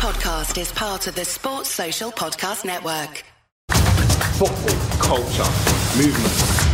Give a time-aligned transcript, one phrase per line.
[0.00, 3.22] podcast is part of the Sports Social Podcast Network.
[3.68, 5.44] football, culture,
[5.94, 6.66] movement.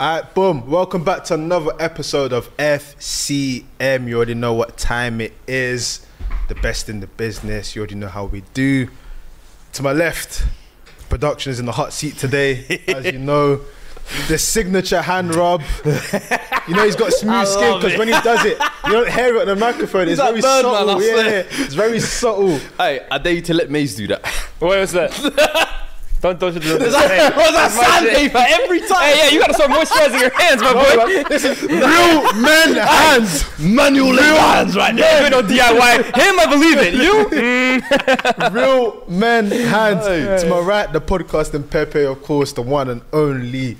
[0.00, 0.70] Alright, boom.
[0.70, 4.06] Welcome back to another episode of FCM.
[4.06, 6.06] You already know what time it is.
[6.46, 7.74] The best in the business.
[7.74, 8.88] You already know how we do.
[9.72, 10.46] To my left,
[11.08, 12.80] production is in the hot seat today.
[12.86, 13.62] As you know,
[14.28, 15.62] the signature hand rub.
[16.68, 19.40] You know he's got smooth skin because when he does it, you don't hear it
[19.40, 20.08] on the microphone.
[20.08, 20.90] It's that very Birdman, subtle.
[20.90, 22.58] I yeah, it's very subtle.
[22.78, 24.22] Hey, I dare you to let Maze do that.
[24.60, 25.10] Wait, what's that?
[26.20, 27.08] don't don't you do Was that.
[27.08, 29.00] that, was that sandpaper every time?
[29.02, 31.24] Hey, yeah, you gotta start moisturizing your hands, my boy.
[31.28, 33.58] This is real men hands.
[33.58, 35.20] Manual hands right there.
[35.26, 36.94] Even on DIY, him, I believe it.
[36.94, 37.30] You?
[38.60, 40.42] Real men hands.
[40.42, 43.76] To my right, the podcasting Pepe, of course, the one and only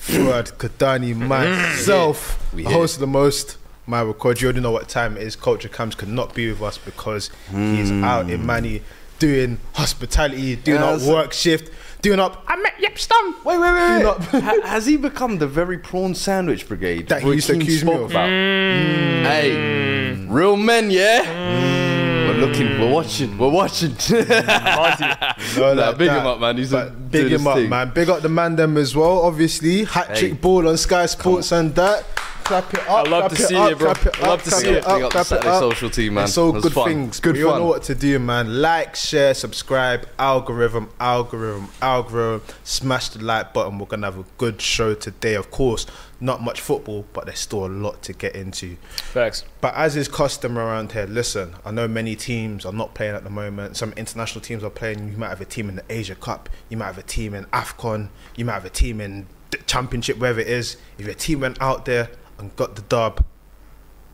[0.00, 2.72] Fuad Kadani, myself, We here.
[2.72, 3.58] host of the most.
[3.86, 5.36] My record, you already know what time it is.
[5.36, 8.04] Culture Cams could not be with us because he's hmm.
[8.04, 8.82] out in Manny
[9.18, 11.70] doing hospitality, doing up work shift,
[12.02, 12.42] doing up.
[12.48, 13.44] I met at Yepstone.
[13.44, 14.32] Wait, wait, wait.
[14.32, 14.42] Wait.
[14.42, 17.92] Ha- has he become the very prawn sandwich brigade That he used to accuse me
[17.92, 18.10] of.
[18.10, 18.28] about?
[18.28, 19.22] Mm.
[19.24, 21.24] Hey, real men, yeah.
[21.24, 21.99] Mm.
[22.30, 23.96] We're looking, we're watching, we're watching.
[24.10, 26.20] No, Nah, like big that.
[26.20, 26.56] him up, man.
[26.56, 27.68] He's a- But big him up, thing.
[27.68, 27.90] man.
[27.94, 29.22] Big up the man them as well.
[29.22, 30.36] Obviously, hat trick Hey.
[30.38, 32.04] ball on Sky Sports and that.
[32.50, 33.06] Clap it up.
[33.06, 33.92] I love to see up, it, bro.
[33.92, 34.84] I love to see it it.
[34.84, 36.24] up, Big up the Saturday social team, man.
[36.24, 36.88] It's all It good fun.
[36.88, 37.20] things.
[37.20, 37.60] Good we all fun.
[37.60, 38.60] know what to do, man.
[38.60, 42.42] Like, share, subscribe, algorithm, algorithm, algorithm.
[42.64, 43.78] Smash the like button.
[43.78, 45.34] We're gonna have a good show today.
[45.34, 45.86] Of course,
[46.20, 48.78] not much football, but there's still a lot to get into.
[48.96, 49.44] Facts.
[49.60, 53.22] But as is custom around here, listen, I know many teams are not playing at
[53.22, 53.76] the moment.
[53.76, 55.12] Some international teams are playing.
[55.12, 56.48] You might have a team in the Asia Cup.
[56.68, 58.08] You might have a team in AFCON.
[58.34, 60.78] You might have a team in the Championship, wherever it is.
[60.98, 62.08] If your team went out there
[62.40, 63.24] and got the dub,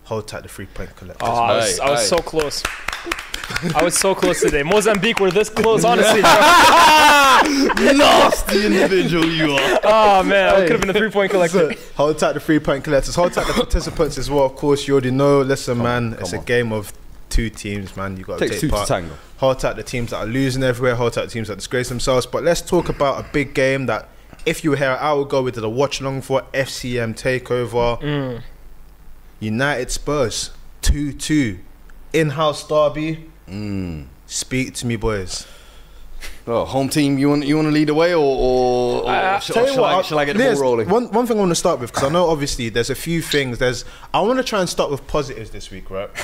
[0.04, 1.28] hold tight the three point collectors.
[1.28, 2.62] Oh, I was, I was so close.
[3.76, 4.62] I was so close today.
[4.64, 6.20] Mozambique were this close, honestly.
[6.20, 7.92] bro.
[7.96, 9.80] Nasty individual you are.
[9.88, 11.72] Oh man, I could have been a three-point collector.
[11.72, 13.14] So, hold tight the three point collectors.
[13.14, 14.44] Hold tight the participants as well.
[14.44, 15.42] Of course, you already know.
[15.42, 16.92] Listen, man, it's a game of
[17.28, 18.16] two teams, man.
[18.16, 18.88] You got to Takes take two to part.
[18.88, 19.14] tango.
[19.38, 20.96] Hold tight the teams that are losing everywhere.
[20.96, 22.26] Hold tight the teams that disgrace themselves.
[22.26, 24.08] But let's talk about a big game that,
[24.46, 28.42] if you were here, I would go with the watch long for FCM takeover.
[29.40, 31.58] United Spurs two two,
[32.12, 33.30] in house derby.
[34.26, 35.46] Speak to me, boys.
[36.48, 39.38] Oh, home team, you want you want to lead the way, or, or, or Uh,
[39.40, 40.88] sh- or shall, what, I, shall I get the Liz, ball rolling?
[40.88, 43.20] One, one thing I want to start with, because I know obviously there's a few
[43.20, 43.58] things.
[43.58, 43.84] There's
[44.14, 46.10] I want to try and start with positives this week, right?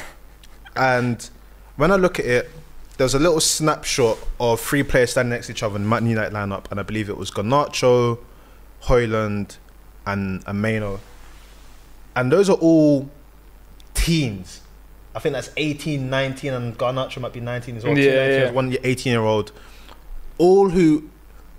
[0.74, 1.28] And
[1.76, 2.50] when I look at it,
[2.98, 6.32] there's a little snapshot of three players standing next to each other in Man United
[6.32, 8.18] lineup, and I believe it was Garnacho,
[8.84, 9.56] Højlund,
[10.06, 10.98] and Mainoo.
[12.14, 13.08] And those are all
[13.94, 14.60] teens.
[15.14, 17.96] I think that's 18, 19, and Garnacho might be 19 as well.
[17.96, 18.50] Yeah, 19 yeah.
[18.50, 19.52] One 18 year old.
[20.38, 21.10] All who,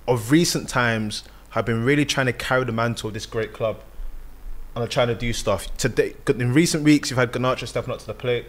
[0.08, 3.80] of recent times, have been really trying to carry the mantle of this great club
[4.76, 5.76] and are trying to do stuff.
[5.78, 8.46] Today, in recent weeks, you've had Garnacho stepping up to the plate.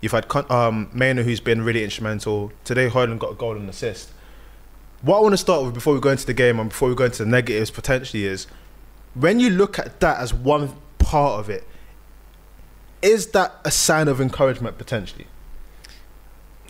[0.00, 2.52] You've had um, Mainoo, who's been really instrumental.
[2.64, 4.10] Today, Højlund got a goal and assist.
[5.02, 6.94] What I want to start with before we go into the game and before we
[6.94, 8.46] go into the negatives potentially is
[9.14, 11.64] when you look at that as one part of it,
[13.02, 15.26] is that a sign of encouragement potentially?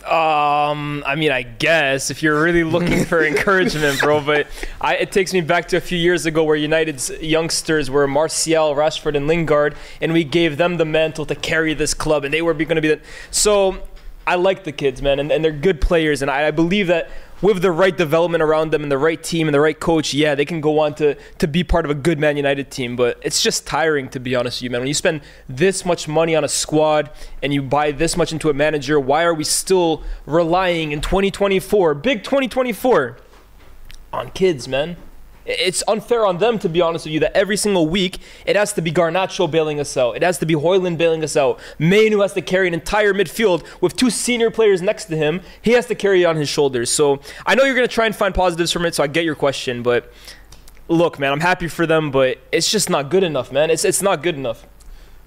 [0.03, 4.21] Um, I mean, I guess if you're really looking for encouragement, bro.
[4.21, 4.47] But
[4.79, 8.75] I, it takes me back to a few years ago where United's youngsters were Martial,
[8.75, 12.41] Rashford, and Lingard, and we gave them the mantle to carry this club, and they
[12.41, 12.99] were going to be the.
[13.29, 13.83] So
[14.25, 17.09] I like the kids, man, and, and they're good players, and I, I believe that
[17.41, 20.35] with the right development around them and the right team and the right coach, yeah,
[20.35, 22.95] they can go on to to be part of a good Man United team.
[22.95, 24.81] But it's just tiring to be honest with you, man.
[24.81, 27.09] When you spend this much money on a squad
[27.41, 31.95] and you buy this much into a manager, why are we still relying in 2024,
[31.95, 33.17] big 2024,
[34.11, 34.97] on kids, man?
[35.51, 38.71] It's unfair on them, to be honest with you, that every single week it has
[38.73, 40.15] to be Garnacho bailing us out.
[40.15, 41.59] It has to be Højlund bailing us out.
[41.79, 45.41] Mainoo has to carry an entire midfield with two senior players next to him.
[45.59, 46.91] He has to carry it on his shoulders.
[46.91, 49.25] So I know you're going to try and find positives from it, so I get
[49.25, 49.81] your question.
[49.81, 50.13] But
[50.87, 53.71] look, man, I'm happy for them, but it's just not good enough, man.
[53.71, 54.67] It's, it's not good enough.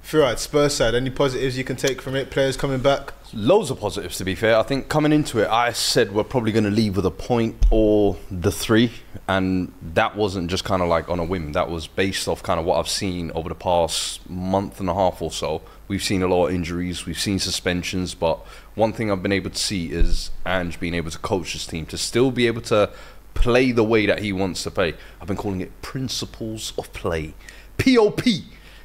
[0.05, 2.31] Throughout Spurs side, any positives you can take from it?
[2.31, 3.13] Players coming back.
[3.35, 4.59] Loads of positives, to be fair.
[4.59, 7.57] I think coming into it, I said we're probably going to leave with a point
[7.71, 8.93] or the three,
[9.27, 11.53] and that wasn't just kind of like on a whim.
[11.53, 14.93] That was based off kind of what I've seen over the past month and a
[14.93, 15.63] half or so.
[15.89, 18.39] We've seen a lot of injuries, we've seen suspensions, but
[18.75, 21.87] one thing I've been able to see is Ange being able to coach his team
[21.87, 22.91] to still be able to
[23.33, 24.93] play the way that he wants to play.
[25.23, 27.33] I've been calling it principles of play,
[27.79, 28.21] POP.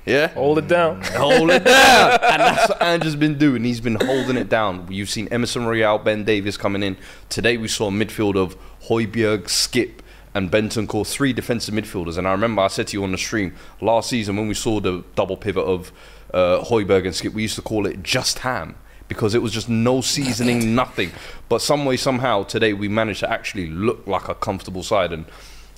[0.07, 1.01] Yeah, Hold it down.
[1.04, 2.12] hold it down.
[2.12, 3.65] and that's what Andrew's been doing.
[3.65, 4.88] He's been holding it down.
[4.89, 6.95] You've seen Emerson Royal, Ben Davies coming in.
[7.27, 10.00] Today we saw a midfield of Højbjerg, Skipp,
[10.33, 12.18] and Bentancur, three defensive midfielders.
[12.18, 14.80] And I remember I said to you on the stream last season when we saw
[14.80, 15.92] the double pivot of
[16.33, 18.75] uh, Højbjerg and Skipp, we used to call it just ham
[19.09, 21.12] because it was just no seasoning, nothing.
[21.50, 25.12] But some way, somehow, today we managed to actually look like a comfortable side.
[25.12, 25.25] And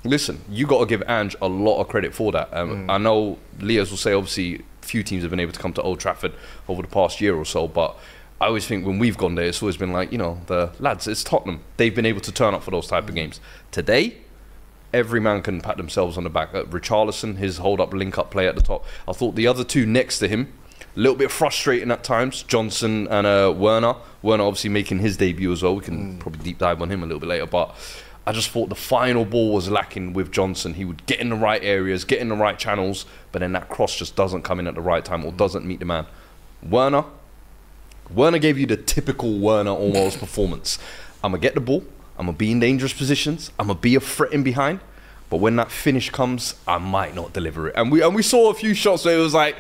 [0.04, 2.54] listen, you got to give Ange a lot of credit for that.
[2.54, 5.82] Um, I know Lyes will say, obviously, few teams have been able to come to
[5.82, 6.34] Old Trafford
[6.68, 7.98] over the past year or so, but
[8.42, 11.08] I always think when we've gone there, it's always been like, you know, the lads,
[11.08, 11.62] it's Tottenham.
[11.78, 13.42] They've been able to turn up for those type of games.
[13.72, 14.18] Today,
[14.94, 16.56] every man can pat themselves on the back.
[16.56, 18.86] Uh, Richarlison, his hold up, link up play at the top.
[19.08, 20.54] I thought the other two next to him,
[20.96, 22.44] a little bit frustrating at times.
[22.44, 23.96] Johnson and uh, Werner.
[24.22, 25.76] Werner obviously making his debut as well.
[25.76, 27.76] We can probably deep dive on him a little bit later, but.
[28.30, 30.76] I just thought the final ball was lacking with Johnson.
[30.76, 33.70] He would get in the right areas, get in the right channels, but then that
[33.70, 36.06] cross just doesn't come in at the right time or doesn't meet the man.
[36.62, 37.06] Werner,
[38.14, 40.78] Werner gave you the typical Werner almost performance.
[41.24, 41.84] I'm gonna get the ball.
[42.20, 43.50] I'm gonna be in dangerous positions.
[43.58, 44.82] I'm gonna be a threat in behind.
[45.32, 47.76] But when that finish comes, I might not deliver it.
[47.76, 49.56] And we and we saw a few shots where it was like,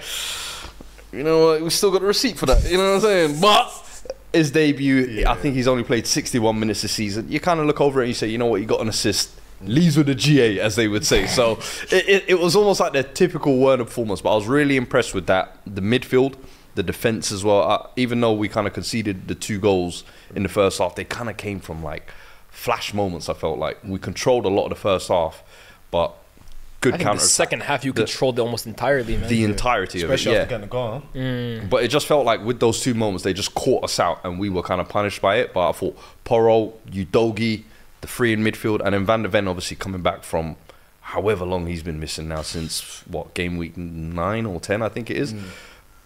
[1.11, 2.69] you know, what, we still got a receipt for that.
[2.69, 3.41] You know what I'm saying?
[3.41, 3.88] But
[4.33, 7.31] his debut, I think he's only played 61 minutes this season.
[7.31, 8.89] You kind of look over it and you say, you know what, you got an
[8.89, 9.31] assist.
[9.61, 11.27] Leaves with a GA, as they would say.
[11.27, 11.59] So
[11.91, 14.21] it, it, it was almost like the typical Werner performance.
[14.21, 15.57] But I was really impressed with that.
[15.65, 16.35] The midfield,
[16.75, 17.69] the defense as well.
[17.69, 21.03] Uh, even though we kind of conceded the two goals in the first half, they
[21.03, 22.09] kind of came from like
[22.49, 23.27] flash moments.
[23.27, 25.43] I felt like we controlled a lot of the first half,
[25.91, 26.15] but
[26.81, 27.21] good I think counter.
[27.21, 29.27] the second half you The- controlled it almost entirely, man.
[29.29, 30.13] the entirety of it.
[30.13, 30.39] Especially Yeah.
[30.43, 30.91] after getting the goal.
[31.13, 31.19] huh?
[31.19, 31.69] Mm.
[31.69, 34.39] But it just felt like with those two moments, they just caught us out and
[34.39, 35.53] we were kind of punished by it.
[35.53, 37.63] But I thought Porro, Udogie,
[38.01, 40.55] the three in midfield, and then Van der Ven obviously coming back from
[41.01, 45.09] however long he's been missing now since what game week nine or ten, I think
[45.09, 45.33] it is.
[45.33, 45.41] Mm.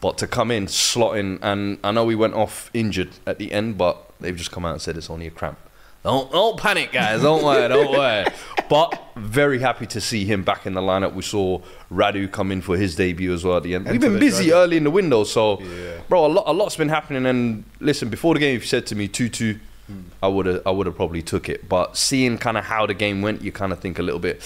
[0.01, 3.77] But to come in, slotting, and I know we went off injured at the end,
[3.77, 5.57] but they've just come out and said it's only a cramp.
[6.03, 7.21] Don't don't panic, guys.
[7.21, 8.25] Don't worry, don't worry.
[8.69, 11.13] But very happy to see him back in the lineup.
[11.13, 11.59] We saw
[11.91, 13.87] Radu come in for his debut as well at the end.
[13.87, 15.97] We've been busy early in the window, so Yeah.
[16.07, 17.25] bro, a lot a lot's been happening.
[17.25, 19.99] And listen, before the game, if you said to me two two, hmm.
[20.23, 21.67] I would have I would have probably took it.
[21.69, 24.41] But seeing kind of how the game went, you kind of think a little bit.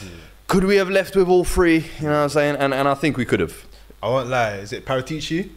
[0.00, 0.08] Hmm.
[0.48, 1.78] Could we have left with all three?
[2.00, 2.56] You know what I'm saying?
[2.56, 3.64] And and I think we could have.
[4.02, 4.56] I won't lie.
[4.56, 5.50] Is it Paratici?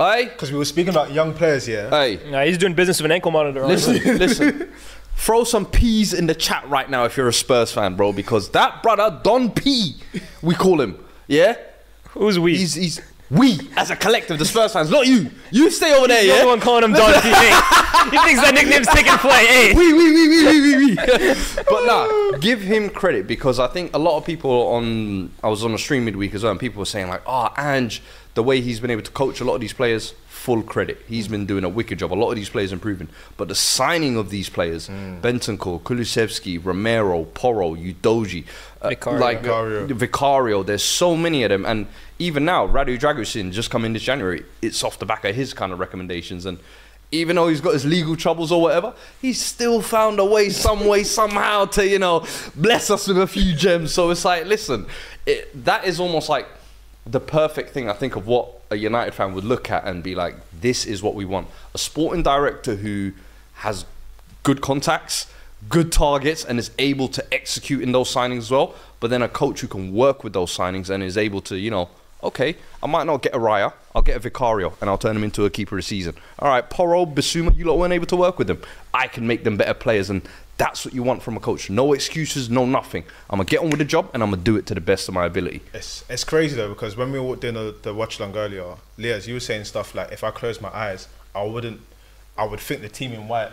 [0.00, 1.90] Hey, Because we were speaking about young players here.
[1.90, 2.18] hey.
[2.30, 3.62] Nah, he's doing business with an ankle monitor.
[3.62, 3.68] on.
[3.68, 4.72] Listen, listen.
[5.16, 8.48] Throw some peas in the chat right now if you're a Spurs fan, bro, because
[8.52, 9.96] that brother Don P,
[10.40, 11.56] we call him, yeah.
[12.12, 12.56] Who's we?
[12.56, 13.00] He's he's
[13.30, 15.30] we as a collective, the Spurs fans, not you.
[15.52, 16.42] You stay over there, You're yeah.
[16.42, 17.28] the one calling him Don P.
[17.28, 17.50] Hey,
[18.10, 19.44] he thinks that nickname's taking play.
[19.46, 19.74] Hey, eh?
[19.76, 20.94] we, we, we, we, we, we, we.
[20.96, 25.62] but nah, give him credit because I think a lot of people on I was
[25.62, 28.02] on a stream midweek as well, and people were saying like, "Oh, Ange,
[28.40, 30.96] the way he's been able to coach a lot of these players, full credit.
[31.06, 32.10] He's been doing a wicked job.
[32.10, 37.24] A lot of these players improving, but the signing of these players, Bentancur, Kulusevski, Romero,
[37.24, 38.46] Porro, Udogie,
[38.80, 39.20] uh, Vicario.
[39.20, 39.86] like Vicario.
[39.88, 40.62] Vicario.
[40.62, 41.86] There's so many of them, and
[42.18, 44.42] even now, Radu Dragusin just come in this January.
[44.62, 46.58] It's off the back of his kind of recommendations and
[47.12, 50.86] even though he's got his legal troubles or whatever, he's still found a way, some
[50.86, 53.92] way, somehow to, you know, bless us with a few gems.
[53.92, 54.86] So it's like, listen,
[55.26, 56.46] it, that is almost like
[57.10, 60.14] the perfect thing, I think, of what a United fan would look at and be
[60.14, 61.48] like, this is what we want.
[61.74, 63.12] A sporting director who
[63.54, 63.84] has
[64.42, 65.32] good contacts,
[65.68, 68.74] good targets, and is able to execute in those signings as well.
[69.00, 71.70] But then a coach who can work with those signings and is able to, you
[71.70, 71.88] know,
[72.22, 75.24] okay, I might not get a Raya, I'll get a Vicario and I'll turn him
[75.24, 76.14] into a keeper this season.
[76.38, 78.62] All right, Porro, Bissouma, you lot weren't able to work with them.
[78.92, 80.22] I can make them better players, and
[80.60, 81.70] that's what you want from a coach.
[81.70, 83.02] No excuses, no nothing.
[83.30, 85.08] I'm gonna get on with the job and I'm gonna do it to the best
[85.08, 85.62] of my ability.
[85.72, 89.26] It's it's crazy though because when we were doing the, the watch long earlier, Lyes,
[89.26, 91.80] you were saying stuff like if I close my eyes, I wouldn't,
[92.36, 93.52] I would think the team in white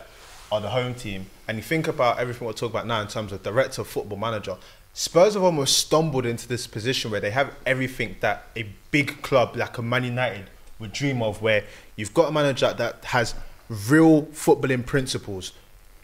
[0.51, 3.31] are the home team, and you think about everything we're talking about now in terms
[3.31, 4.57] of director, football manager.
[4.93, 9.55] Spurs have almost stumbled into this position where they have everything that a big club
[9.55, 10.49] like a Man United
[10.79, 11.63] would dream of, where
[11.95, 13.33] you've got a manager that has
[13.69, 15.53] real footballing principles,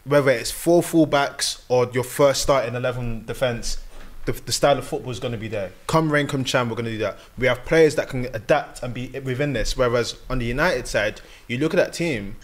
[0.04, 3.78] whether it's four fullbacks or your first starting 11 defence,
[4.26, 5.72] the, the style of football is going to be there.
[5.86, 7.18] Come rain, come shine, we're going to do that.
[7.38, 9.76] We have players that can adapt and be within this.
[9.76, 12.36] Whereas on the United side, you look at that team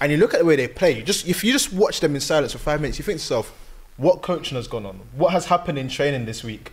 [0.00, 0.92] and you look at the way they play.
[0.92, 3.22] You just if you just watch them in silence for five minutes, you think to
[3.22, 3.56] yourself,
[3.96, 5.00] what coaching has gone on?
[5.14, 6.72] What has happened in training this week?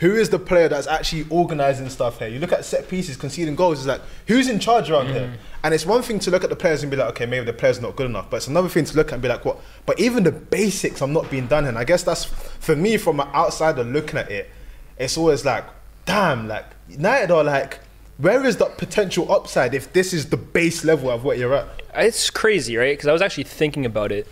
[0.00, 2.28] Who is the player that's actually organising stuff here?
[2.28, 3.80] You look at set pieces, conceding goals.
[3.80, 5.28] It's like who's in charge around here?
[5.28, 5.36] Mm.
[5.62, 7.52] And it's one thing to look at the players and be like, okay, maybe the
[7.52, 8.30] player's not good enough.
[8.30, 9.60] But it's another thing to look at and be like, what?
[9.84, 11.66] But even the basics are not being done.
[11.66, 14.50] And I guess that's for me from an outsider looking at it.
[14.96, 15.64] It's always like,
[16.06, 17.80] damn, like United are like,
[18.16, 21.68] where is that potential upside if this is the base level of what you're at?
[21.94, 22.96] It's crazy, right?
[22.96, 24.26] Because I was actually thinking about it.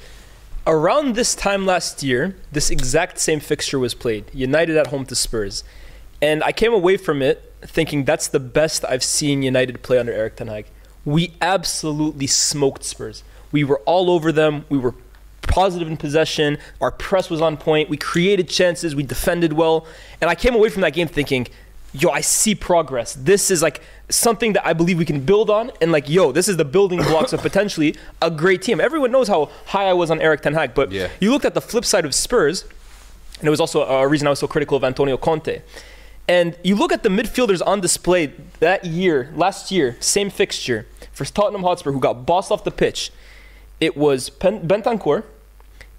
[0.69, 5.15] Around this time last year, this exact same fixture was played United at home to
[5.15, 5.65] Spurs.
[6.21, 10.13] And I came away from it thinking that's the best I've seen United play under
[10.13, 10.67] Erik Ten Hag.
[11.07, 13.25] We absolutely smoked Spurs.
[13.51, 14.67] We were all over them.
[14.69, 14.95] We were
[15.41, 16.59] positive in possession.
[16.83, 17.89] Our press was on point.
[17.89, 18.95] We created chances.
[18.95, 19.87] We defended well.
[20.21, 21.49] And I came away from that game thinking,
[21.93, 23.15] yo, I see progress.
[23.15, 25.71] This is like something that I believe we can build on.
[25.81, 28.81] And like, yo, this is the building blocks of potentially a great team.
[28.81, 31.09] Everyone knows how high I was on Erik Ten Hag, but Yeah.
[31.21, 32.65] you looked at the flip side of Spurs,
[33.39, 35.63] and it was also a reason I was so critical of Antonio Conte.
[36.27, 41.25] And you look at the midfielders on display that year, last year, same fixture for
[41.25, 43.11] Tottenham Hotspur, who got bossed off the pitch.
[43.81, 45.23] It was Pen- Bentancur,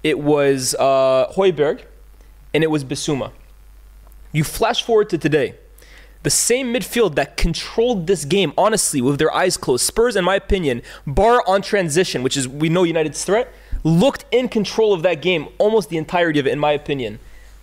[0.04, 1.82] it was uh, Højbjerg,
[2.54, 3.32] and it was Bissouma.
[4.32, 5.54] You flash forward to today.
[6.22, 9.86] The same midfield that controlled this game, honestly, with their eyes closed.
[9.86, 13.52] Spurs, in my opinion, bar on transition, which is we know United's threat,
[13.84, 17.18] looked in control of that game almost the entirety of it, in my opinion.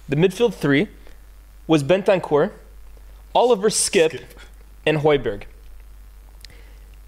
[0.09, 0.87] The midfield three
[1.67, 2.51] was Bentancur,
[3.35, 4.23] Oliver Skipp,
[4.85, 5.43] and Højbjerg.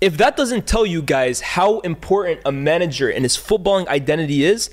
[0.02, 4.70] If that doesn't tell you guys how important a manager and his footballing identity is,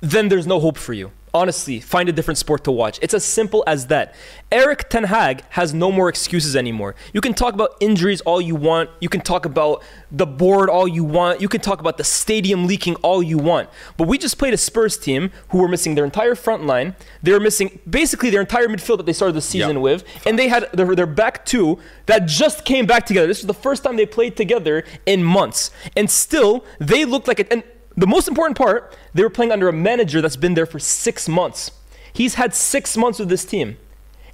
[0.00, 1.10] then there's no hope for you.
[1.32, 2.98] Honestly, find a different sport to watch.
[3.02, 4.14] It's as simple as that.
[4.50, 6.96] Erik Ten Hag has no more excuses anymore.
[7.12, 8.90] You can talk about injuries all you want.
[9.00, 11.40] You can talk about the board all you want.
[11.40, 13.68] You can talk about the stadium leaking all you want.
[13.96, 16.96] But we just played a Spurs team who were missing their entire front line.
[17.22, 19.82] They were missing basically their entire midfield that they started the season Yep.
[19.82, 20.04] with.
[20.26, 23.28] And they had their, their back two that just came back together.
[23.28, 25.70] This was the first time they played together in months.
[25.96, 27.46] And still, they looked like it.
[27.52, 27.62] And
[27.96, 31.28] the most important part, they were playing under a manager that's been there for six
[31.28, 31.72] months.
[32.12, 33.76] He's had six months with this team.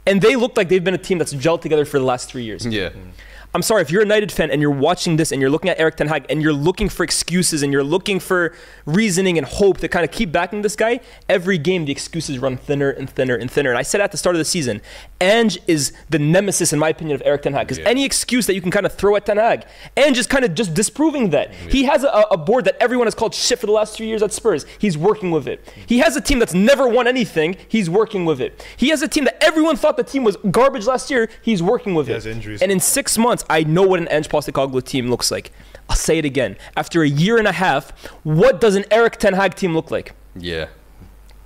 [0.06, 2.44] And they look like they've been a team that's gelled together for the last three
[2.44, 2.64] years.
[2.64, 2.90] Yeah.
[2.90, 3.10] Mm.
[3.56, 5.80] I'm sorry, if you're a United fan and you're watching this and you're looking at
[5.80, 8.52] Erik Ten Hag and you're looking for excuses and you're looking for
[8.84, 12.58] reasoning and hope to kind of keep backing this guy, every game the excuses run
[12.58, 13.70] thinner and thinner and thinner.
[13.70, 14.82] And I said at the start of the season,
[15.22, 17.66] Ange is the nemesis, in my opinion, of Erik Ten Hag.
[17.66, 17.88] Because Yeah.
[17.88, 19.64] any excuse that you can kind of throw at Ten Hag,
[19.96, 21.54] Ange is kind of just disproving that.
[21.54, 24.22] He has a, a board that everyone has called shit for the last three years
[24.22, 24.66] at Spurs.
[24.78, 25.66] He's working with it.
[25.86, 27.56] He has a team that's never won anything.
[27.68, 28.62] He's working with it.
[28.76, 31.30] He has a team that everyone thought the team was garbage last year.
[31.40, 32.16] He's working with He it.
[32.16, 32.60] has injuries.
[32.60, 35.52] And in six months, I know what an Ange Postecoglou team looks like.
[35.88, 36.56] I'll say it again.
[36.76, 37.90] After a year and a half,
[38.24, 40.14] what does an Erik Ten Hag team look like?
[40.34, 40.66] Yeah.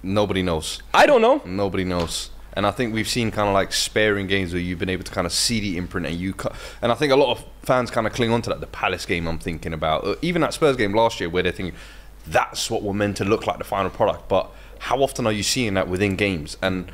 [0.03, 0.83] Nobody knows.
[0.95, 1.43] I don't know.
[1.45, 2.31] Nobody knows.
[2.55, 5.13] And I think we've seen kind of like sparing games where you've been able to
[5.13, 6.35] kind of see the imprint and you
[6.83, 8.61] and I think a lot of fans kind of cling on to that.
[8.61, 11.53] The Palace game I'm thinking about, Uh, even that Spurs game last year where they
[11.53, 11.75] think
[12.27, 14.29] that's what we're meant to look like the final product.
[14.29, 16.57] But how often are you seeing that within games?
[16.61, 16.91] And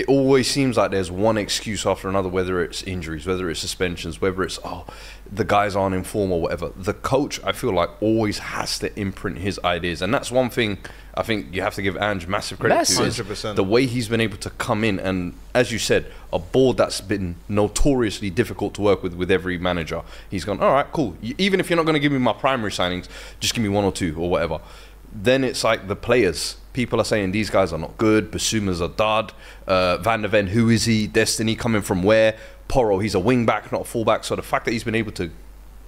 [0.00, 4.18] it always seems like there's one excuse after another, whether it's injuries, whether it's suspensions,
[4.18, 4.86] whether it's oh
[5.30, 6.72] the guys aren't in form or whatever.
[6.74, 10.78] The coach, I feel like, always has to imprint his ideas, and that's one thing
[11.14, 13.26] I think you have to give Ange massive credit Massive.
[13.26, 13.30] to.
[13.30, 13.56] is 100%.
[13.56, 17.02] The way he's been able to come in and, as you said, a board that's
[17.02, 20.02] been notoriously difficult to work with with every manager.
[20.30, 21.14] He's gone, all right, cool.
[21.36, 23.84] Even if you're not going to give me my primary signings, just give me one
[23.84, 24.60] or two or whatever.
[25.12, 26.56] Then it's like the players.
[26.72, 28.30] People are saying these guys are not good.
[28.30, 29.32] Bissouma's a dud.
[29.66, 31.06] Uh, Van der Ven, who is he?
[31.06, 32.36] Destiny coming from where?
[32.68, 34.22] Porro, he's a wing back, not a full back.
[34.22, 35.30] So the fact that he's been able to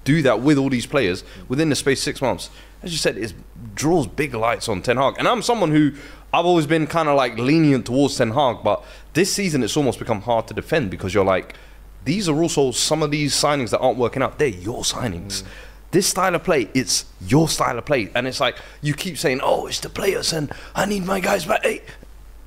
[0.05, 2.51] do that with all these players within the space six months,
[2.83, 3.33] as you said, it
[3.77, 5.15] draws big lights on Ten Hag.
[5.19, 5.93] And I'm someone who
[6.33, 9.99] I've always been kind of like lenient towards Ten Hag, but this season it's almost
[10.01, 11.55] become hard to defend because you're like,
[12.05, 14.39] these are also some of these signings that aren't working out.
[14.39, 15.45] They're your signings.
[15.93, 19.41] This style of play, it's your style of play, and it's like you keep saying,
[19.43, 21.63] "Oh, it's the players," and I need my guys back.
[21.63, 21.83] Hey,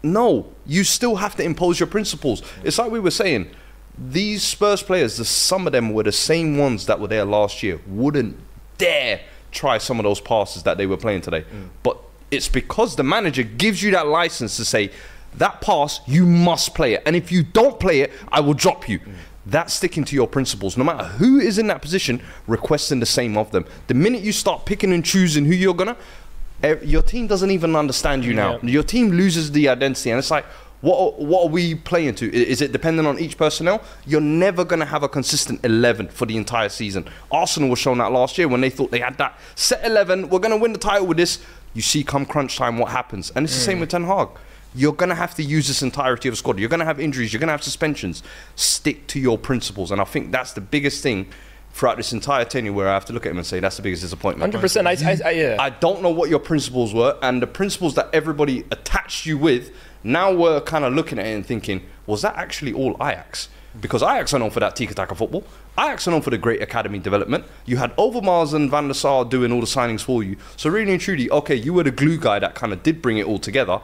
[0.06, 2.42] no, you still have to impose your principles.
[2.64, 3.50] It's like we were saying,
[3.98, 7.64] these Spurs players, the, some of them were the same ones that were there last
[7.64, 8.38] year, wouldn't
[8.78, 9.22] dare
[9.52, 11.42] try some of those passes that they were playing today.
[11.42, 11.70] Mm.
[11.82, 11.98] But
[12.30, 14.92] it's because the manager gives you that license to say,
[15.36, 17.04] that pass, you must play it.
[17.06, 19.00] And if you don't play it, I will drop you.
[19.00, 19.14] Mm.
[19.46, 20.78] That's sticking to your principles.
[20.78, 23.66] No matter who is in that position, requesting the same of them.
[23.88, 25.98] The minute you start picking and choosing who you're gonna,
[26.64, 28.60] eh, your team doesn't even understand you now.
[28.64, 28.70] Yeah.
[28.70, 30.46] Your team loses the identity, and it's like,
[30.82, 32.32] what what are we playing to?
[32.34, 33.84] Is it dependent on each personnel?
[34.06, 37.10] You're never going to have a consistent 11 for the entire season.
[37.32, 40.30] Arsenal was shown that last year when they thought they had that set 11.
[40.30, 41.40] We're going to win the title with this.
[41.74, 43.32] You see, come crunch time, what happens?
[43.36, 44.30] And it's the same with Ten Hag.
[44.76, 46.60] You're going to have to use this entirety of the squad.
[46.60, 47.34] You're going to have injuries.
[47.34, 48.24] You're going to have suspensions.
[48.56, 51.28] Stick to your principles, and I think that's the biggest thing
[51.72, 53.82] throughout this entire tenure where I have to look at him and say that's the
[53.82, 54.54] biggest disappointment.
[54.54, 54.88] 100%.
[54.88, 55.58] I, I, I, yeah.
[55.60, 59.72] I don't know what your principles were, and the principles that everybody attached you with.
[60.04, 63.50] Now we're kind of looking at it and thinking, was that actually all Ajax?
[63.82, 65.44] because Ajax are known for that tiki-taka football.
[65.78, 67.46] Ajax are known for the great academy development.
[67.66, 70.38] You had Overmars and Van der Sar doing all the signings for you.
[70.56, 73.18] So really and truly, okay, you were the glue guy that kind of did bring
[73.18, 73.82] it all together.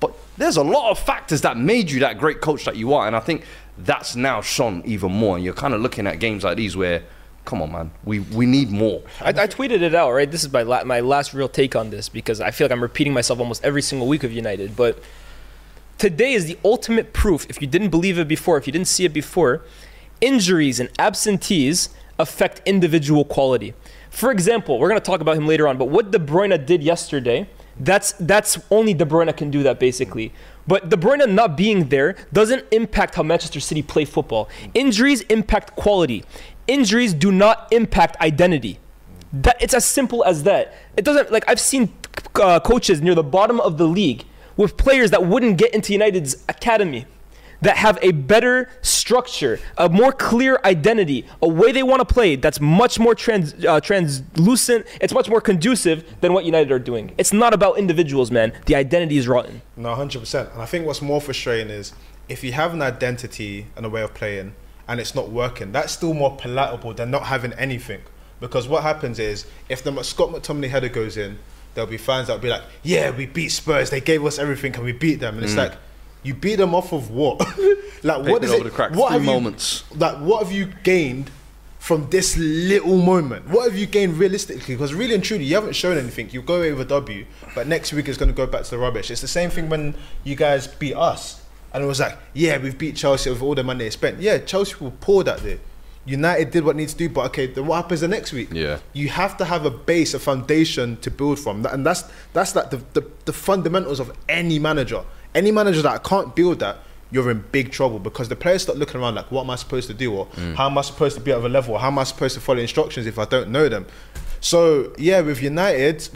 [0.00, 3.06] But there's a lot of factors that made you that great coach that you are,
[3.06, 3.44] and I think
[3.78, 5.36] that's now shone even more.
[5.36, 7.02] And you're kind of looking at games like these where,
[7.44, 9.02] come on, man, we we need more.
[9.20, 10.30] I, I tweeted it out, right?
[10.30, 12.82] This is my la- my last real take on this because I feel like I'm
[12.82, 14.76] repeating myself almost every single week of United.
[14.76, 15.02] But
[15.98, 17.46] today is the ultimate proof.
[17.50, 19.62] If you didn't believe it before, if you didn't see it before,
[20.20, 23.74] injuries and absentees affect individual quality.
[24.10, 26.82] For example, we're going to talk about him later on, but what De Bruyne did
[26.82, 27.48] yesterday,
[27.80, 30.32] that's that's only De Bruyne can do that basically.
[30.66, 34.48] But De Bruyne not being there doesn't impact how Manchester City play football.
[34.74, 36.24] Injuries impact quality.
[36.66, 38.78] Injuries do not impact identity.
[39.32, 40.74] That it's as simple as that.
[40.96, 41.92] It doesn't like I've seen
[42.34, 44.24] uh, coaches near the bottom of the league
[44.56, 47.06] with players that wouldn't get into United's academy
[47.62, 52.36] that have a better structure, a more clear identity, a way they want to play
[52.36, 57.12] that's much more trans, uh, translucent, it's much more conducive than what United are doing.
[57.18, 58.52] It's not about individuals, man.
[58.66, 59.62] The identity is rotten.
[59.76, 60.50] No, hundred percent.
[60.52, 61.92] And I think what's more frustrating is
[62.28, 64.54] if you have an identity and a way of playing
[64.88, 68.00] and it's not working, that's still more palatable than not having anything.
[68.40, 71.38] Because what happens is if the Scott McTominay header goes in,
[71.74, 73.90] there'll be fans that'll be like, "Yeah, we beat Spurs.
[73.90, 75.74] They gave us everything, and we beat them." And it's like,
[76.22, 77.38] you beat them off of what?
[78.02, 78.64] like what Paper is over it?
[78.64, 79.84] the cracks, what three have you- moments.
[79.96, 81.30] like what have you gained
[81.78, 83.48] from this little moment?
[83.48, 84.74] What have you gained realistically?
[84.74, 86.28] Because really and truly, you haven't shown anything.
[86.30, 87.24] You go away with a W,
[87.54, 89.10] but next week is going to go back to the rubbish.
[89.10, 92.76] It's the same thing when you guys beat us, and it was like, yeah, we've
[92.76, 94.20] beat Chelsea with all the money they spent.
[94.20, 95.58] Yeah, Chelsea were poor that day.
[96.06, 98.48] United did what needs to do, but okay, then what happens the next week?
[98.52, 98.78] Yeah.
[98.94, 102.70] you have to have a base, a foundation to build from, and that's that's like
[102.70, 105.02] the, the the fundamentals of any manager.
[105.34, 106.78] Any manager that can't build that,
[107.10, 109.88] you're in big trouble because the players start looking around like, what am I supposed
[109.88, 110.54] to do, or mm.
[110.54, 112.40] how am I supposed to be at a level, or how am I supposed to
[112.40, 113.86] follow instructions if I don't know them?
[114.40, 116.08] So yeah, with United,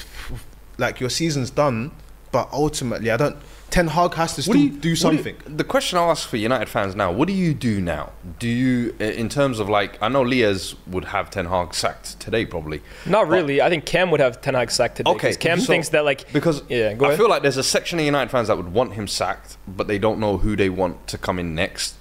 [0.78, 1.92] like your season's done,
[2.32, 3.36] but ultimately, I don't.
[3.74, 5.34] Ten Hag has to still What you- do, what do you- something.
[5.48, 8.12] the question I ask for United fans now: What do you do now?
[8.38, 12.46] Do you, in terms of like, I know Lyes would have Ten Hag sacked today,
[12.46, 12.82] probably.
[13.04, 13.60] Not really.
[13.60, 15.10] I think Cam would have Ten Hag sacked today.
[15.10, 16.92] 'cause Okay, Cam so- thinks that like because yeah.
[16.94, 17.18] Go I ahead.
[17.18, 19.98] feel like there's a section of United fans that would want him sacked, but they
[19.98, 21.96] don't know who they want to come in next.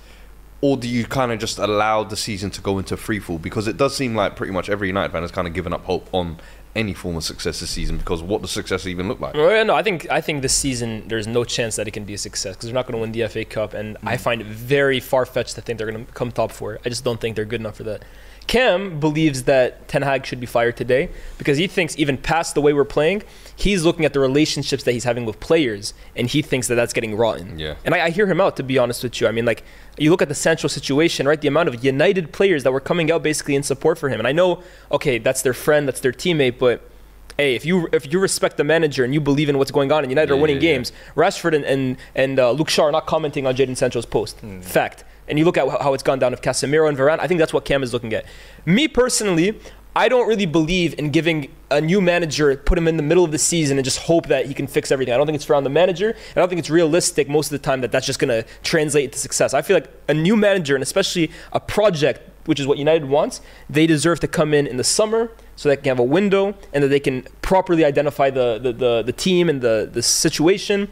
[0.62, 3.42] Or do you kind of just allow the season to go into freefall?
[3.42, 5.86] Because it does seem like pretty much every United fan has kind of given up
[5.86, 6.38] hope on
[6.76, 9.34] any form of success this season because what does success even look like?
[9.36, 12.14] Well, no, I think I think this season there's no chance that it can be
[12.14, 14.20] a success because they're not going to win the FA Cup, and I mm.
[14.20, 16.80] find it very far fetched to think they're going to come top four.
[16.86, 18.04] I just don't think they're good enough for that.
[18.48, 22.62] Cam believes that Ten Hag should be fired today because he thinks even past the
[22.62, 23.24] way we're playing,
[23.56, 26.94] he's looking at the relationships that he's having with players, and he thinks that that's
[26.94, 27.58] getting rotten.
[27.58, 27.76] Yeah.
[27.86, 29.28] And I, I hear him out to be honest with you.
[29.28, 29.64] I mean, like
[29.98, 31.40] you look at the central situation, right?
[31.40, 34.28] The amount of United players that were coming out basically in support for him, and
[34.28, 36.90] I know, okay, that's their friend, that's their teammate, but
[37.38, 40.04] hey, if you if you respect the manager and you believe in what's going on
[40.04, 40.76] and United are winning yeah, yeah.
[40.76, 44.40] games, Rashford and and, and uh, Luke Shaw are not commenting on Jadon Sancho's post.
[44.62, 45.04] Fact.
[45.28, 47.20] And you look at how it's gone down with Casemiro and Varane.
[47.20, 48.26] I think that's what Cam is looking at.
[48.66, 49.60] Me personally,
[49.96, 53.32] I don't really believe in giving a new manager, put him in the middle of
[53.32, 55.14] the season and just hope that he can fix everything.
[55.14, 56.16] I don't think it's fair on the manager.
[56.32, 59.06] I don't think it's realistic most of the time that that's just going to translate
[59.06, 59.54] into success.
[59.54, 63.42] I feel like a new manager, and especially a project, which is what United wants,
[63.70, 66.84] they deserve to come in in the summer so they can have a window and
[66.84, 70.90] that they can properly identify the, the, the, the team and the, the situation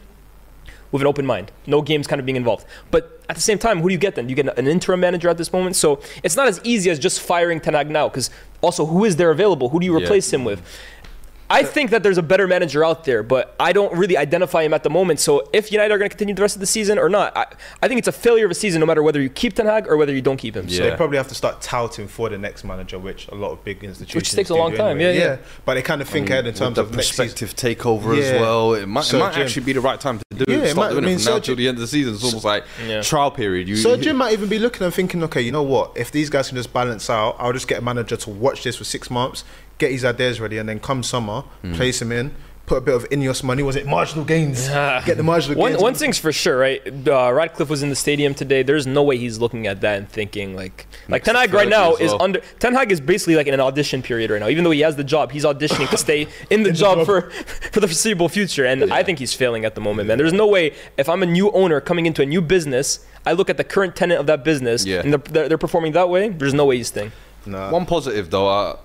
[0.92, 1.50] with an open mind.
[1.66, 2.64] No games kind of being involved.
[2.90, 4.28] But at the same time, who do you get then?
[4.28, 5.74] You get an interim manager at this moment.
[5.74, 9.16] So it's not as easy as just firing Ten Hag now, because also who is
[9.16, 9.70] there available?
[9.70, 10.04] Who do you Yeah.
[10.04, 10.62] replace him with?
[11.52, 14.72] I think that there's a better manager out there, but I don't really identify him
[14.72, 15.20] at the moment.
[15.20, 17.46] So if United are going to continue the rest of the season or not, I,
[17.82, 19.86] I think it's a failure of a season no matter whether you keep Ten Hag
[19.86, 20.68] or whether you don't keep him.
[20.68, 20.90] So Yeah.
[20.90, 23.84] they probably have to start touting for the next manager, which a lot of big
[23.84, 25.16] institutions which takes a do long time, anyway.
[25.18, 25.36] yeah, yeah.
[25.66, 27.26] But they kind of think ahead in terms With of the next season.
[27.28, 28.22] prospective takeover Yeah.
[28.24, 28.74] as well.
[28.74, 30.64] It might, So it might actually be the right time to do Yeah, it.
[30.64, 31.80] it Start might- doing I mean, it from so now Jim- till the end of
[31.82, 32.14] the season.
[32.14, 33.02] It's almost like Yeah.
[33.02, 33.68] trial period.
[33.68, 35.92] You, So you- Jim might even be looking and thinking, okay, you know what?
[35.96, 38.76] If these guys can just balance out, I'll just get a manager to watch this
[38.76, 39.44] for six months,
[39.82, 41.74] get his ideas ready, and then come summer, Hmm.
[41.74, 42.26] place him in,
[42.64, 43.62] put a bit of Ineos money.
[43.70, 44.68] Was it marginal gains?
[45.08, 45.82] get the marginal One, gains.
[45.82, 46.80] one thing's for sure, right?
[47.08, 48.62] Uh, Ratcliffe was in the stadium today.
[48.62, 51.68] There's no way he's looking at that and thinking like, like Next Ten Hag right
[51.68, 52.40] now as is under.
[52.60, 54.48] Ten Hag is basically like in an audition period right now.
[54.54, 57.06] Even though he has the job, he's auditioning to stay in the job job.
[57.06, 57.20] for
[57.74, 58.64] for the foreseeable future.
[58.64, 60.16] And I think he's failing at the moment, man.
[60.18, 60.64] There's no way
[60.96, 62.86] if I'm a new owner coming into a new business,
[63.26, 65.00] I look at the current tenant of that business, Yeah.
[65.02, 66.28] and they're, they're, they're performing that way.
[66.28, 67.10] There's no way he's staying.
[67.44, 67.70] Nah.
[67.78, 68.76] One positive though, uh,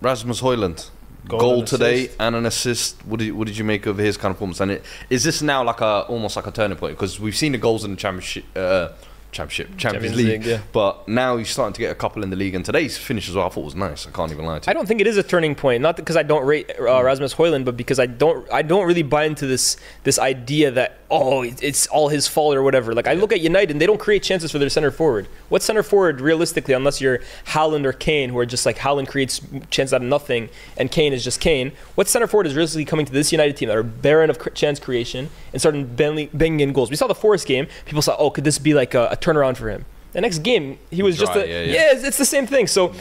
[0.00, 0.90] Rasmus Højlund.
[1.28, 2.16] Goal Goal, today assist.
[2.20, 2.96] and an assist.
[3.04, 4.60] What did, what did you make of his kind of performance?
[4.60, 6.96] And it, is this now like a almost like a turning point?
[6.96, 8.88] Because we've seen the goals in the championship, uh,
[9.32, 10.26] championship, Champions, Champions League.
[10.26, 10.60] League, yeah.
[10.72, 13.34] But now he's starting to get a couple in the league, and today's finish as
[13.34, 13.46] well.
[13.46, 14.06] I thought was nice.
[14.06, 14.70] I can't even lie to you.
[14.70, 15.82] I don't think it is a turning point.
[15.82, 19.02] Not because I don't rate uh, Rasmus Højlund, but because I don't I don't really
[19.02, 22.94] buy into this this idea that oh it's all his fault or whatever.
[22.94, 25.28] Like I look at United, and they don't create chances for their center forward.
[25.48, 29.40] What center forward realistically, unless you're Haaland or Kane, who are just like Haaland creates
[29.70, 31.72] chances out of nothing, and Kane is just Kane.
[31.94, 34.80] What center forward is realistically coming to this United team that are barren of chance
[34.80, 36.90] creation and starting banging, banging in goals?
[36.90, 37.66] We saw the Forest game.
[37.84, 39.84] People saw oh could this be like a, a turnaround for him?
[40.12, 41.92] The next game he was just a, yeah, yeah, yeah.
[41.92, 42.66] it's, it's the same thing.
[42.66, 42.94] So.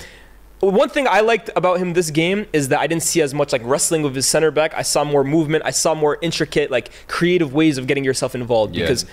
[0.61, 3.53] One thing I liked about him this game is that I didn't see as much
[3.53, 4.73] like wrestling with his center back.
[4.75, 5.63] I saw more movement.
[5.65, 8.83] I saw more intricate, like creative ways of getting yourself involved Yeah.
[8.83, 9.05] because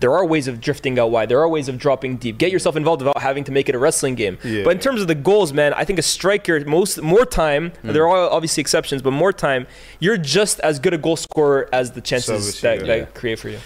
[0.00, 1.30] there are ways of drifting out wide.
[1.30, 2.36] There are ways of dropping deep.
[2.36, 4.36] Get yourself involved without having to make it a wrestling game.
[4.44, 4.64] Yeah.
[4.64, 7.70] But in terms of the goals, man, I think a striker most more time.
[7.80, 7.92] Hmm.
[7.94, 9.66] There are obviously exceptions, but more time,
[9.98, 12.86] you're just as good a goal scorer as the chances Service, that, yeah.
[12.86, 13.04] that Yeah.
[13.18, 13.60] create for you.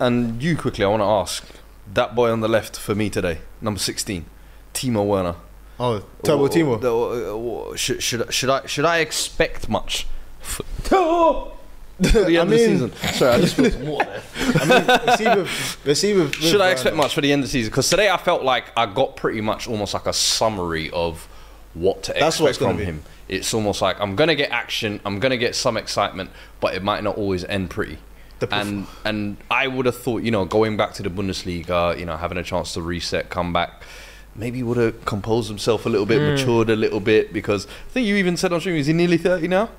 [0.00, 1.44] And you quickly, I want to ask
[1.92, 4.26] that boy on the left for me today, number sixteen,
[4.72, 5.36] Timo Werner.
[5.78, 7.72] Oh, Turbo Timo.
[7.72, 10.06] uh, should, should, should I should I expect much?
[10.40, 10.64] For
[12.00, 12.92] the end I of the season.
[13.12, 14.22] Sorry, I just spilled some water there.
[14.60, 17.40] I mean, let's see with, let's see with, Should I expect much for the end
[17.42, 17.70] of the season?
[17.70, 21.28] Because today I felt like I got pretty much almost like a summary of
[21.74, 22.84] what to That's expect from be.
[22.84, 23.02] him.
[23.28, 27.02] It's almost like I'm gonna get action, I'm gonna get some excitement, but it might
[27.02, 27.98] not always end pretty.
[28.46, 31.98] The perf- and and I would have thought, you know, going back to the Bundesliga,
[31.98, 33.82] you know, having a chance to reset, come back,
[34.34, 37.32] maybe would have composed himself a little bit, matured a little bit.
[37.32, 39.70] Because I think you even said on stream, is he nearly thirty now?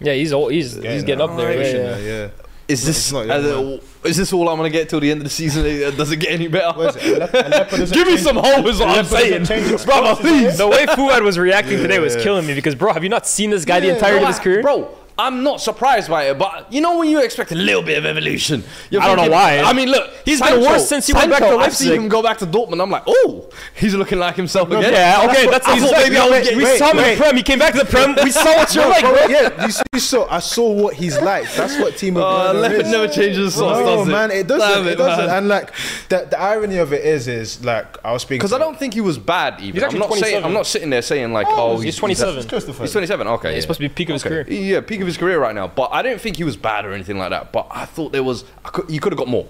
[0.00, 0.52] Yeah, he's old.
[0.52, 1.56] He's, he's Getting getting up there.
[1.56, 2.22] Pushing Yeah, yeah.
[2.24, 2.28] yeah.
[2.68, 5.30] Is this not uh, is this all I'm gonna get till the end of the
[5.30, 5.64] season?
[5.96, 6.76] Does it get any better?
[6.78, 7.20] What is it?
[7.30, 10.14] Alep- Give me some hope, is what I'm saying, change its brother.
[10.14, 10.28] spots, is it?
[10.46, 10.58] Please.
[10.58, 12.22] The way Fuad was reacting today was Yeah.
[12.22, 14.28] killing me because, bro, have you not seen this guy the Yeah, entirety No, of
[14.28, 14.62] his career?
[14.62, 17.98] Bro, I'm not surprised by it, but you know when you expect a little bit
[17.98, 18.64] of evolution.
[18.90, 19.58] you're I don't know why.
[19.60, 21.88] I mean, look, He's been worse since he went back to I've Leipzig.
[21.88, 22.80] seen him go back to Dortmund.
[22.82, 24.92] I'm like, oh, he's looking like himself again.
[24.92, 26.58] Yeah, okay, that's I he's thought maybe I was getting.
[26.58, 27.36] We wait, saw him in the Prem.
[27.36, 28.16] He came back to the Prem.
[28.24, 29.26] We saw what you're No, like, bro, bro.
[29.28, 31.52] yeah, you see, you saw, I saw what he's like.
[31.54, 34.10] That's what Timo Uh, Werner Leopard never changes sauce, no, does it?
[34.12, 34.68] man, it doesn't.
[34.68, 35.26] Damn it, it, doesn't.
[35.26, 35.36] man.
[35.38, 35.72] And like
[36.08, 38.94] the, the irony of it is, is like I was speaking Because I don't think
[38.94, 39.60] he was bad.
[39.60, 40.44] Even He's I'm actually not saying 27.
[40.44, 42.34] I'm not sitting there saying like, oh, he's 27.
[42.36, 42.82] He's close to 30.
[42.84, 43.26] He's 27.
[43.26, 44.46] Okay, He's supposed to be peak of his career.
[44.48, 45.68] Yeah, peak of his career right now.
[45.68, 47.52] But I didn't think he was bad or anything like that.
[47.52, 49.46] But I thought there was, I could, you could have got more.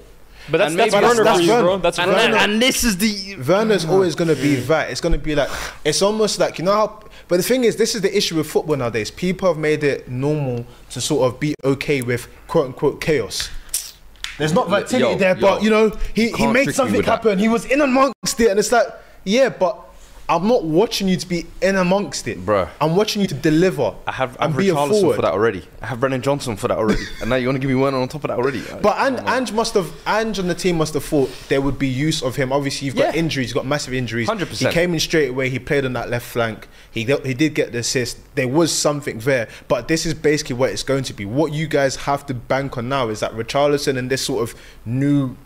[0.51, 1.71] But that's And that's maybe Werner that's- for you, that's bro.
[1.71, 1.83] Werner.
[1.83, 2.37] That's And, Werner.
[2.37, 4.91] and, and this is the Werner's always going to be that.
[4.91, 5.49] It's going to be like
[5.85, 7.01] it's almost like you know how.
[7.29, 9.11] But the thing is, this is the issue with football nowadays.
[9.11, 13.51] People have made it normal to sort of be okay with quote unquote chaos.
[14.39, 17.13] There's not vitality Yo, there, but you know he, he made something with that.
[17.23, 17.39] happen.
[17.39, 18.87] He was in amongst it, and it's like
[19.25, 19.79] yeah, but.
[20.33, 22.67] I'm not watching you to be in amongst it, bro.
[22.81, 25.63] I'm watching you to deliver I have, I have Richarlison for that already.
[25.83, 27.05] I have Brennan Johnson for that already.
[27.21, 28.63] and now you want to give me one on top of that already?
[28.81, 31.87] But and Ange must have Ange and the team must have thought there would be
[31.87, 32.51] use of him.
[32.51, 33.21] Obviously, you've got Yeah.
[33.21, 34.27] injuries, you've got massive injuries.
[34.27, 34.57] 100%.
[34.57, 35.51] He came in straight away.
[35.51, 36.67] He played on that left flank.
[36.91, 38.17] He he did get the assist.
[38.35, 41.27] There was something there, but this is basically what it's going to be.
[41.27, 44.59] What you guys have to bank on now is that Richarlison and this sort of
[44.87, 45.37] new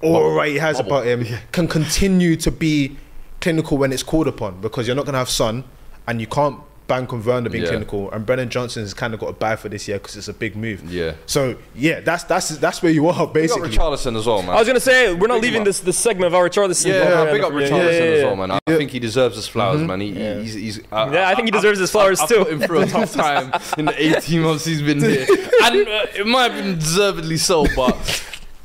[0.00, 2.96] aura he has about him can continue to be
[3.42, 5.64] clinical when it's called upon because you're not going to have Son
[6.08, 7.70] and you can't bank on Werner being Yeah.
[7.70, 10.28] clinical and Brennan Johnson has kind of got a bad for this year because it's
[10.28, 10.82] a big move.
[10.92, 11.14] Yeah.
[11.26, 13.70] So yeah, that's that's that's where you are Big up basically.
[13.70, 14.50] Richarlison as well, man.
[14.50, 16.86] I was gonna say we're not Big leaving this this segment of our Richarlison.
[16.86, 17.34] yeah, program.
[17.34, 18.50] big up Yeah, Richarlison yeah, yeah, as well, man.
[18.50, 20.00] I think he deserves his flowers, man.
[20.00, 22.38] He, he's, he's, uh, Yeah, I think he deserves his flowers I, I too.
[22.44, 25.24] put him through a tough time in the 18 months he's been here,
[25.62, 27.64] and uh, it might have been deservedly so.
[27.76, 27.96] But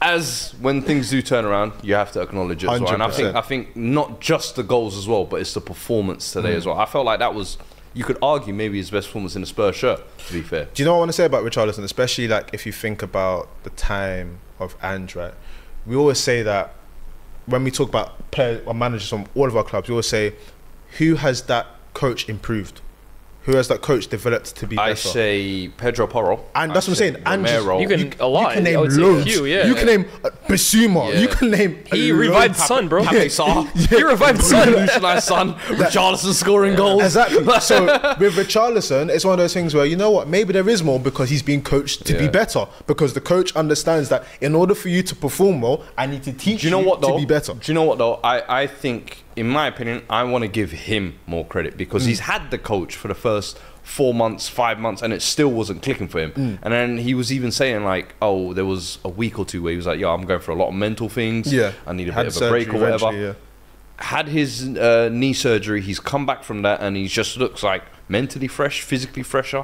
[0.02, 2.94] as when things do turn around, you have to acknowledge it as well.
[2.94, 6.32] And I think I think not just the goals as well, but it's the performance
[6.32, 6.58] today mm.
[6.58, 6.78] as well.
[6.78, 7.58] I felt like that was.
[7.94, 10.00] You could argue maybe his best performance in a Spurs shirt.
[10.28, 12.54] To be fair, Do you know what I want to say about Richarlison, especially like
[12.54, 15.34] if you think about the time of right?
[15.88, 16.76] We always say that
[17.48, 20.36] when we talk about players or managers from all of our clubs, we always say,
[21.00, 22.82] who has that coach improved?
[23.48, 25.08] Who has that coach developed to be I better?
[25.08, 27.24] say Pedro Porro, and I that's what I'm say saying.
[27.26, 28.50] And You can- a lot.
[28.50, 29.24] You can name would a loads.
[29.26, 29.66] few, yeah.
[29.66, 31.14] You can name uh, Bissouma.
[31.14, 31.20] Yeah.
[31.22, 31.84] You can name.
[31.92, 33.04] He revived Son, bro.
[33.06, 33.66] Pape Sarr.
[33.90, 34.68] He revived Son.
[34.68, 37.02] Revolutionised son, Richarlison scoring goals.
[37.04, 37.46] Exactly.
[37.62, 37.86] So
[38.20, 41.00] with Richarlison, it's one of those things where you know what, maybe there is more
[41.00, 42.66] because he's being coached to be better.
[42.86, 46.34] Because the coach understands that in order for you to perform well, I need to
[46.34, 47.14] teach Do you know what though?
[47.14, 47.54] to be better.
[47.54, 48.16] Do you know what though?
[48.24, 52.08] I, I think, in my opinion, I want to give him more credit because Mm.
[52.08, 55.82] he's had the coach for the first four months, five months, and it still wasn't
[55.82, 56.32] clicking for him.
[56.32, 56.58] Mm.
[56.64, 59.72] And then he was even saying like, "Oh, there was a week or two where
[59.72, 61.54] he was like, yo, I'm going for a lot of mental things.
[61.54, 63.34] Yeah, I need a Had bit of a break or whatever." yeah.
[64.00, 65.82] Had his uh, knee surgery.
[65.82, 69.64] He's come back from that, and he just looks like mentally fresh, physically fresher,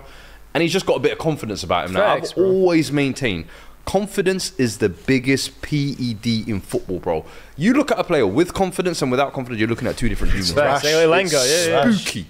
[0.54, 2.08] and he's just got a bit of confidence about him now.
[2.16, 2.46] I've bro.
[2.46, 3.46] always maintained
[3.86, 7.26] Confidence is the biggest PED in football, bro.
[7.58, 10.34] You look at a player with confidence and without confidence, you're looking at two different
[10.34, 10.54] humans.
[10.54, 10.84] Facts.
[10.86, 10.94] Rash.
[11.06, 11.86] Like Elanga, yeah, yeah.
[11.86, 12.02] Rash.
[12.02, 12.28] Spooky.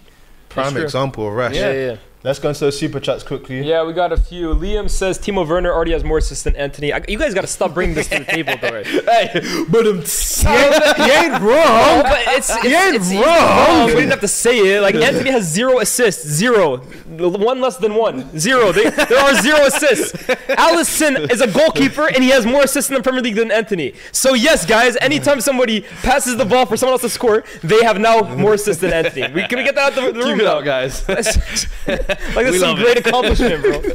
[0.49, 1.55] Prime example of Rash.
[1.55, 1.97] Yeah, yeah.
[2.23, 3.67] Let's go into those super chats quickly.
[3.67, 4.53] Yeah, we got a few.
[4.53, 6.93] Liam says Timo Werner already has more assists than Antony.
[6.93, 8.71] I, you guys got to stop bringing this to the table, though.
[8.71, 8.87] Right?
[9.13, 12.03] Hey, but um, He ain't wrong.
[12.03, 13.87] but it's, it's, ain't it's wrong.
[13.87, 14.81] We didn't have to say it.
[14.81, 18.71] Like Antony has zero assists, zero, one less than one, zero.
[18.71, 20.13] They, there are zero assists.
[20.13, 23.93] Alisson is a goalkeeper and he has more assists in the Premier League than Antony.
[24.11, 27.99] So yes, guys, anytime somebody passes the ball for someone else to score, they have
[27.99, 29.31] now more assists than Antony.
[29.33, 30.59] We can we get that out the, the room keep it now?
[30.59, 31.03] up, guys.
[32.35, 33.81] like that's We some love great accomplishment, bro.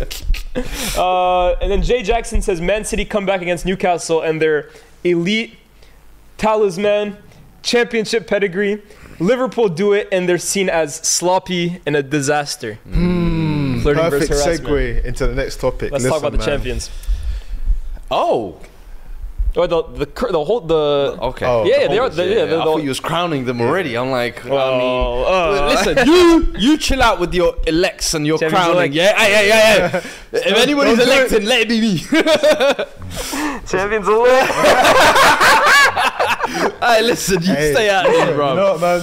[0.97, 4.71] Uh, and then Jay Jackson says Man City come back against Newcastle and their
[5.05, 5.57] elite
[6.37, 7.17] talisman,
[7.63, 8.83] championship pedigree.
[9.21, 12.79] Liverpool do it and they're seen as sloppy and a disaster.
[12.85, 14.69] Flirting Perfect versus harassment.
[14.69, 15.93] segue into the next topic.
[15.93, 16.47] Let's Listen, talk about the man.
[16.47, 16.91] champions.
[18.11, 18.61] oh,
[19.59, 21.45] Or the the the whole the okay.
[21.45, 23.45] Oh, Yeah, The they are- holders, they- yeah, they're I the- thought you was crowning
[23.45, 23.97] them already.
[23.99, 25.67] I'm like, I oh, mean, Oh, oh.
[25.75, 28.77] listen, you you chill out with your elects and your Champions crowning.
[28.77, 28.95] elect.
[28.95, 30.01] Yeah, yeah, yeah, yeah.
[30.47, 31.17] if anybody's don't do it.
[31.19, 31.99] elected, let it be me.
[33.67, 34.53] champions elect.
[36.87, 38.55] hey, listen, you Hey, stay out of here, You bro.
[38.55, 39.03] know what, man?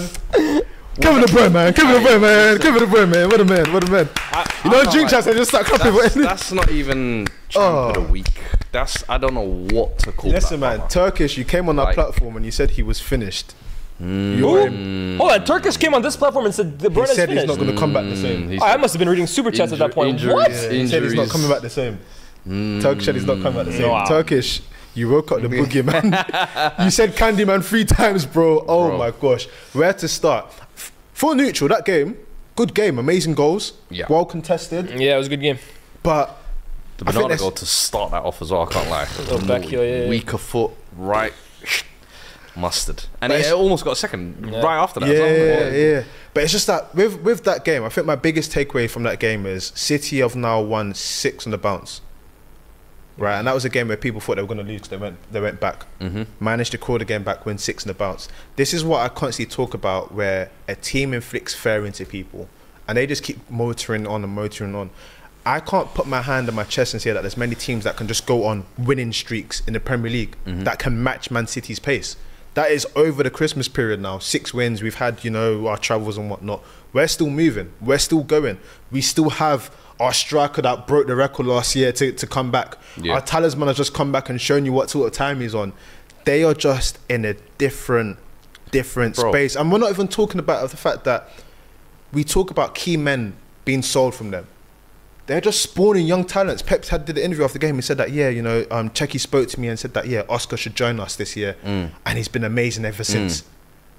[1.02, 1.74] Kevin De Bruyne, man.
[1.74, 2.58] Kevin De Bruyne, man.
[2.60, 3.30] Kevin De Bruyne, man.
[3.30, 3.74] What a man.
[3.74, 4.10] What a man.
[4.64, 5.94] You know, drink chats, I just start clapping.
[5.94, 7.90] That's, that's not even champ Oh.
[7.90, 8.04] of the oh.
[8.12, 8.32] week.
[8.76, 10.34] That's I don't know what to call it.
[10.36, 10.68] Listen, that.
[10.68, 10.78] man.
[10.80, 10.92] brother.
[10.94, 13.54] Turkish, you came on our Like- platform and you said he was finished.
[14.02, 14.38] Mm.
[14.38, 15.18] You're Who?
[15.20, 17.46] Hold on, Turkish came on this platform and said the De Bruyne is said he's
[17.46, 18.50] not going to come back the Mm, same.
[18.50, 20.10] he's- Oh, I must have been reading super chats at that point.
[20.10, 20.52] Injury- what?
[20.52, 20.72] injuries.
[20.82, 22.00] He said he's not coming back the same.
[22.82, 23.90] Turkish said he's not coming back the same.
[23.90, 24.04] Wow.
[24.06, 24.62] Turkish,
[24.94, 26.06] you woke up the boogie, man.
[26.84, 28.66] you said Candyman three times, bro.
[28.68, 28.98] Oh Bro.
[28.98, 29.48] my gosh.
[29.74, 30.46] Where to start?
[30.76, 32.18] F- For neutral, that game,
[32.58, 34.06] good game, amazing goals, Yeah.
[34.10, 35.60] well contested, Yeah, it was a good game.
[36.04, 36.38] but
[36.98, 38.64] The banana goal to start that off as well.
[38.64, 39.06] I can't lie.
[39.48, 40.10] Back yeah, yeah.
[40.10, 41.34] Weaker foot, right.
[42.56, 45.10] Mustard, and But he it's- almost got a second right after that.
[45.10, 45.74] yeah, well.
[45.74, 46.04] yeah, yeah.
[46.34, 49.20] But it's just that with with that game, I think my biggest takeaway from that
[49.20, 52.00] game is City have now won six on the bounce.
[53.18, 54.90] Right, and that was a game where people thought they were going to lose because
[54.90, 56.24] they went they went back, mm-hmm.
[56.44, 58.28] managed to call the game back, win six in the bounce.
[58.58, 62.50] This is what I constantly talk about, where a team inflicts fear into people,
[62.88, 64.90] and they just keep motoring on and motoring on.
[65.46, 67.98] I can't put my hand on my chest and say that there's many teams that
[67.98, 70.64] can just go on winning streaks in the Premier League mm-hmm.
[70.64, 72.18] that can match Man City's pace.
[72.56, 74.18] That is over the Christmas period now.
[74.18, 74.82] Six wins.
[74.82, 76.64] We've had, you know, our travels and whatnot.
[76.94, 77.72] We're still moving.
[77.82, 78.58] We're still going.
[78.92, 82.78] We still have our striker that broke the record last year to, to come back.
[82.98, 83.14] Yeah.
[83.14, 85.74] Our talisman has just come back and shown you what sort of time he's on.
[86.24, 88.18] They are just in a different,
[88.72, 89.32] different Bro.
[89.32, 89.56] space.
[89.56, 91.30] And we're not even talking about the fact that
[92.14, 94.48] we talk about key men being sold from them.
[95.28, 96.62] They're just spawning young talents.
[96.62, 97.76] Pep had did an interview after the game.
[97.76, 100.22] He said that yeah, you know, um, Txiki spoke to me and said that yeah,
[100.30, 101.90] Oscar should join us this year, Mm.
[102.06, 103.44] and he's been amazing ever since.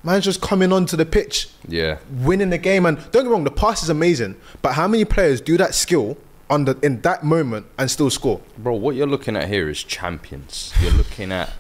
[0.05, 1.99] Man's just coming onto the pitch, yeah.
[2.11, 4.37] winning the game, and don't get me wrong, the pass is amazing.
[4.63, 6.17] But how many players do that skill
[6.49, 8.41] the in that moment and still score?
[8.57, 10.73] Bro, what you're looking at here is champions.
[10.81, 11.51] You're looking at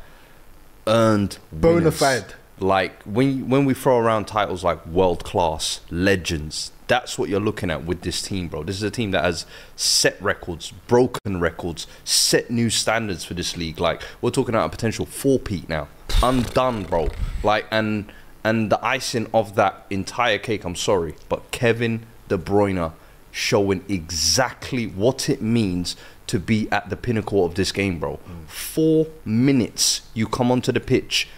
[0.86, 2.34] earned Bona fide.
[2.60, 7.70] Like when when we throw around titles like world class, legends, that's what you're looking
[7.70, 8.62] at with this team, bro.
[8.62, 13.56] This is a team that has set records, broken records, set new standards for this
[13.56, 13.80] league.
[13.80, 15.88] Like we're talking about a potential four-peat now,
[16.22, 17.08] undone, bro.
[17.42, 18.12] Like and
[18.44, 20.64] and the icing of that entire cake.
[20.64, 22.92] I'm sorry, but Kevin De Bruyne
[23.32, 25.96] showing exactly what it means
[26.26, 28.16] to be at the pinnacle of this game, bro.
[28.16, 28.46] Mm.
[28.48, 31.28] Four minutes, you come onto the pitch,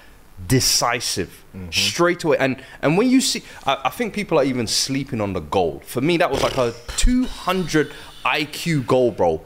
[0.46, 2.37] decisive, straight away.
[2.38, 5.81] And and when you see, I, I think people are even sleeping on the goal.
[5.85, 7.92] For me, that was like a 200
[8.24, 9.40] IQ goal, bro.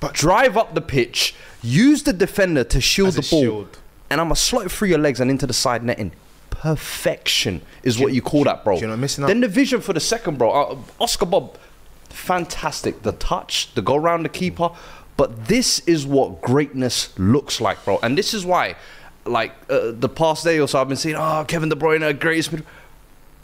[0.00, 3.78] But drive up the pitch, use the defender to shield the ball, shield.
[4.10, 6.12] and I'm gonna slot it through your legs and into the side netting.
[6.50, 8.76] Perfection is what you call that, bro.
[8.76, 9.28] you know what missing out?
[9.28, 10.50] Then the vision for the second, bro.
[10.50, 11.56] Uh, Oscar Bobb,
[12.08, 13.02] fantastic.
[13.02, 14.70] The touch, the go round the keeper.
[15.16, 17.98] But this is what greatness looks like, bro.
[18.02, 18.76] And this is why,
[19.24, 22.52] like, uh, the past day or so, I've been saying, oh, Kevin De Bruyne, greatest
[22.52, 22.64] mid.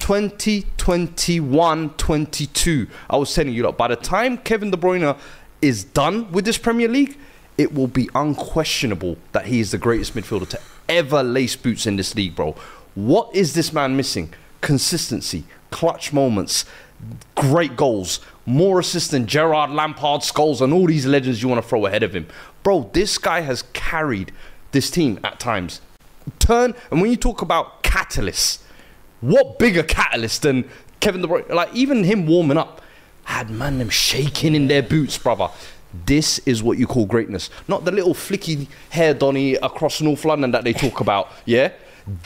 [0.00, 2.86] 2021 22.
[3.10, 5.18] I was telling you, look, by the time Kevin De Bruyne
[5.60, 7.18] is done with this Premier League,
[7.58, 11.96] it will be unquestionable that he is the greatest midfielder to ever lace boots in
[11.96, 12.54] this league, bro.
[12.94, 14.32] What is this man missing?
[14.60, 16.64] Consistency, clutch moments,
[17.34, 21.68] great goals, more assists than Gerrard Lampard, Scholes, and all these legends you want to
[21.68, 22.26] throw ahead of him.
[22.62, 24.32] Bro, this guy has carried
[24.72, 25.80] this team at times.
[26.38, 28.58] Turn, and when you talk about catalysts,
[29.20, 30.68] what bigger catalyst than
[31.00, 31.48] Kevin De Bruyne?
[31.48, 32.82] Like, even him warming up
[33.24, 35.48] had man them shaking in their boots, brother.
[36.04, 40.50] This is what you call greatness, not the little flicky hair Donny across North London
[40.50, 41.30] that they talk about.
[41.46, 41.72] Yeah,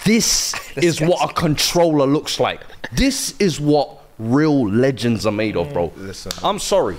[0.05, 2.61] this is what a controller looks like.
[2.93, 5.93] This is what real legends are made of, bro.
[5.97, 6.33] Listen.
[6.43, 6.97] I'm sorry.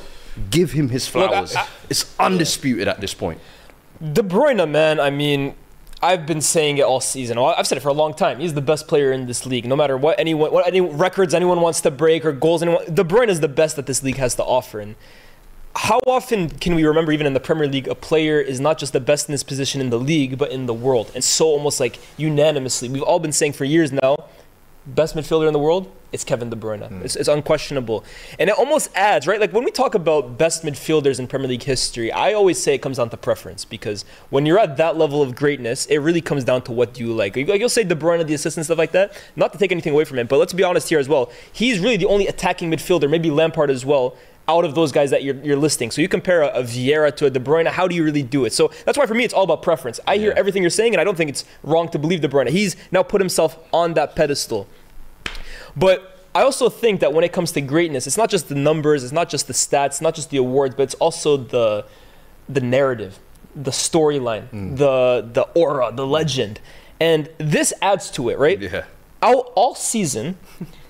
[0.49, 1.55] Give him his Look, I- flowers.
[1.55, 3.39] I- it's undisputed at this point.
[4.11, 5.55] De Bruyne, man, I mean,
[6.01, 7.37] I've been saying it all season.
[7.37, 8.39] I've said it for a long time.
[8.39, 9.65] He's the best player in this league.
[9.65, 13.05] No matter what anyone, what any records anyone wants to break or goals anyone, De
[13.05, 14.81] Bruyne is the best that this league has to offer.
[14.81, 14.95] And
[15.77, 18.91] how often can we remember, even in the Premier League, a player is not just
[18.91, 21.09] the best in his position in the league, but in the world?
[21.15, 24.17] And so almost like unanimously, we've all been saying for years now,
[24.85, 26.87] best midfielder in the world, it's Kevin De Bruyne.
[26.87, 27.01] Hmm.
[27.01, 28.03] It's, it's unquestionable.
[28.37, 29.39] And it almost adds, right?
[29.39, 32.81] Like when we talk about best midfielders in Premier League history, I always say it
[32.81, 36.43] comes down to preference because when you're at that level of greatness, it really comes
[36.43, 37.35] down to what do you like.
[37.35, 39.93] Like you'll say De Bruyne, the assist and stuff like that, not to take anything
[39.93, 41.31] away from him, but let's be honest here as well.
[41.51, 44.15] He's really the only attacking midfielder, maybe Lampard as well,
[44.47, 45.89] out of those guys that you're, you're listing.
[45.89, 48.45] So you compare a, a Vieira to a De Bruyne, how do you really do
[48.45, 48.53] it?
[48.53, 49.99] So that's why for me it's all about preference.
[50.05, 52.49] I hear everything you're saying, and I don't think it's wrong to believe De Bruyne.
[52.49, 54.67] He's now put himself on that pedestal.
[55.75, 59.03] But I also think that when it comes to greatness, it's not just the numbers,
[59.03, 61.85] it's not just the stats, not just the awards, but it's also the
[62.49, 63.19] the narrative,
[63.55, 64.77] the storyline, mm.
[64.77, 66.59] the the aura, the legend.
[66.99, 68.59] And this adds to it, right?
[68.59, 68.85] Yeah.
[69.23, 70.37] All, all season,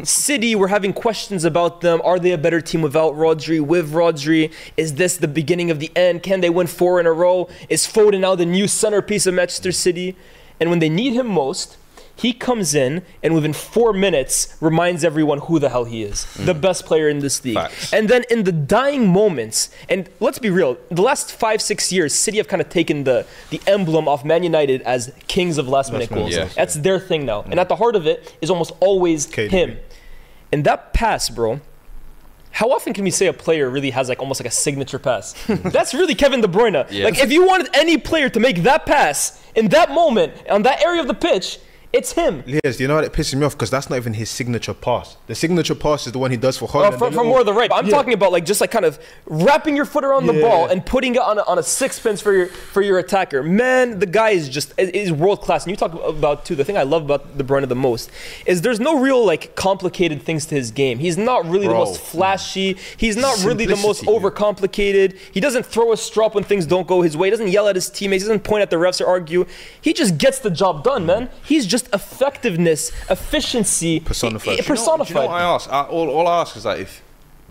[0.01, 2.01] City were having questions about them.
[2.03, 3.61] Are they a better team without Rodri?
[3.61, 6.23] With Rodri, is this the beginning of the end?
[6.23, 7.47] Can they win four in a row?
[7.69, 10.17] Is Foden now the new centerpiece of Manchester City?
[10.59, 11.77] And when they need him most,
[12.15, 16.25] he comes in and within four minutes reminds everyone who the hell he is.
[16.35, 16.61] The mm-hmm.
[16.61, 17.55] best player in this league.
[17.55, 17.91] Facts.
[17.91, 22.13] And then in the dying moments, and let's be real, the last five, six years,
[22.13, 25.91] City have kind of taken the, the emblem of Man United as kings of last
[25.91, 26.35] minute minute goals.
[26.35, 27.41] goals, That's their thing now.
[27.43, 27.61] And mm.
[27.61, 29.49] at the heart of it is almost always KDB.
[29.49, 29.77] him.
[30.51, 31.61] And that pass, bro.
[32.51, 35.33] How often can we say a player really has like almost like a signature pass?
[35.47, 36.85] That's really Kevin De Bruyne.
[36.91, 37.05] Yeah.
[37.05, 40.83] Like if you wanted any player to make that pass in that moment on that
[40.83, 41.57] area of the pitch,
[41.93, 42.43] it's him.
[42.45, 43.03] Yes, you know what?
[43.03, 45.15] It pisses me off because that's not even his signature pass.
[45.27, 46.89] The signature pass is the one he does for Uh, Haaland.
[46.91, 47.71] from, the from little- more the right.
[47.73, 47.91] I'm Yeah.
[47.95, 51.13] talking about like just like kind of wrapping your foot around the ball and putting
[51.15, 53.43] it on a, on a sixpence for your for your attacker.
[53.43, 55.63] Man, the guy is just is- world class.
[55.63, 56.55] And you talk about too.
[56.55, 58.09] The thing I love about De Bruyne the most
[58.45, 60.99] is there's no real like complicated things to his game.
[60.99, 62.75] He's not really the most flashy.
[62.97, 64.09] He's not really the most yeah.
[64.11, 65.17] overcomplicated.
[65.31, 67.27] He doesn't throw a strop when things don't go his way.
[67.27, 68.23] He doesn't yell at his teammates.
[68.23, 69.45] He doesn't point at the refs or argue.
[69.81, 71.29] He just gets the job done, man.
[71.43, 74.53] He's just effectiveness, efficiency Personified.
[74.53, 75.71] i- Do you know- you know- you know what I ask?
[75.71, 77.01] I, all, all I ask is that if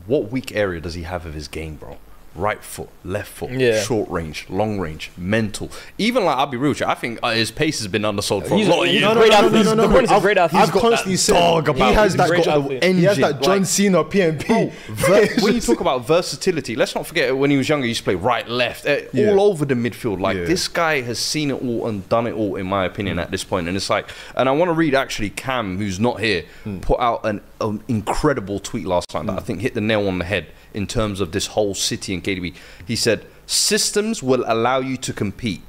[0.07, 1.97] what weak area does he have of his game, bro?
[2.35, 3.83] Right foot, left foot, Yeah.
[3.83, 5.71] short range, long range, mental.
[5.99, 8.47] Even like I'll be real, with you, I think uh, his pace has been undersold
[8.47, 9.13] for He's a a- lot of he's years.
[9.13, 9.65] a great athlete.
[9.67, 10.63] De Bruyne's a I've- great athlete.
[10.63, 11.95] I've He's constantly that said dog about he him.
[11.95, 12.83] has that, great go- athlete.
[12.85, 14.73] he has that John like- Cena PMP.
[14.89, 18.01] Ver- when you talk about versatility, let's not forget when he was younger, he used
[18.01, 19.33] to play right, left, eh, Yeah.
[19.33, 20.19] all over the midfield.
[20.19, 20.45] Like Yeah.
[20.45, 23.45] this guy has seen it all and done it all, in my opinion, at this
[23.45, 23.69] point.
[23.69, 26.45] And it's like, and I want to read actually Cam, who's not here,
[26.81, 30.19] put out an, an incredible tweet last night that I think hit the nail on
[30.19, 32.55] the head in terms of this whole City and KDB.
[32.87, 35.63] He said, "Systems will allow you to compete."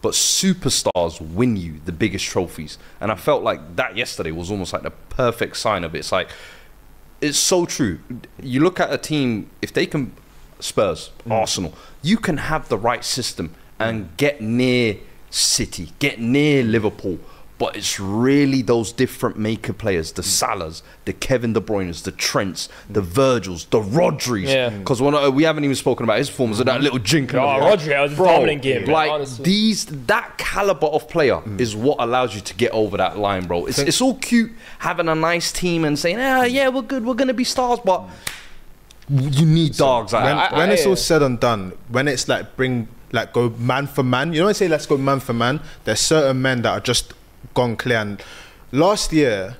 [0.00, 4.72] But superstars win you the biggest trophies, and I felt like that yesterday was almost
[4.72, 5.98] like the perfect sign of it.
[5.98, 6.28] It's like
[7.20, 7.98] it's so true.
[8.40, 10.12] You look at a team if they can
[10.60, 11.32] Spurs, mm.
[11.32, 14.96] Arsenal, you can have the right system and get near
[15.30, 17.18] City, get near Liverpool,
[17.58, 20.26] but it's really those different maker players, the mm.
[20.26, 24.48] Salahs, the Kevin De Bruyne's, the Trents, the Virgils, the Rodris.
[24.48, 24.70] Yeah.
[24.70, 24.78] Mm.
[24.78, 26.84] Because we haven't even spoken about his performance of that mm.
[26.84, 27.32] little jink.
[27.32, 27.42] in Oh.
[27.42, 29.44] Rodri, that was a dominant game, Like honestly.
[29.44, 33.66] these, that caliber of player is what allows you to get over that line, bro.
[33.66, 37.14] It's, it's all cute having a nice team and saying, ah, yeah, we're good, we're
[37.14, 38.04] gonna be stars, but
[39.08, 40.12] you need dogs.
[40.12, 43.32] Like, when, I- I- when it's all said and done, when it's like bring like
[43.32, 46.42] go man for man, you know I say let's go man for man, there's certain
[46.42, 47.14] men that are just
[47.58, 47.98] gone clear.
[47.98, 48.22] And
[48.70, 49.56] last year,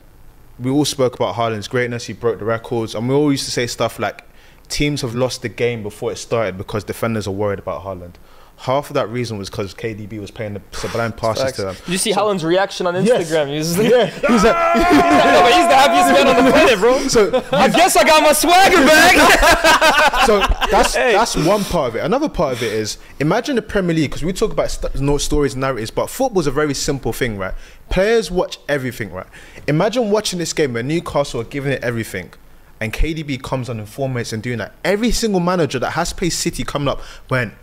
[0.60, 2.06] we all spoke about Haaland's greatness.
[2.06, 4.22] He broke the records, and we all used to say stuff like
[4.68, 8.14] teams have lost the game before it started because defenders are worried about Haaland.
[8.60, 11.76] Half of that reason was because KDB was playing the sublime passes to them.
[11.84, 13.30] Did you see Haaland's reaction on Yes.
[13.30, 13.48] Instagram?
[13.52, 16.78] He was Yeah, he was like, No, but he's the happiest man on the planet,
[16.80, 16.98] bro.
[17.08, 20.26] so I guess I got my swagger back.
[20.26, 20.38] so
[20.72, 21.12] that's Hey.
[21.12, 22.04] that's one part of it.
[22.04, 25.18] Another part of it is imagine the Premier League because we talk about st- no
[25.18, 27.54] stories, and narratives, but football's a very simple thing, right?
[27.90, 29.26] Players watch everything, right?
[29.68, 32.32] Imagine watching this game where Newcastle are giving it everything,
[32.80, 34.72] and KDB comes on in four minutes and doing that.
[34.84, 37.00] Every single manager that has played City coming up
[37.30, 37.54] went.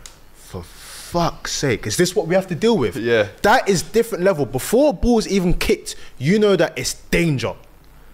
[1.11, 2.97] Fuck's sake, is this what we have to deal with?
[2.97, 3.27] Yeah.
[3.43, 4.45] That is different level.
[4.45, 7.53] Before balls even kicked, you know that it's danger.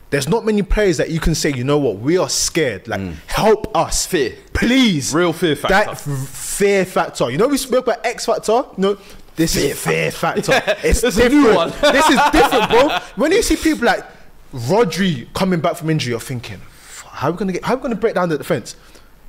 [0.10, 2.90] There's not many players that you can say, you know what, we are scared.
[2.90, 4.06] Like, help us.
[4.06, 4.10] Mm.
[4.10, 4.36] Fear.
[4.54, 5.16] Please.
[5.16, 5.74] Real fear factor.
[5.74, 7.32] That fear factor.
[7.32, 8.66] You know, we spoke about X factor?
[8.76, 8.98] No.
[9.38, 10.62] This is fear factor.
[10.84, 11.74] It's It's different.
[11.82, 13.00] this is different, bro.
[13.16, 14.06] When you see people like
[14.54, 16.60] Rodri coming back from injury, you're thinking,
[17.06, 17.64] how are we gonna get?
[17.64, 18.76] How are we gonna break down the defense?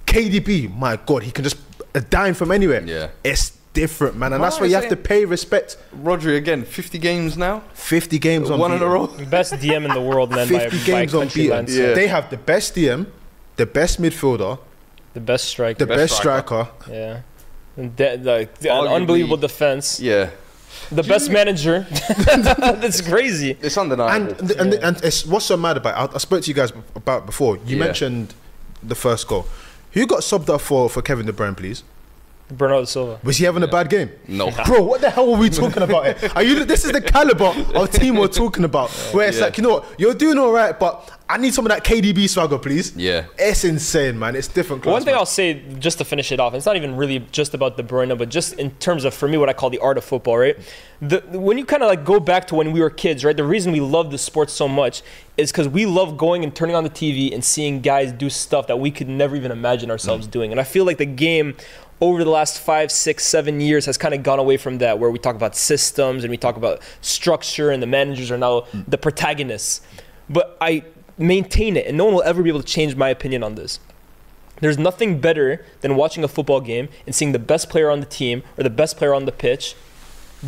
[0.06, 1.56] KDB, my God, he can just
[1.94, 2.82] a dime from anywhere.
[2.84, 3.08] Yeah.
[3.24, 5.78] it's different, man, and Why that's why you have to pay respect.
[6.02, 9.06] Rodri again, 50 games now, 50 games on one in a row.
[9.30, 10.46] Best DM in the world, man.
[10.46, 11.66] 50 by, by games on country beaten.
[11.68, 11.94] Yeah.
[11.94, 13.06] They have the best DM,
[13.56, 14.58] the best midfielder,
[15.14, 15.78] The best striker.
[15.78, 16.68] the Best best, striker.
[16.84, 16.92] striker.
[16.92, 17.20] yeah.
[17.78, 19.98] And de- like, the- an Arguably- unbelievable defense.
[20.00, 20.28] Yeah,
[20.90, 21.86] The best manager.
[22.82, 23.56] That's crazy.
[23.62, 24.36] it's undeniable.
[24.38, 25.94] And and, and it's what's so mad about.
[26.12, 27.56] I, I spoke to you guys about before.
[27.64, 27.84] You Yeah.
[27.86, 28.34] mentioned
[28.82, 29.46] the first goal.
[29.92, 31.84] Who got subbed up for for Kevin De Bruyne, please?
[32.56, 33.18] Bernardo Silva.
[33.22, 34.10] Was he having a bad game?
[34.28, 36.30] no, Bro, what the hell are we talking about here?
[36.34, 36.64] Are you?
[36.64, 38.90] This is the caliber of team we're talking about.
[39.12, 39.44] Where it's Yeah.
[39.44, 42.28] like, you know what, you're doing all right, but I need some of that KDB
[42.28, 42.94] swagger, please.
[42.94, 43.24] Yeah.
[43.38, 44.36] it's insane, man.
[44.36, 44.82] It's different.
[44.82, 45.18] Class, One thing man.
[45.18, 48.16] I'll say just to finish it off, it's not even really just about De Bruyne,
[48.18, 50.58] but just in terms of for me what I call the art of football, right?
[51.00, 53.36] The, when you kind of like go back to when we were kids, right?
[53.36, 55.02] The reason we love the sport so much
[55.36, 58.66] is because we love going and turning on the TV and seeing guys do stuff
[58.66, 60.30] that we could never even imagine ourselves mm.
[60.30, 60.50] doing.
[60.52, 61.56] And I feel like the game
[62.02, 65.08] over the last five, six, seven years has kind of gone away from that, where
[65.10, 68.98] we talk about systems and we talk about structure, and the managers are now the
[68.98, 69.80] protagonists.
[70.28, 70.82] But I
[71.16, 73.78] maintain it, and no one will ever be able to change my opinion on this.
[74.60, 78.06] There's nothing better than watching a football game and seeing the best player on the
[78.06, 79.76] team or the best player on the pitch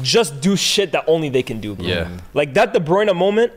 [0.02, 1.76] just do shit that only they can do.
[1.76, 1.86] Bro.
[1.86, 2.20] Yeah.
[2.32, 3.52] Like that De Bruyne moment,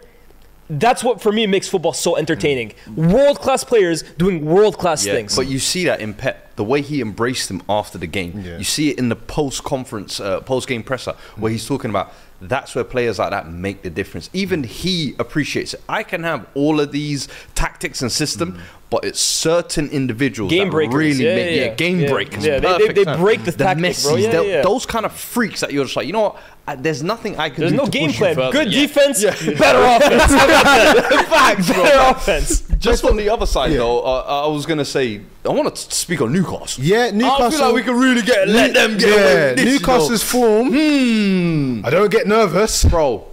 [0.70, 2.74] that's what for me makes football so entertaining.
[2.96, 5.36] World class players doing world class Yeah, things.
[5.36, 8.42] But you see that in Pep, the way he embraced them after the game.
[8.42, 8.58] Yeah.
[8.58, 12.14] You see it in the post conference, uh, post game presser, where he's talking about
[12.42, 14.30] that's where players like that make the difference.
[14.34, 15.82] Even he appreciates it.
[15.90, 20.72] I can have all of these tactics and system, but it's certain individuals Game that
[20.72, 20.96] breakers.
[20.96, 22.10] really Yeah, make yeah, yeah, game yeah.
[22.10, 22.46] breakers.
[22.46, 23.82] Yeah, they- they- they break the tactic, bro.
[23.82, 24.62] Messis, Yeah, yeah.
[24.62, 26.38] Those kind of freaks that you're just like, you know what?
[26.68, 27.78] Uh, there's nothing I can There's do.
[27.78, 28.52] There's no to game push plan.
[28.52, 28.82] Good Yeah.
[28.82, 29.32] defense, Yeah.
[29.58, 30.24] better offense.
[30.34, 30.64] How about
[31.10, 31.26] that?
[31.30, 31.84] Facts, bro.
[31.84, 32.64] better offense.
[32.78, 33.78] Just on the other side, Yeah.
[33.80, 36.84] though, uh, I was gonna say I want to speak on Newcastle.
[36.84, 37.16] Yeah, Newcastle.
[37.16, 37.52] I Newcastle.
[37.52, 40.72] feel like we can really get let them get yeah, away with you Newcastle's form.
[40.72, 41.88] know.
[41.88, 42.84] I don't get nervous.
[42.84, 43.24] Hmm, bro.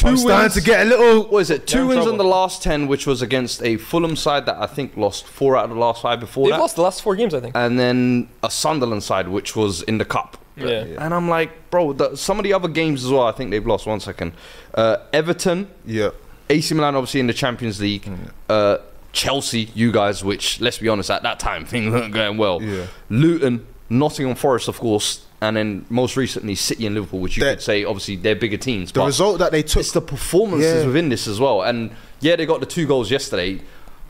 [0.00, 0.54] Two I'm starting wins.
[0.54, 1.24] to get a little.
[1.28, 1.66] what is it?
[1.66, 2.12] Two wins trouble.
[2.12, 5.56] in the last ten, which was against a Fulham side that I think lost four
[5.56, 7.54] out of the last five before They've that, lost the last four games, I think.
[7.56, 10.36] and then a Sunderland side which was in the cup.
[10.56, 10.84] Yeah.
[10.98, 13.22] And I'm like, bro, the, some of the other games as well.
[13.22, 13.86] I think they've lost.
[13.86, 14.32] One second,
[14.74, 16.10] uh, Everton, Yeah.
[16.50, 18.02] AC Milan, obviously in the Champions League.
[18.02, 18.30] Mm.
[18.48, 18.78] Uh,
[19.12, 22.60] Chelsea, you guys, which let's be honest, at that time things weren't going well.
[22.62, 22.86] Yeah.
[23.08, 27.56] Luton, Nottingham Forest, of course, and then most recently City and Liverpool, which you That-
[27.56, 28.92] could say obviously they're bigger teams.
[28.92, 29.80] The but result that they took.
[29.80, 30.86] it's the performances Yeah.
[30.86, 31.62] within this as well.
[31.62, 33.60] And yeah, they got the two goals yesterday.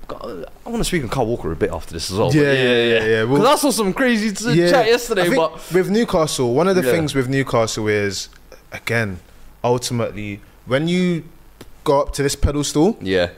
[0.08, 2.28] God, I want to speak on Kyle Walker a bit after this as well.
[2.30, 3.22] but Yeah, yeah, yeah, yeah.
[3.24, 6.74] Because Well- I saw some crazy t- chat yesterday, think but with Newcastle, one of
[6.74, 6.90] the Yeah.
[6.90, 8.28] things with Newcastle is,
[8.72, 9.20] again,
[9.62, 11.22] ultimately, when you
[11.84, 13.28] go up to this pedestal, yeah,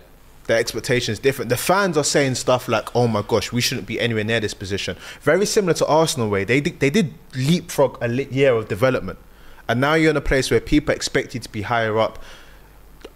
[0.46, 1.48] the expectation is different.
[1.48, 4.54] The fans are saying stuff like, "Oh my gosh, we shouldn't be anywhere near this
[4.54, 9.18] position." Very similar to Arsenal, way they did, they did leapfrog a year of development,
[9.68, 12.22] and now you're in a place where people expect you to be higher up.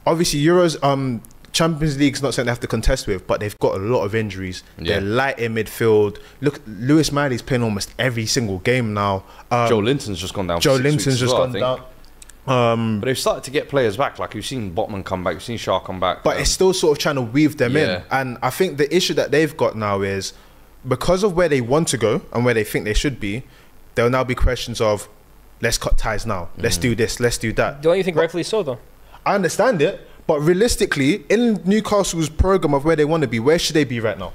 [0.06, 1.20] Obviously, Euros, um,
[1.56, 4.14] Champions League's not something they have to contest with, but they've got a lot of
[4.14, 4.62] injuries.
[4.78, 5.00] Yeah.
[5.00, 6.18] They're light in midfield.
[6.42, 9.24] Look, Lewis Miley's playing almost every single game now.
[9.50, 10.60] Um, Joelinton's just gone down.
[10.60, 11.82] Joelinton's just well, gone down.
[12.46, 14.18] Um, But they've started to get players back.
[14.18, 16.22] Like you've seen Botman come back, you've seen Shaw come back.
[16.22, 17.96] but um, it's still sort of trying to weave them Yeah.
[17.96, 18.02] in.
[18.10, 20.32] And I think the issue that they've got now is
[20.86, 23.42] because of where they want to go and where they think they should be,
[23.94, 25.08] there'll now be questions of
[25.60, 26.48] let's cut ties now.
[26.58, 26.82] Let's Mm.
[26.82, 27.18] do this.
[27.18, 27.82] Let's do that.
[27.82, 28.78] Don't you think rightfully so, though?
[29.24, 33.58] I understand it, but realistically, in Newcastle's program of where they want to be, where
[33.58, 34.32] should they be right now?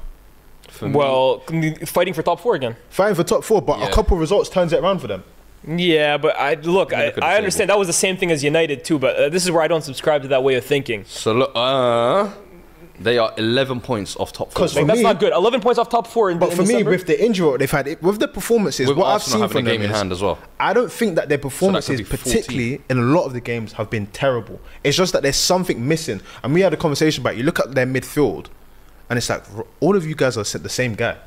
[0.67, 1.43] for me- Well,
[1.85, 2.75] fighting for top four again.
[2.89, 3.87] Fighting for top four, but Yeah.
[3.87, 5.23] a couple of results turns it around for them.
[5.67, 6.91] Yeah, but I look.
[6.93, 9.15] I, look at the I understand that was the same thing as United too, but
[9.15, 11.05] uh, this is where I don't subscribe to that way of thinking.
[11.05, 12.29] so look, uh,
[12.99, 14.59] they are 11 points off top four.
[14.59, 15.33] 'Cause Like, For that's me- not good.
[15.33, 17.87] Eleven points off top four in, But in for me, with the injury they've had,
[17.87, 19.97] it, with the performances, With what Arsenal I've seen from a game them in is,
[19.97, 20.37] hand as well.
[20.59, 22.17] I don't think that their performances, be 14.
[22.33, 24.59] particularly in a lot of the games, have been terrible.
[24.83, 26.21] It's just that there's something missing.
[26.43, 27.33] And we had a conversation about.
[27.33, 27.37] it.
[27.37, 28.47] You look at their midfield,
[29.09, 29.43] and it's like
[29.79, 31.17] all of you guys are set the same guy.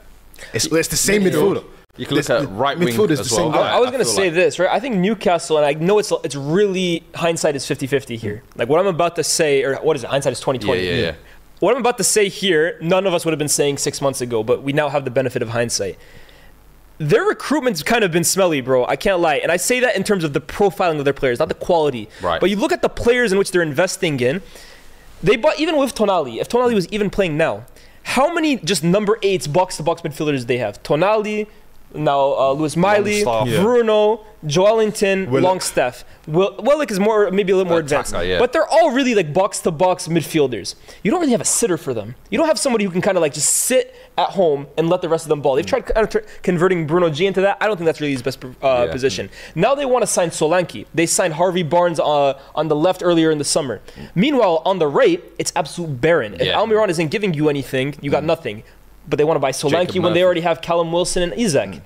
[0.52, 1.64] It's, it's the same midfielder.
[1.96, 3.62] You can look This- at right wing midfield is as the same well.
[3.62, 3.70] guy.
[3.76, 4.68] I was going to say like- this, right?
[4.70, 8.42] I think Newcastle, and I know it's it's really hindsight is 50-50 here.
[8.56, 10.10] Like what I'm about to say, or what is it?
[10.10, 10.82] Hindsight is 2020.
[10.82, 11.12] Yeah, yeah, yeah.
[11.60, 14.20] What I'm about to say here, none of us would have been saying six months
[14.20, 15.96] ago, but we now have the benefit of hindsight.
[16.98, 18.84] Their recruitment's kind of been smelly, bro.
[18.86, 19.36] I can't lie.
[19.36, 22.08] And I say that in terms of the profiling of their players, not the quality.
[22.22, 22.40] Right.
[22.40, 24.42] But you look at the players in which they're investing in,
[25.22, 26.38] They bought even with Tonali.
[26.40, 27.64] If Tonali was even playing now,
[28.02, 30.82] how many just number eights box to box midfielders do they have?
[30.82, 31.46] Tonali,
[31.94, 33.60] now uh, Lewis Miley, Yeah.
[33.62, 35.30] Bruno, Joelinton.
[35.42, 36.04] Longstaff.
[36.26, 38.38] Will, Willock is more maybe a little more Attacker, advanced, yeah.
[38.38, 40.74] but they're all really like box to box midfielders.
[41.02, 42.14] You don't really have a sitter for them.
[42.30, 45.02] You don't have somebody who can kind of like just sit at home and let
[45.02, 45.54] the rest of them ball.
[45.56, 45.84] They've tried
[46.42, 47.58] converting Bruno G into that.
[47.60, 48.92] I don't think that's really his best uh, Yeah.
[48.92, 49.30] position.
[49.54, 50.86] Now they want to sign Solanke.
[50.94, 53.80] They signed Harvey Barnes uh, on the left earlier in the summer.
[54.14, 56.34] Meanwhile, on the right, it's absolute barren.
[56.34, 56.54] If.
[56.54, 58.62] Almiron isn't giving you anything, you got nothing.
[59.08, 61.80] But they want to buy Solanke when they already have Callum Wilson and Isak.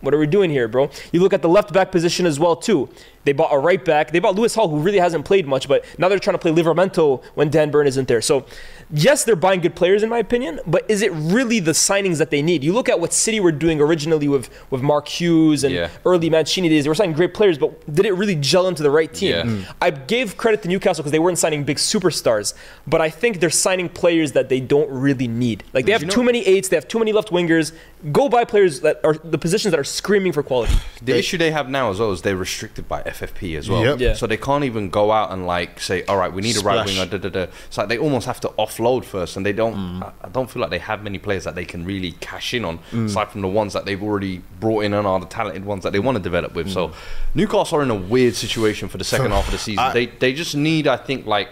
[0.00, 0.90] What are we doing here, bro?
[1.12, 2.88] You look at the left back position as well too.
[3.24, 4.12] They bought a right back.
[4.12, 6.52] They bought Lewis Hall, who really hasn't played much, but now they're trying to play
[6.52, 8.22] Livramento when Dan Burn isn't there.
[8.22, 8.46] So,
[8.90, 12.30] yes, they're buying good players in my opinion, but is it really the signings that
[12.30, 12.64] they need?
[12.64, 15.88] You look at what City were doing originally with with Mark Hughes and Yeah.
[16.06, 16.84] early Mancini days.
[16.84, 19.30] They were signing great players, but did it really gel into the right team?
[19.30, 19.42] Yeah.
[19.42, 19.64] Mm.
[19.82, 22.54] I gave credit to Newcastle because they weren't signing big superstars,
[22.86, 25.62] but I think they're signing players that they don't really need.
[25.74, 27.72] Like they have you know- too many eights, they have too many left wingers.
[28.12, 30.72] Go buy players that are the positions that are screaming for quality.
[31.02, 33.82] The issue they have now as well is they're restricted by FFP as well.
[33.84, 34.00] Yep.
[34.00, 34.14] Yeah.
[34.14, 36.84] So they can't even go out and like say, all right, we need a right
[36.86, 37.06] winger.
[37.06, 37.42] Da, da, da.
[37.66, 39.74] It's like they almost have to offload first, and they don't.
[39.76, 40.02] Mm.
[40.02, 42.64] I, I don't feel like they have many players that they can really cash in
[42.64, 43.06] on, Mm.
[43.06, 45.92] aside from the ones that they've already brought in and are the talented ones that
[45.92, 46.68] they want to develop with.
[46.68, 46.72] Mm.
[46.74, 46.92] So
[47.34, 49.80] Newcastle are in a weird situation for the second half of the season.
[49.84, 51.48] I- they they just need, I think, like.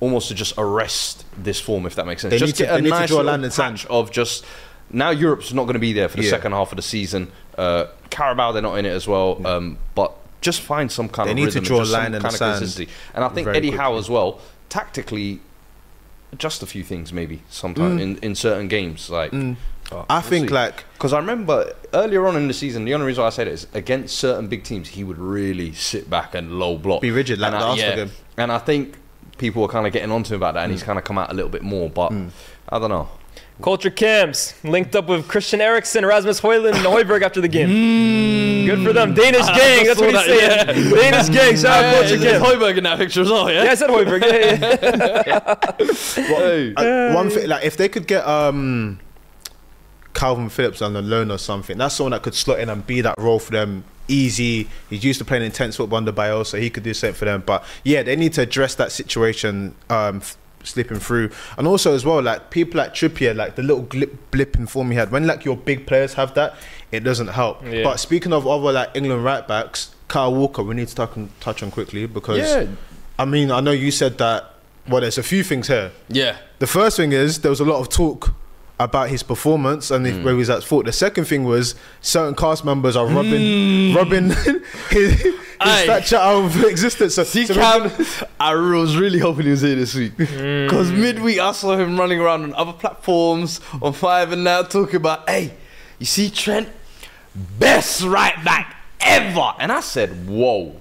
[0.00, 2.32] Almost to just arrest this form, if that makes sense.
[2.32, 3.76] They just need to- get a they need to nice draw a little line sand.
[3.76, 4.44] patch of just
[4.90, 6.30] now Europe's not going to be there for the Yeah.
[6.30, 7.30] second half of the season.
[7.56, 9.40] Uh, Carabao, they're not in it as well.
[9.46, 10.12] Um, but
[10.42, 12.38] just find some kind They of need to draw a line in the kind of
[12.38, 12.92] sand consistency.
[13.14, 15.40] And I think Eddie Howe as well, tactically,
[16.36, 18.02] just a few things maybe sometimes Mm.
[18.02, 19.08] in, in certain games.
[19.10, 19.56] Like mm.
[19.92, 23.22] oh, I think like because I remember earlier on in the season, the only reason
[23.22, 26.58] why I said it is against certain big teams, he would really sit back and
[26.58, 28.10] low block, Be rigid, like and the I, Arsenal game.
[28.36, 28.96] And I think
[29.38, 30.74] people were kind of getting onto him about that, and mm.
[30.74, 31.90] he's kind of come out a little bit more.
[31.90, 32.30] But mm.
[32.68, 33.08] I don't know.
[33.62, 38.66] Culture Camps linked up with Christian Eriksen, Rasmus Højlund, and Højbjerg after the game.
[38.66, 39.14] Good for them.
[39.14, 40.90] Danish gang, that's what he's saying.
[40.90, 42.46] Danish gang, shout out Culture Camps.
[42.48, 44.22] Højbjerg in that picture as well, Yeah, I said Højbjerg.
[44.22, 47.10] Yeah, yeah, yeah.
[47.10, 48.98] uh, one thing like if they could get um
[50.14, 53.00] Kalvin Phillips on the loan or something, that's someone that could slot in and be
[53.00, 54.68] that role for them easy.
[54.90, 57.42] He's used to playing intense football under Biel, so he could do something for them.
[57.46, 61.30] But yeah, they need to address that situation um f- slipping through.
[61.56, 64.90] And also as well, like people like Trippier, like the little glip blip in form
[64.90, 66.54] he had, when like your big players have that,
[66.90, 67.64] it doesn't help.
[67.64, 67.82] Yeah.
[67.82, 71.30] But speaking of other like England right backs, Kyle Walker, we need to touch on,
[71.40, 72.66] touch on quickly because Yeah.
[73.18, 74.54] I mean I know you said that
[74.88, 75.92] well there's a few things here.
[76.08, 76.36] Yeah.
[76.58, 78.34] The first thing is there was a lot of talk
[78.80, 80.22] about his performance and Mm.
[80.24, 80.86] where he was at fault.
[80.86, 83.94] The second thing was certain cast members are rubbing Mm.
[83.94, 84.30] rubbing
[84.90, 85.84] his, his Aye.
[85.84, 87.14] stature out of existence.
[87.14, 87.90] So, See, so Cam,
[88.40, 90.64] I was really hoping he was here this week Mm.
[90.68, 94.96] because midweek I saw him running around on other platforms on Five and now talking
[94.96, 95.52] about, hey,
[96.00, 96.68] you see Trent,
[97.34, 100.76] best right back ever, and I said, whoa,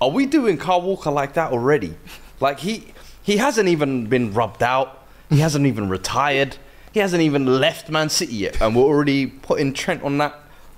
[0.00, 1.94] are we doing Kyle Walker like that already?
[2.40, 6.56] Like he he hasn't even been rubbed out, he hasn't even retired,
[6.92, 10.34] he hasn't even left Man City yet, and we're already putting Trent on that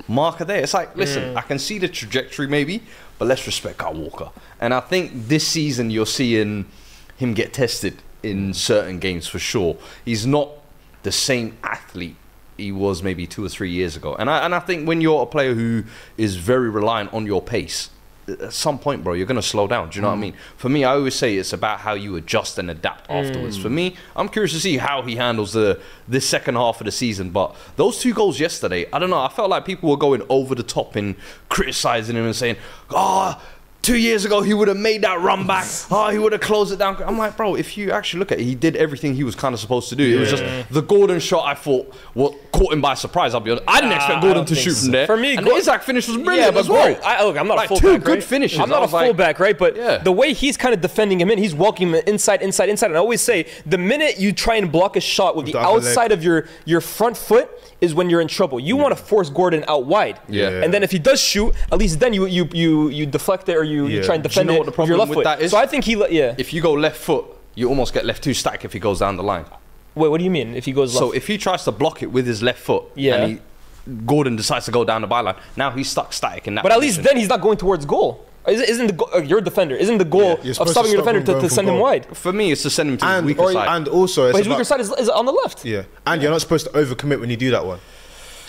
[0.09, 0.63] marker there.
[0.63, 1.37] It's like, listen, mm.
[1.37, 2.83] I can see the trajectory maybe,
[3.19, 4.31] but let's respect Kyle Walker.
[4.61, 6.67] And I think this season you're seeing
[7.17, 9.77] him get tested in certain games for sure.
[10.05, 10.51] He's not
[11.03, 12.17] the same athlete
[12.61, 14.15] he was maybe two or three years ago.
[14.19, 15.85] And I and I think when you're a player who
[16.17, 17.91] is very reliant on your pace,
[18.41, 19.91] at some point, bro, you're gonna slow down.
[19.91, 20.21] Do you know what I mm.
[20.21, 20.35] mean?
[20.57, 23.15] For me, I always say it's about how you adjust and adapt mm.
[23.15, 23.57] afterwards.
[23.57, 26.93] For me, I'm curious to see how he handles the this second half of the
[26.93, 27.31] season.
[27.31, 29.21] But those two goals yesterday, I don't know.
[29.21, 31.17] I felt like people were going over the top in
[31.49, 32.57] criticizing him and saying,
[32.91, 33.41] "Oh."
[33.83, 35.67] Two years ago, he would have made that run back.
[35.91, 37.03] Oh, he would have closed it down.
[37.03, 39.55] I'm like, bro, if you actually look at it, he did everything he was kind
[39.55, 40.17] of supposed to do.
[40.17, 41.47] It was just the Gordon shot.
[41.47, 43.35] I thought what caught him by surprise.
[43.35, 43.65] I'll be honest.
[43.67, 44.83] I didn't expect I Gordon to shoot so.
[44.85, 45.07] from there.
[45.07, 46.95] For me, and Gor- the Isak finish was Yeah, brilliant but as well.
[46.95, 48.05] bro, I, look, I'm not Like, a two fullback.
[48.05, 48.23] good right?
[48.25, 48.59] finishes.
[48.61, 49.59] I'm not a was like- fullback, right?
[49.59, 49.99] But Yeah.
[49.99, 52.89] the way he's kind of defending him in, he's walking him inside, inside, inside.
[52.89, 55.59] And I always say, the minute you try and block a shot with the, the
[55.61, 55.87] other leg.
[55.87, 57.49] outside of your your front foot
[57.81, 58.61] is when you're in trouble.
[58.61, 60.21] You want to force Gordon out wide.
[60.29, 60.49] Yeah.
[60.63, 63.57] And then if he does shoot, at least then you you you you deflect it
[63.57, 64.03] or you, you Yeah.
[64.03, 65.25] try and Do you defend know it what the problem left with foot.
[65.25, 65.51] that is?
[65.53, 66.35] So I think he le- yeah.
[66.39, 69.17] If you go left foot, you almost get left too static if he goes down
[69.17, 69.45] the line.
[69.95, 71.01] Wait, what do you mean if he goes left?
[71.05, 73.15] So if he tries to block it with his left foot, Yeah.
[73.17, 73.39] and he,
[74.07, 76.63] Gordon decides to go down the byline, now he's stuck static in that.
[76.63, 78.27] but at least then he's not going towards goal.
[78.49, 79.75] Isn't, isn't the go- uh, your defender?
[79.77, 81.69] Isn't the goal You're of supposed to stopping your stop defender to, to from send
[81.69, 82.07] him wide?
[82.17, 83.77] for me, it's to send him to his and weaker or- side.
[83.77, 85.65] and also it's But his about- weaker side is, is on the left.
[85.65, 87.81] yeah, and you're not supposed to overcommit when you do that one,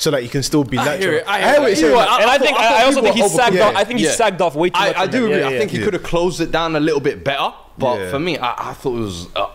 [0.01, 1.01] so that you can still be I natural.
[1.01, 1.59] hear it, I hear hear it.
[1.59, 1.93] what you're You saying.
[1.93, 3.75] know And I, I think I I, also think he's were sagged over- off.
[3.75, 4.15] I think he's Yeah.
[4.15, 4.95] sagged off way too much.
[4.97, 5.43] I do agree.
[5.43, 7.53] I think he could have closed it down a little bit better.
[7.77, 8.09] but Yeah.
[8.11, 9.27] for me, I, I thought it was.
[9.35, 9.45] Uh,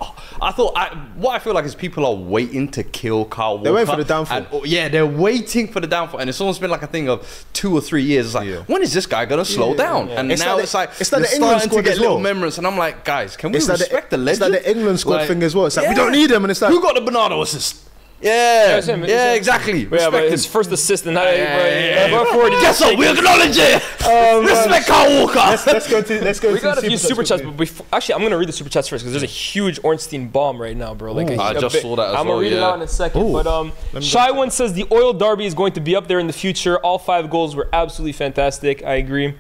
[0.41, 3.65] I thought I, what I feel like is people are waiting to kill Kyle Walker.
[3.65, 4.37] They're waiting for the downfall.
[4.39, 7.09] And, oh, yeah, they're waiting for the downfall, and it's almost been like a thing
[7.09, 8.27] of two or three years.
[8.27, 8.63] It's like, Yeah.
[8.67, 10.09] when is this guy gonna slow down?
[10.11, 11.93] And It's now like it's like it's like the they're England starting squad to get
[11.95, 14.41] as little memories, and I'm like, guys, can we It's like, respect the, the, it's
[14.41, 14.55] legend?
[14.55, 15.67] like the England squad Like, thing as well.
[15.67, 17.77] It's like we don't need him, and it's like Who got the Bernardo assist?
[18.21, 19.37] Yeah, it's him, yeah, him.
[19.37, 19.81] exactly.
[19.83, 22.11] Yeah, but Respect his first assist and how yeah, yeah, yeah.
[22.11, 22.99] Going forward, he Guess what?
[22.99, 23.83] We acknowledge it.
[24.47, 25.39] Respect Kyle Walker.
[25.39, 27.85] let's, let's go to let's go We to got a few super chats, but before,
[27.93, 30.77] actually, I'm gonna read the super chats first because there's a huge Ornstein bomb right
[30.77, 31.13] now, bro.
[31.13, 32.15] Like, a- I a just bit- saw that as.
[32.15, 33.23] I'm gonna well, read it out in a second.
[33.23, 33.33] Ooh.
[33.33, 36.27] But um, Shy One says the Oil Derby is going to be up there in
[36.27, 36.79] the future.
[36.79, 38.83] All five goals were absolutely fantastic.
[38.83, 39.35] I agree.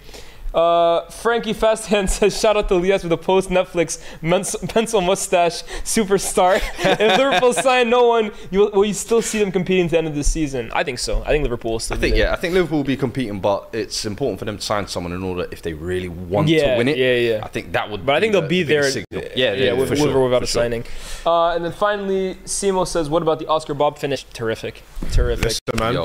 [0.56, 4.00] Uh, Frankie Fasthand says, shout out to Elias with a post Netflix
[4.70, 6.56] pencil mustache superstar.
[6.78, 9.98] if Liverpool sign no one, you will, will you still see them competing at the
[9.98, 10.70] end of the season?
[10.72, 11.22] I think so.
[11.24, 12.26] I think Liverpool will still I be think there.
[12.28, 15.12] yeah, I think Liverpool will be competing, but it's important for them to sign someone
[15.12, 16.96] in order if they really want Yeah, to win it.
[16.96, 17.40] yeah, yeah.
[17.44, 18.06] I think that would.
[18.06, 18.90] But I think the- they'll be the there.
[18.90, 19.22] signal.
[19.36, 20.62] Yeah, yeah, with, for with sure, or without for a sure.
[20.62, 20.84] signing.
[21.26, 24.24] Uh, and then finally, Simo says, "What about the Oscar Bobb finish?
[24.32, 24.82] Terrific,
[25.12, 25.94] terrific." Listen, man.
[25.94, 26.04] Yo.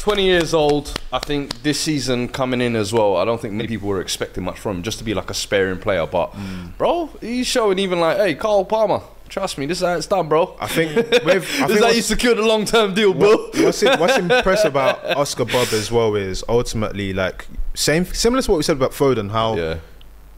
[0.00, 0.98] 20 years old.
[1.12, 3.16] I think this season coming in as well.
[3.16, 5.34] I don't think many people were expecting much from him, just to be like a
[5.34, 6.06] sparing player.
[6.06, 6.76] But Mm.
[6.78, 10.26] bro, he's showing even like, hey, Cole Palmer, trust me, this is how it's done,
[10.28, 10.56] bro.
[10.58, 13.36] I think with, I this think is how you what's, secured a long-term deal, bro.
[13.62, 18.50] what's, it, what's impressive about Oscar Bobb as well is ultimately like same similar to
[18.50, 19.30] what we said about Foden.
[19.32, 19.76] How Yeah,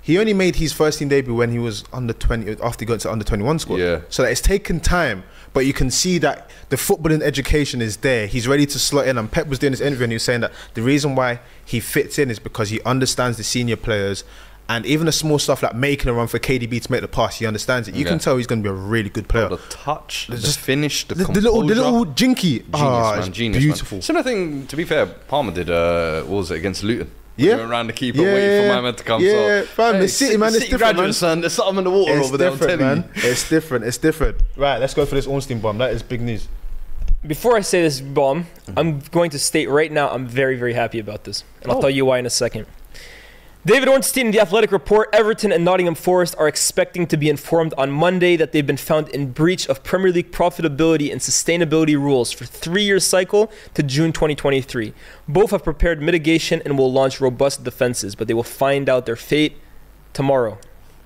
[0.03, 2.99] he only made his first team debut when he was under 20 after he got
[3.01, 4.01] to under 21 squad Yeah.
[4.09, 5.23] so that it's taken time
[5.53, 9.19] but you can see that the footballing education is there he's ready to slot in
[9.19, 11.81] and Pep was doing this interview and he was saying that the reason why he
[11.81, 14.25] fits in is because he understands the senior players
[14.69, 17.39] and even the small stuff like making a run for KDB to make the pass
[17.39, 18.11] he understands it you Yeah.
[18.11, 21.07] can tell he's going to be a really good player the touch, the Just- finish,
[21.09, 23.33] the, the, the little the little jinky Genius, ah, man.
[23.33, 24.03] Genius, beautiful Man.
[24.03, 27.11] Similar thing, to be fair, Palmer did, uh, what was it, against Luton?
[27.37, 27.53] When Yeah.
[27.55, 29.23] He went around the keeper, Yeah, waiting for my man to come.
[29.23, 29.31] yeah,
[29.61, 31.13] so, fam, it's City, man, it's City different, man.
[31.13, 31.41] son.
[31.41, 33.31] There's something in the water it's over there, I'm different telling man you.
[33.31, 36.49] it's different it's different right let's go for this Ornstein bomb that is big news
[37.27, 38.79] Before I say this bomb, Mm-hmm.
[38.79, 41.83] I'm going to state right now I'm very, very happy about this, and I'll Oh.
[41.83, 42.67] tell you why in a second.
[43.65, 47.73] David Ornstein in the Athletic report Everton and Nottingham Forest are expecting to be informed
[47.79, 52.33] on Monday that they've been found in breach of Premier League profitability and sustainability rules
[52.33, 54.93] for three year cycle to June 2023.
[55.29, 59.15] Both have prepared mitigation and will launch robust defenses, but they will find out their
[59.15, 59.59] fate
[60.13, 60.59] tomorrow.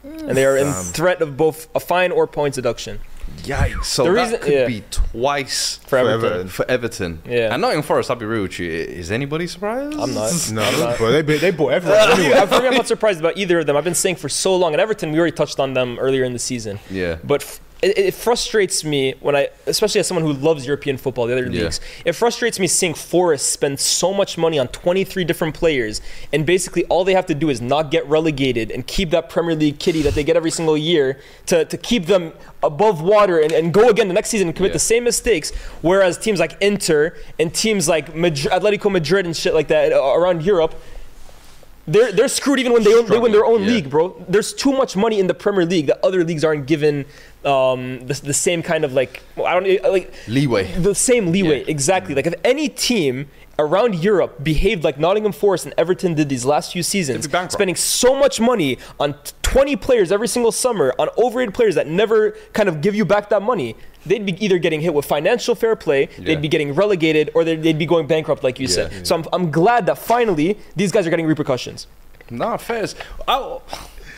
[0.03, 0.95] And they are in mm.
[0.95, 3.01] threat of both a fine or points deduction
[3.43, 3.85] Yikes.
[3.85, 4.67] So The that reason- could yeah.
[4.67, 6.25] be twice for Everton.
[6.25, 6.49] Everton.
[6.49, 7.23] for Everton.
[7.29, 7.53] Yeah.
[7.53, 8.71] And Nottingham Forest, I'll be real with you.
[8.71, 9.99] Is anybody surprised?
[9.99, 10.33] I'm not.
[10.53, 12.33] no bro they, they bought Everton.
[12.33, 13.77] Uh, for me, I'm not surprised about either of them.
[13.77, 16.33] I've been saying for so long, and Everton, we already touched on them earlier in
[16.33, 16.79] the season.
[16.91, 17.19] Yeah.
[17.23, 21.27] But f- it, it frustrates me when I, especially as someone who loves European football,
[21.27, 21.65] the other Yeah.
[21.65, 26.01] leagues, it frustrates me seeing Forest spend so much money on 23 different players,
[26.33, 29.55] and basically all they have to do is not get relegated and keep that Premier
[29.55, 33.53] League kitty that they get every single year to, to keep them above water and,
[33.53, 34.75] and go again the next season and commit Yeah.
[34.75, 35.53] the same mistakes.
[35.83, 40.03] Whereas teams like Inter and teams like Madrid, Atletico Madrid and shit like that uh,
[40.15, 40.75] around Europe,
[41.87, 43.69] they're they're screwed even when they they win their own yeah.
[43.69, 44.25] league, bro.
[44.29, 47.05] There's too much money in the Premier League that other leagues aren't given
[47.45, 50.73] um, the, the same kind of like well, I don't like Leeway.
[50.79, 51.67] the same leeway Yeah.
[51.71, 52.15] exactly.
[52.15, 53.29] Like if any team
[53.59, 57.33] around Europe behaved like Nottingham Forest and Everton did these last few seasons, They'd be
[57.33, 57.53] bankrupt.
[57.53, 62.33] spending so much money on 20 players every single summer on overrated players that never
[62.53, 63.77] kind of give you back that money.
[64.07, 66.25] They'd be either getting hit with financial fair play, Yeah.
[66.27, 68.75] they'd be getting relegated, or they'd, they'd be going bankrupt, like you Yeah.
[68.89, 69.07] said.
[69.07, 71.87] So I'm, I'm glad that finally these guys are getting repercussions.
[72.31, 72.87] No, fair.
[73.29, 73.59] I,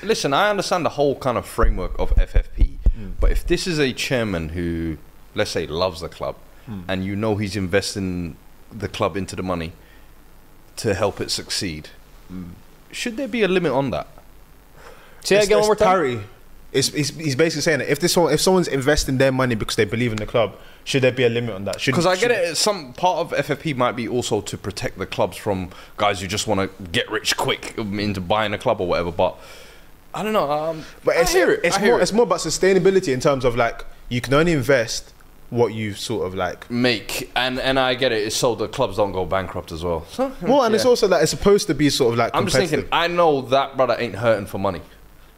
[0.02, 3.10] listen, I understand the whole kind of framework of FFP, hmm.
[3.20, 4.98] but if this is a chairman who,
[5.34, 6.36] let's say, loves the club,
[6.66, 6.80] hmm.
[6.88, 8.36] and you know he's investing
[8.70, 9.72] the club into the money
[10.76, 11.88] to help it succeed,
[12.28, 12.44] hmm.
[12.92, 14.06] should there be a limit on that?
[15.24, 15.88] Say that It's- again one more time.
[15.88, 16.20] parity.
[16.70, 19.76] It's, it's, he's basically saying that if this one, if someone's investing their money because
[19.76, 20.54] they believe in the club,
[20.84, 21.82] should there be a limit on that?
[21.84, 22.56] Because I get it.
[22.58, 26.46] Some part of FFP might be also to protect the clubs from guys who just
[26.46, 29.10] want to get rich quick into buying a club or whatever.
[29.10, 29.38] But
[30.14, 30.50] I don't know.
[30.50, 31.60] Um, But it's, it.
[31.64, 32.02] it's more it.
[32.02, 35.14] it's more about sustainability in terms of like you can only invest
[35.50, 36.70] what you sort of like.
[36.70, 38.26] make and and I get it.
[38.26, 40.04] It's so the clubs don't go bankrupt as well.
[40.10, 40.90] So, Well, and it's yeah.
[40.90, 42.32] also like it's supposed to be sort of like.
[42.34, 42.86] I'm just thinking.
[42.92, 44.82] I know that brother ain't hurting for money.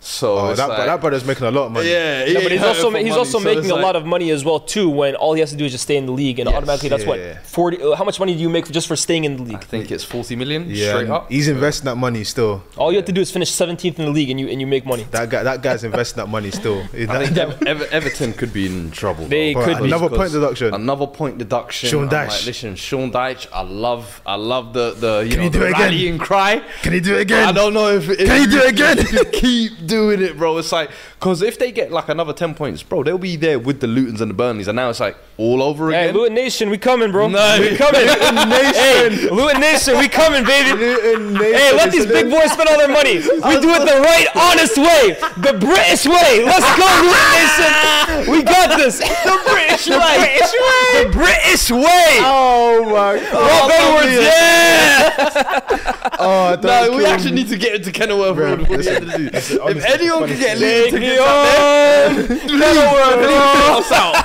[0.03, 1.91] So Oh, that, like, that brother's making a lot of money.
[1.91, 4.01] yeah, No, but he's also he's also making a lot of.
[4.03, 4.89] of money as well too.
[4.89, 6.57] When all he has to do is just stay in the league, and Yes.
[6.57, 7.09] automatically that's Yeah.
[7.11, 7.77] what forty.
[7.83, 9.59] uh, How much money do you make just for staying in the league?
[9.61, 11.31] I think it's 40 million Yeah, straight up.
[11.31, 12.63] he's investing that money still.
[12.79, 14.67] All you have to do is finish 17th in the league, and you and you
[14.67, 15.05] make money.
[15.11, 16.81] That guy, that guy's investing that money still.
[16.95, 19.27] I think Ever- Ever- Everton could be in trouble.
[19.27, 19.65] They though.
[19.65, 19.85] could be.
[19.85, 20.73] another point deduction.
[20.73, 21.91] Another point deduction.
[21.91, 22.29] Sean Dyche.
[22.29, 23.47] Like, listen, Sean Dyche.
[23.53, 25.81] I love, I love the the you Can know you do the it again?
[25.83, 26.63] rallying cry.
[26.83, 27.39] Can he do it again?
[27.41, 27.55] I again?
[27.55, 28.97] don't know if, if Can you do it again?
[29.33, 30.57] keep doing it, bro?
[30.59, 33.81] It's like because if they get like another ten points, bro, they'll be there with
[33.81, 36.15] the Lutons and the Burnleys, and now it's like all over Hey, again.
[36.15, 37.29] Luton Nation, we coming, bro.
[37.29, 37.57] No.
[37.61, 38.01] We coming.
[38.81, 40.79] Hey, Luton Nation, we coming, baby.
[40.79, 43.17] Luton Nation Hey, let these big boys spend all their money.
[43.51, 46.45] We do it the right, honest way, the British way.
[46.45, 48.33] Let's go, Luton Nation.
[48.33, 49.01] We got this.
[49.31, 50.39] The British way.
[51.03, 52.19] The British way.
[52.23, 53.33] Oh my God.
[53.33, 55.30] Rob Edwards, yeah.
[56.23, 57.43] Oh, No, don't we actually me.
[57.43, 59.65] need to get into Kenilworth Road listen, end of the season.
[59.65, 60.83] listen, If anyone can get thing.
[60.83, 63.21] Leeds Take me tickets out on.
[63.21, 63.31] there,
[63.79, 64.17] us out.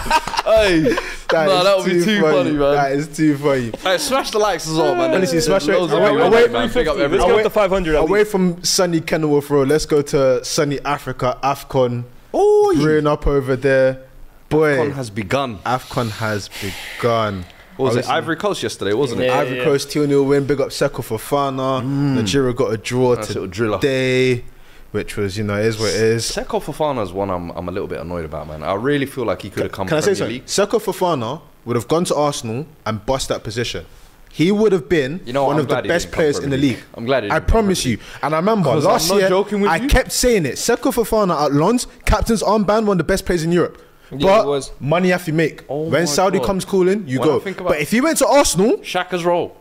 [0.45, 0.81] Hey,
[1.29, 2.75] That no, that would be too funny, man.
[2.75, 3.71] That is too funny.
[3.81, 5.13] Hey, smash the likes as well, man.
[5.13, 5.71] Honestly, There's smash it.
[5.79, 6.71] loads of Away- people away- man.
[6.71, 7.31] Big up Let's everyone.
[7.31, 12.03] Away- up to 500 Away from sunny Kenilworth Road, let's go to sunny Africa, AFCON.
[12.33, 14.01] Oh, brewing up over there.
[14.49, 15.57] Boy, Con has begun.
[15.65, 17.45] AFCON has begun.
[17.77, 18.09] What was it?
[18.09, 19.25] Ivory Coast yesterday, wasn't it?
[19.25, 19.39] Yeah.
[19.39, 20.45] Ivory Coast 2 0 win.
[20.45, 21.81] Big up Seko Fofana.
[21.81, 22.15] Mm.
[22.15, 24.43] Nigeria got a draw Nice little today,
[24.91, 26.23] which was, you know, is what it is.
[26.31, 28.63] Seko Fofana's one I'm, I'm a little bit annoyed about, man.
[28.63, 30.33] I really feel like he could have come Can I Premier say something?
[30.35, 30.45] League.
[30.45, 33.85] Seko Fofana would have gone to Arsenal and bust that position.
[34.31, 36.75] He would have been You know one I'm of the best players in the league.
[36.75, 36.83] League.
[36.95, 38.03] I'm glad he I didn't come promise Premier you.
[38.21, 39.87] And I remember 'Cause I'm last not year, joking with I you.
[39.87, 40.55] kept saying it.
[40.55, 43.81] Seko Fofana at Lens, captain's armband, one of the best players in Europe.
[44.11, 44.71] Yeah, but he was.
[44.79, 45.63] money have to make.
[45.69, 46.45] Oh when my Saudi God.
[46.47, 47.39] comes calling, you When I go.
[47.39, 49.55] think about- But if he went to Arsenal, Xhaka's role.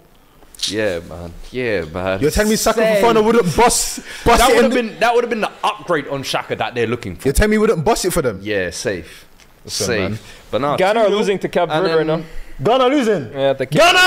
[0.69, 1.33] Yeah, man.
[1.51, 2.21] Yeah, man.
[2.21, 3.01] you're telling me Seko Say.
[3.03, 5.51] Fofana wouldn't bust, bust That it would in have been that would have been the
[5.63, 7.29] upgrade on Shaka that they're looking for.
[7.29, 8.39] You're telling me he wouldn't bust it for them?
[8.43, 9.27] Yeah, safe.
[9.65, 10.11] Listen, safe.
[10.11, 10.19] man.
[10.51, 12.23] But now Ghana are losing to Cap Verde right now.
[12.63, 13.33] Ghana losing.
[13.33, 13.99] Yeah, the Ghana!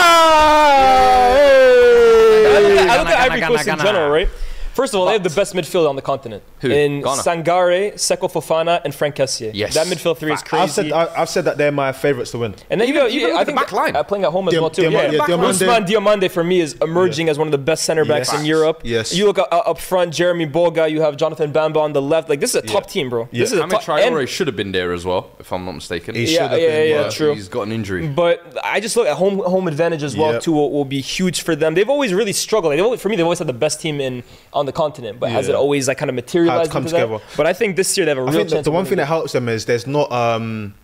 [2.47, 3.83] I look at, I look at Ghana, Ivory Ghana, Coast in Ghana.
[3.83, 4.29] general, right?
[4.77, 6.43] First of all, they have the best midfield on the continent.
[6.61, 6.69] Who?
[6.69, 7.23] In Ghana.
[7.23, 9.49] Sangare, Seko Fofana, and Frank Kessié.
[9.55, 9.73] Yes.
[9.73, 10.61] That midfield three is crazy.
[10.63, 12.53] I've said, I- I've said that they're my favourites to win.
[12.69, 13.95] and then you Even- go, you, even I think the back line.
[13.95, 14.83] uh, playing at home as Diam- well too.
[14.83, 15.67] Diam- yeah, yeah, Diomande.
[15.67, 18.39] Ousmane Diomande for me is emerging as one of the best center backs Yes.
[18.39, 18.81] in Europe.
[18.83, 19.15] Yes.
[19.17, 20.91] You look uh, up front, Jeremy Boga.
[20.91, 22.29] You have Jonathan Bamba on the left.
[22.29, 22.89] Like this is a top Yeah.
[22.93, 23.27] team, bro.
[23.31, 23.39] Yeah.
[23.41, 23.83] This is a Ahmed top.
[23.97, 26.13] Traore and- should have been there as well, if I'm not mistaken.
[26.13, 26.89] He Yeah, should have yeah, been.
[26.91, 27.33] yeah, but true.
[27.33, 28.07] He's got an injury.
[28.09, 31.41] But I just look at home home advantage as well too will, will be huge
[31.41, 31.73] for them.
[31.73, 32.73] They've always really struggled.
[32.73, 34.21] They've always, for me, they've always had the best team in
[34.53, 35.19] on the continent.
[35.19, 37.01] But has it always like kind of materialized come into that?
[37.05, 37.23] together.
[37.35, 38.65] But I think this year they have a I real think the, chance.
[38.65, 40.75] the one thing that helps them is there's not um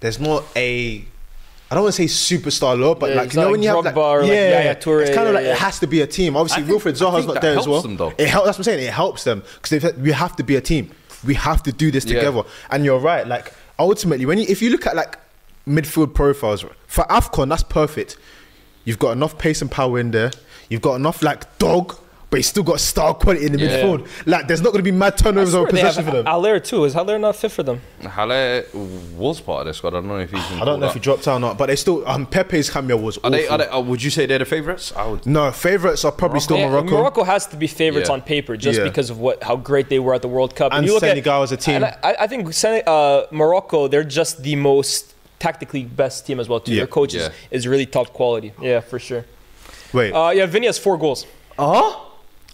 [0.00, 1.04] there's not a
[1.70, 3.68] I don't want to say superstar low, but Yeah, like you know not when you
[3.68, 5.52] have Drogba like or like yeah, Yaya Toure, it's kind of like yeah.
[5.52, 6.36] it has to be a team.
[6.36, 7.80] Obviously, think- Wilfred I Zaha's not that there as well.
[7.82, 8.12] them, though.
[8.18, 8.46] It helps.
[8.46, 8.86] That's what I'm saying.
[8.88, 10.90] It helps them because we have to be a team.
[11.24, 12.16] We have to do this Yeah.
[12.18, 12.42] together.
[12.70, 13.24] And you're right.
[13.26, 15.16] Like ultimately, when you if you look at like
[15.68, 18.16] midfield profiles for Afcon, that's perfect.
[18.84, 20.32] You've got enough pace and power in there.
[20.70, 21.96] You've got enough like dog.
[22.30, 23.82] But you still got star quality in the Yeah.
[23.82, 24.06] midfield.
[24.24, 26.16] Like, there's not going to be mad turnovers I of swear they have possession for
[26.18, 26.26] them.
[26.26, 26.84] Haller too.
[26.84, 27.80] Is Haller not fit for them?
[28.06, 28.64] Haller
[29.16, 29.88] was part of this squad.
[29.94, 30.40] I don't know if he's.
[30.52, 32.06] I don't know if he dropped out or not, but they still.
[32.08, 33.30] Um, Pepe's cameo was Are awful.
[33.32, 34.92] they, are they, uh, would you say they're the favourites?
[34.96, 35.26] I would.
[35.26, 36.90] no, favourites are probably still Yeah, Morocco.
[36.98, 38.12] Morocco has to be favorites Yeah.
[38.14, 38.84] on paper just Yeah.
[38.84, 40.72] because of what how great they were at the World Cup.
[40.72, 41.82] And you look Senegal at, as a team.
[41.82, 46.60] I, I think Sen- uh, Morocco, they're just the most tactically best team as well
[46.60, 46.70] too.
[46.72, 46.80] Yeah.
[46.82, 47.28] Their coach is, Yeah.
[47.50, 48.52] is really top quality.
[48.62, 49.24] Yeah, for sure.
[49.92, 51.26] Wait, Uh, yeah, Vinny has four goals.
[51.58, 52.06] Oh?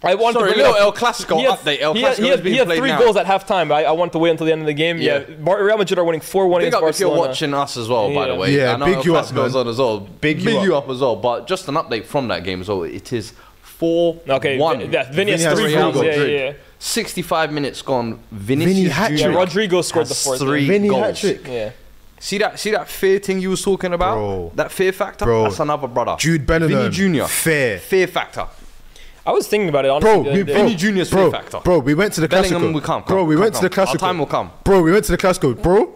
[0.04, 0.80] I want Sorry, to bring it little up.
[0.80, 1.80] El Clasico He had- update.
[1.80, 2.98] El he had, Clasico he is had, being he had three now.
[2.98, 3.72] goals at halftime.
[3.72, 4.98] I, I want to wait until the end of the game.
[4.98, 5.54] Yeah, Yeah.
[5.54, 8.28] Real Madrid are winning four one against up if you're watching us as well, by
[8.28, 8.54] the way.
[8.54, 9.60] Yeah, I know big El you up, Clasico's man.
[9.62, 10.00] on as well.
[10.00, 10.84] Big you you up.
[10.84, 11.16] up as well.
[11.16, 12.82] But just an update from that game as well.
[12.82, 13.32] It is
[13.62, 14.78] 4 Okay, 1.
[14.80, 15.94] Vin- yeah, Vinny has Vinny has three three goals.
[15.94, 16.06] goals.
[16.06, 16.52] Yeah, yeah, yeah.
[16.78, 18.20] 65 minutes gone.
[18.30, 19.20] Vinicius Vinny hat-trick.
[19.20, 20.38] Yeah, Rodrigo scored the has fourth.
[20.40, 21.22] Three Vinny goals.
[21.24, 21.70] Yeah.
[22.20, 22.58] See that?
[22.58, 24.14] See that fear thing you was talking about?
[24.14, 24.52] Bro.
[24.56, 25.24] That fear factor.
[25.24, 25.44] Bro.
[25.44, 26.16] That's another brother.
[26.18, 27.24] Jude Bellingham, Vinny Junior.
[27.26, 27.78] fair.
[27.78, 28.46] Fear factor.
[29.26, 30.22] I was thinking about it honestly.
[30.22, 31.58] bro, we, bro, Vinny Junior's bro, factor.
[31.60, 32.74] bro, we went to the Bellingham Clasico.
[32.74, 33.86] will come, bro, come, we come, went to the come.
[33.86, 33.90] Clasico.
[33.92, 34.50] Our time will come.
[34.64, 35.60] Bro, we went to the Clasico.
[35.60, 35.92] Bro,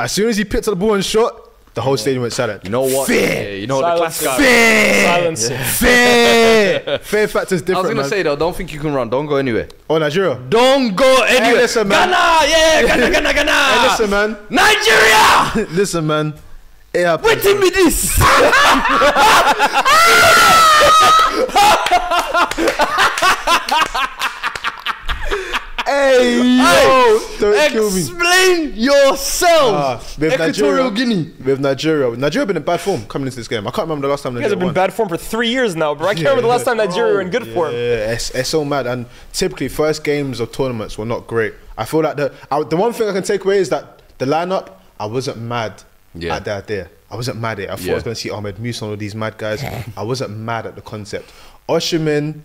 [0.00, 1.44] as soon as he picked up the ball and shot,
[1.74, 2.64] the whole stadium went silent.
[2.64, 3.06] You know what?
[3.06, 3.50] Fair.
[3.52, 4.18] Yeah, you know what the Silence.
[4.20, 4.42] class guy.
[4.44, 5.06] Fair.
[5.06, 5.48] Silence.
[5.78, 6.98] Fair.
[6.98, 8.10] Fair factor's I different, I was gonna man.
[8.10, 9.08] say though, don't think you can run.
[9.08, 9.68] Don't go anywhere.
[9.88, 10.40] oh, Nigeria.
[10.48, 11.62] Don't go anywhere.
[11.62, 12.08] listen, man.
[12.10, 13.52] Ghana, yeah, Ghana, Ghana, Ghana.
[13.52, 14.36] Hey, listen, man.
[14.50, 15.68] Nigeria.
[15.76, 16.34] Listen, man.
[16.92, 17.44] It happens.
[17.44, 18.18] Waiting me this.
[25.84, 28.00] Hey, yo, don't kill me.
[28.00, 29.74] Explain yourself.
[29.74, 31.30] Ah, with Equatorial Nigeria, Guinea.
[31.42, 33.66] With Nigeria, Nigeria been in bad form coming into this game.
[33.66, 34.74] I can't remember the last time You guys have been won.
[34.74, 36.08] bad form for three years now, bro.
[36.08, 37.72] I can't remember the last time Nigeria were in good form.
[37.72, 38.86] Yeah, it's, it's so mad.
[38.86, 41.54] And typically, first games of tournaments were not great.
[41.78, 44.26] I feel like the I, the one thing I can take away is that the
[44.26, 44.72] lineup.
[45.00, 45.84] I wasn't mad
[46.20, 46.36] Yeah.
[46.36, 46.90] at that there.
[47.10, 47.70] I wasn't mad at it.
[47.70, 49.64] I thought I was going to see Ahmed Musa and all these mad guys.
[49.96, 51.32] I wasn't mad at the concept.
[51.68, 52.42] Osimhen,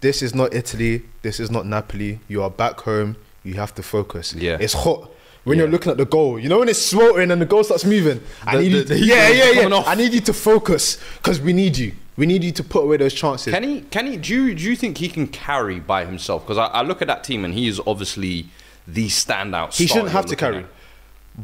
[0.00, 1.02] this is not Italy.
[1.22, 2.20] This is not Napoli.
[2.28, 3.16] You are back home.
[3.44, 4.34] You have to focus.
[4.34, 4.56] Yeah.
[4.60, 5.10] It's hot.
[5.44, 6.38] when you're looking at the goal.
[6.38, 8.20] You know when it's sweltering and the goal starts moving.
[8.44, 8.84] I need the- you.
[8.84, 9.74] To, heat yeah, yeah, yeah.
[9.74, 9.86] off.
[9.88, 11.92] I need you to focus because we need you.
[12.16, 13.52] We need you to put away those chances.
[13.54, 13.80] Can he?
[13.82, 14.16] Can he?
[14.16, 16.42] Do you, do you think he can carry by himself?
[16.44, 18.46] Because I, I look at that team and he is obviously
[18.88, 19.74] the standout.
[19.76, 20.58] He shouldn't have to carry.
[20.58, 20.64] at.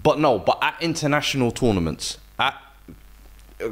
[0.02, 2.54] But no, but at international tournaments, at
[3.62, 3.68] uh,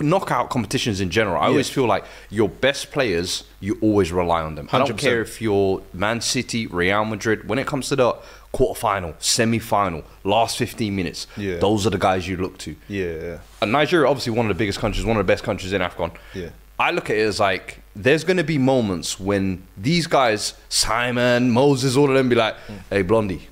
[0.00, 4.56] knockout competitions in general, I always feel like your best players, you always rely on
[4.56, 4.68] them.
[4.72, 4.98] I don't 100%.
[4.98, 7.48] care if you're Man City, Real Madrid.
[7.48, 8.14] When it comes to the
[8.52, 11.56] quarterfinal, semi-final, last 15 minutes, Yeah.
[11.56, 12.76] those are the guys you look to.
[12.88, 13.38] Yeah.
[13.62, 16.12] And Nigeria, obviously one of the biggest countries, one of the best countries in AFCON.
[16.34, 16.50] Yeah.
[16.78, 21.50] I look at it as like there's going to be moments when these guys, Simon,
[21.52, 22.56] Moses, all of them, be like,
[22.90, 23.48] "Hey, Blondie,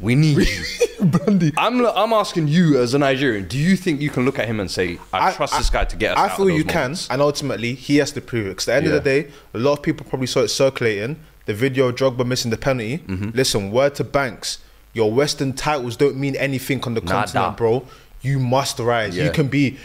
[0.00, 0.64] we need you."
[1.00, 1.52] Blondie.
[1.56, 4.60] I'm I'm asking you as a Nigerian, do you think you can look at him
[4.60, 6.64] and say, "I, trust this guy to get us I out feel of those you
[6.66, 7.06] moments?
[7.06, 8.50] can, and ultimately he has to prove it.
[8.50, 11.16] Because at the end of the day, a lot of people probably saw it circulating.
[11.46, 12.98] The video of Drogba missing the penalty.
[12.98, 13.30] Mm-hmm.
[13.34, 14.58] Listen, word to Banks,
[14.92, 17.12] your Western titles don't mean anything on the Nada.
[17.32, 17.86] continent, bro.
[18.20, 19.16] You must rise.
[19.16, 19.24] Yeah.
[19.24, 19.78] You can be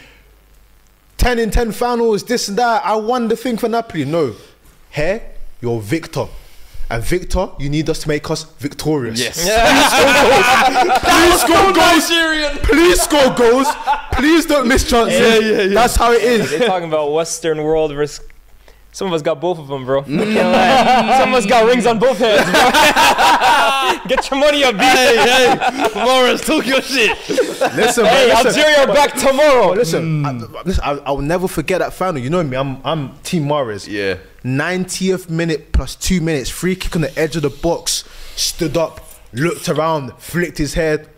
[1.16, 2.84] ten in ten finals, this and that.
[2.84, 4.04] I won the thing for Napoli.
[4.04, 4.34] No,
[4.90, 5.22] here
[5.62, 6.26] you're Victor.
[6.88, 9.18] And Victor, you need us to make us victorious.
[9.20, 9.42] Yes.
[11.02, 12.06] Please score goals.
[12.62, 13.34] Please score goals.
[13.34, 13.66] Please score goals.
[14.12, 15.18] Please don't miss chances.
[15.20, 15.74] Yeah, yeah, yeah.
[15.74, 16.48] That's how it is.
[16.50, 18.24] They're talking about Western world versus.
[18.92, 20.04] Some of us got both of them, bro.
[20.04, 20.20] Mm.
[20.22, 21.18] I can't lie.
[21.18, 24.08] Some of us got rings on both hands, bro.
[24.08, 24.80] Get your money up, B.
[24.80, 27.10] hey, hey, Morris, talk your shit.
[27.28, 28.62] Listen, Hey, man, listen.
[28.62, 29.72] Algeria are back tomorrow.
[29.72, 30.26] Listen, mm.
[30.26, 32.22] I, listen I, I will never forget that final.
[32.22, 33.86] You know me, I'm I'm Team Morris.
[33.86, 34.16] Yeah.
[34.46, 38.04] 90th minute plus two minutes, free kick on the edge of the box,
[38.36, 41.08] stood up, looked around, flicked his head,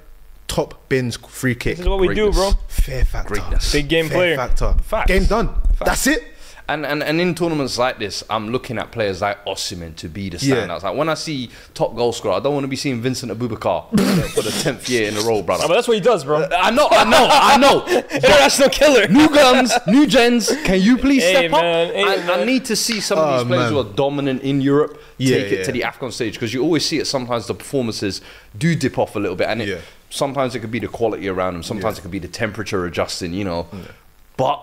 [0.46, 1.76] top bins free kick.
[1.76, 2.52] This is what we do, bro.
[2.68, 3.34] Fair factor.
[3.34, 3.70] Greatness.
[3.72, 4.36] Big game Fair player.
[4.36, 4.74] factor.
[4.82, 5.08] Facts.
[5.08, 5.50] Game done.
[5.84, 6.24] That's it.
[6.70, 10.28] And, and and in tournaments like this, I'm looking at players like Osimhen to be
[10.28, 10.56] the Yeah.
[10.66, 10.82] standouts.
[10.82, 13.88] Like when I see top goal scorer, I don't want to be seeing Vincent Aboubakar
[14.34, 15.64] for the tenth year in a row, brother.
[15.64, 16.40] Oh, but that's what he does, bro.
[16.42, 17.86] Uh, I know, I know, I know.
[18.10, 19.08] International killer.
[19.08, 20.48] New guns, new gens.
[20.64, 21.94] Can you please Hey, step man, up?
[21.94, 23.72] hey, I, I need to see some of Oh, these players man.
[23.72, 26.84] who are dominant in Europe Yeah, take it to the AFCON stage because you always
[26.84, 27.06] see it.
[27.06, 28.20] Sometimes the performances
[28.58, 29.76] do dip off a little bit, and it, Yeah.
[30.10, 31.62] sometimes it could be the quality around them.
[31.62, 33.32] Sometimes it could be the temperature adjusting.
[33.32, 33.66] You know,
[34.36, 34.62] but.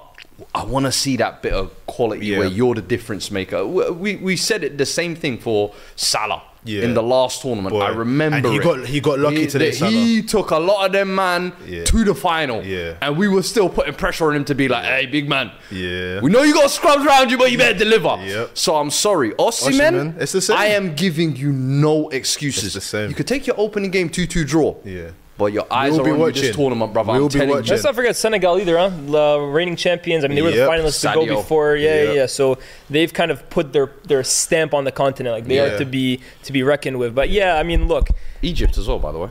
[0.53, 2.39] I want to see that bit of quality Yeah.
[2.39, 3.65] where you're the difference maker.
[3.65, 6.83] We we said it the same thing for Salah Yeah.
[6.83, 7.69] in the last tournament.
[7.73, 7.81] Boy.
[7.81, 8.63] I remember And he it.
[8.63, 11.83] got- he got lucky He- today, that He took a lot of them man Yeah.
[11.85, 12.93] to the final, Yeah.
[13.01, 16.19] and we were still putting pressure on him to be like, "Hey, big man, Yeah.
[16.21, 18.49] we know you got scrubs around you, but you better deliver." Yep.
[18.55, 19.31] So I'm sorry.
[19.39, 20.57] Osimhen, it's the same.
[20.57, 22.65] I am giving you no excuses.
[22.65, 23.09] It's the same.
[23.09, 24.75] You could take your opening game two-two draw.
[24.83, 25.11] Yeah.
[25.37, 26.41] But your eyes We'll are be on you watching.
[26.43, 27.11] this tournament, brother.
[27.11, 27.69] We'll I'm be watching.
[27.71, 28.89] Let's not forget Senegal either, huh?
[28.89, 30.23] The reigning champions.
[30.23, 30.69] I mean, they were the Yep.
[30.69, 31.75] finalists to go before.
[31.75, 32.15] Yeah, Yep.
[32.15, 32.25] yeah.
[32.27, 32.57] So
[32.89, 35.35] they've kind of put their their stamp on the continent.
[35.35, 35.63] Like they Yeah.
[35.73, 37.13] are to be to be reckoned with.
[37.13, 38.07] But yeah, I mean, look.
[38.41, 39.29] Egypt as well, by the way.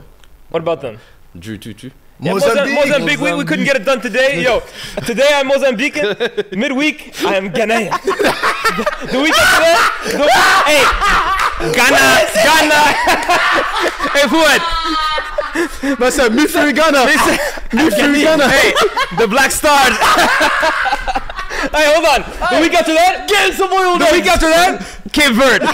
[0.49, 0.99] What about them?
[1.37, 1.89] Drew two-two.
[2.19, 4.41] Yeah, Mozambique, Mozambique, we, we couldn't get it done today.
[4.41, 4.61] Yo,
[5.05, 6.55] today I'm Mozambican.
[6.55, 7.91] Midweek, I am Ghanaian.
[8.03, 9.83] the, the week after that,
[10.15, 10.23] the,
[10.69, 10.83] hey,
[11.75, 12.05] Ghana,
[12.45, 12.81] Ghana.
[14.15, 14.61] hey, Fuad.
[15.99, 17.05] Man said, me free Ghana.
[17.73, 18.47] Me free Ghana.
[18.55, 18.73] Hey,
[19.17, 19.95] the Black Stars.
[21.71, 22.21] hey, hold on.
[22.55, 23.97] The week after that, get some oil.
[23.97, 24.81] The week after that,
[25.13, 25.65] Cape Verde.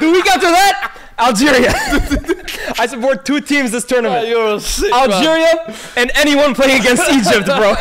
[0.00, 1.72] the week after that, Algeria.
[2.78, 4.24] I support two teams this tournament.
[4.26, 7.74] Oh, you're sick Algeria and anyone playing against Egypt, bro.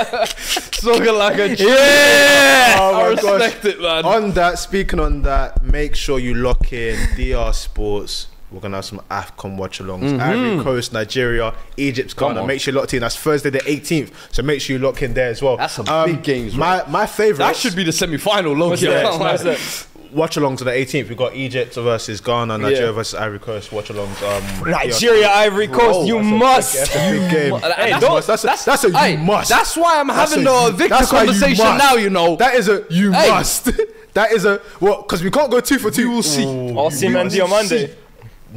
[0.72, 2.78] Talking like a Yeah.
[2.80, 3.42] Oh I my gosh.
[3.42, 4.06] respect it, man.
[4.06, 8.28] On that, speaking on that, make sure you lock in DR Sports.
[8.52, 10.20] We're gonna have some AFCON watch alongs.
[10.20, 12.42] Ivory Coast, Nigeria, Egypt's Come Ghana.
[12.42, 12.48] on.
[12.48, 13.02] Make sure you locked in.
[13.02, 14.12] That's Thursday the 18th.
[14.32, 15.54] So make sure you lock in there as well.
[15.54, 17.40] Um, That's some big games, My my favorite.
[17.40, 18.88] That should be the semi-final, low What's key.
[18.88, 19.06] that?
[19.06, 19.32] I can't lie.
[19.32, 19.88] What's that?
[20.14, 21.10] watch alongs on the 18th.
[21.10, 22.92] We've got Egypt versus Ghana, Nigeria Yeah.
[22.94, 23.74] versus Ivory Coast.
[23.74, 24.22] Watch alongs.
[24.64, 26.74] Um, Nigeria, Ivory Coast, you that's a must.
[26.74, 27.50] big- That's a big game.
[27.52, 28.28] mu- That's, Hey, a don't- must.
[28.28, 29.50] That's, a, that's, a you hey, must.
[29.50, 32.38] That's why I'm That's having a the you- Victor that's you conversation now, you know.
[32.38, 33.30] That is a you Hey.
[33.30, 33.70] must.
[34.14, 36.08] that is a well because we can't go two for two.
[36.08, 36.44] We will see.
[36.46, 37.30] Osimhen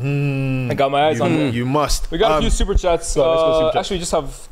[0.03, 0.71] Diomande.
[0.71, 2.11] I got my eyes on You, you must.
[2.11, 3.15] We got a Um, few super chats.
[3.15, 3.81] go on, Uh, super chat.
[3.81, 4.49] actually, we just have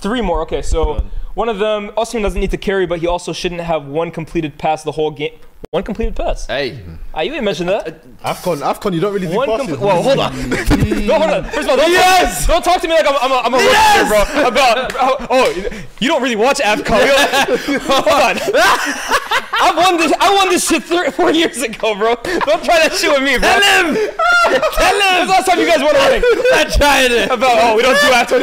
[0.00, 0.40] three more.
[0.42, 3.86] Okay, so one of them, Osimhen doesn't need to carry, but he also shouldn't have
[3.86, 5.32] one completed pass the whole game.
[5.72, 6.46] One completed pass.
[6.46, 6.80] Hey,
[7.14, 8.02] Ah, you didn't mention that.
[8.24, 9.66] Afcon, Afcon, you don't really do One passes.
[9.68, 9.86] complete.
[9.86, 10.50] Well, hold on.
[11.06, 11.44] no, hold on.
[11.44, 12.46] First of all, don't, yes!
[12.46, 14.08] don't talk to me like I'm, I'm a, I'm a yes!
[14.08, 14.48] bro.
[14.48, 17.78] About oh, oh, you don't really watch AFCON.
[17.86, 18.36] Hold on.
[19.60, 20.12] I won this.
[20.18, 22.14] I won this shit three, four years ago, bro.
[22.16, 23.48] Don't try that shit with me, bro.
[23.48, 23.94] Tell him.
[23.94, 25.26] Tell him.
[25.26, 26.22] The last time you guys won a ring?
[26.54, 27.30] I tried it.
[27.30, 28.40] About oh, we don't do AFCON.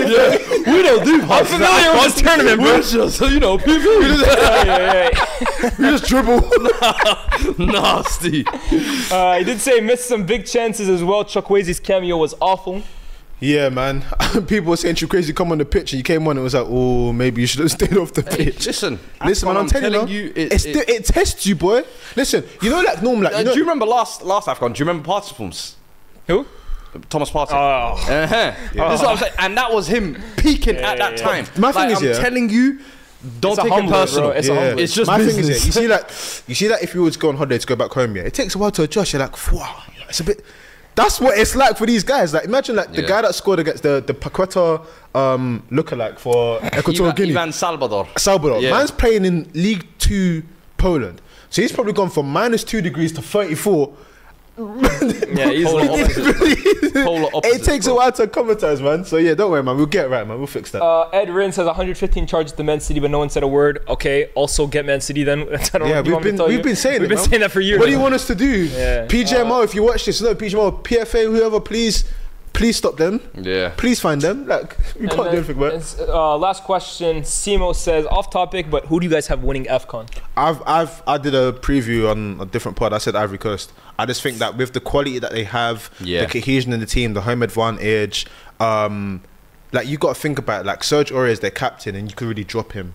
[0.68, 2.82] we don't do I'm familiar with this tournament, bro.
[2.82, 3.78] Just, you know, people.
[4.28, 5.70] Yeah, yeah, yeah.
[5.80, 6.42] You just dribble.
[7.58, 8.46] Nasty.
[9.12, 11.24] Uh, he did say missed some big chances as well.
[11.24, 12.84] Chuck Chukwueze's cameo was awful.
[13.40, 14.04] Yeah, man.
[14.48, 15.32] People were saying you crazy.
[15.32, 16.32] Come on the pitch, and you came on.
[16.32, 18.66] And It was like, oh, maybe you should have stayed off the Hey, pitch.
[18.66, 21.84] listen, Listen, man, I'm, telling, you, it, it's it- it tests you, boy.
[22.16, 24.74] Listen, you know, like normal, like Uh, know, do you remember last last AFCON?
[24.74, 25.76] Do you remember Participles?
[26.28, 26.46] Who?
[27.10, 27.52] Thomas Partey.
[27.52, 28.12] Oh.
[28.12, 28.54] Uh-huh.
[28.74, 29.34] This is what I'm saying.
[29.38, 31.18] And that was him peaking at that yeah.
[31.18, 31.46] time.
[31.58, 32.14] My thing is, I'm yeah.
[32.20, 32.80] telling you,
[33.40, 34.30] don't It's a take it personal.
[34.30, 34.38] bro.
[34.38, 34.66] It's a yeah.
[34.68, 34.84] humbler.
[34.84, 35.66] It's just my thing is, business.
[35.68, 37.76] you see that, you see that if you were to go on holiday to go
[37.76, 39.14] back home, yeah, it takes a while to adjust.
[39.14, 40.44] You're like, wow, it's a bit.
[40.98, 42.34] That's what it's like for these guys.
[42.34, 43.08] Like, imagine like the Yeah.
[43.08, 44.84] guy that scored against the the Paqueta
[45.16, 48.08] um, lookalike for Equatorial Ivan, Guinea, Ivan Salvador.
[48.18, 48.60] Salvador.
[48.62, 48.72] Yeah.
[48.72, 50.44] Man's playing in League Two
[50.78, 51.22] Poland,
[51.52, 53.94] so he's probably gone from minus two degrees to thirty four.
[54.58, 55.88] Yeah, easily.
[55.88, 56.92] Polar opposites.
[56.94, 59.06] Polar It opposites, takes a while to acclimatize, man.
[59.06, 59.78] So yeah, don't worry, man.
[59.78, 60.38] We'll get it right, man.
[60.40, 60.82] We'll fix that.
[60.82, 63.84] Uh, Ed Rins has 115 charges to Man City, but no one said a word.
[63.88, 65.42] Okay, also get Man City then.
[65.54, 66.64] I don't Yeah, we've want me to been we've you.
[66.64, 67.10] been saying We've it.
[67.10, 67.30] been man.
[67.30, 67.80] saying that for years.
[67.80, 68.66] What do you want us to do?
[68.66, 69.06] Yeah.
[69.08, 72.04] PGMO, if you watch this, no PGMO, PFA, whoever, please,
[72.60, 73.14] please stop them.
[73.36, 73.70] Yeah.
[73.78, 74.48] Please find them.
[74.48, 75.72] Like we And can't then- do anything, man.
[75.74, 77.22] and, Uh, last question.
[77.22, 80.08] Simo says, off topic, but who do you guys have winning AFCON?
[80.36, 82.94] I've I've I did a preview on a different pod.
[82.94, 83.72] I said Ivory Coast.
[84.00, 86.22] I just think that with the quality that they have, Yeah.
[86.26, 88.26] the cohesion in the team, the home advantage,
[88.60, 89.22] um,
[89.72, 92.16] like you got to think about it, like Serge Aurier is their captain, and you
[92.16, 92.94] could really drop him.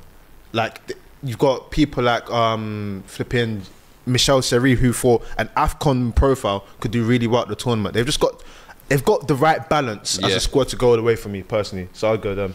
[0.52, 3.62] Like th- you've got people like um flipping
[4.06, 7.94] Michel Seri, who for an Afcon profile could do really well at the tournament.
[7.94, 8.42] They've just got
[8.92, 11.42] they've got the right balance as a squad to go all the way for me
[11.42, 11.88] personally.
[11.94, 12.54] So I'll go them.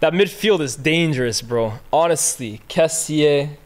[0.00, 1.74] That midfield is dangerous, bro.
[1.92, 3.56] Honestly, Kessier.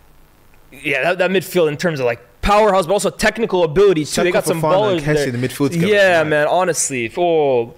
[0.71, 4.23] Yeah, that, that midfield in terms of like powerhouse, but also technical ability too.
[4.23, 5.29] they got some Fofana ballers Kessie there.
[5.29, 5.93] in the midfield together.
[5.93, 6.27] Yeah, Right.
[6.29, 6.47] man.
[6.47, 7.75] Honestly, oh,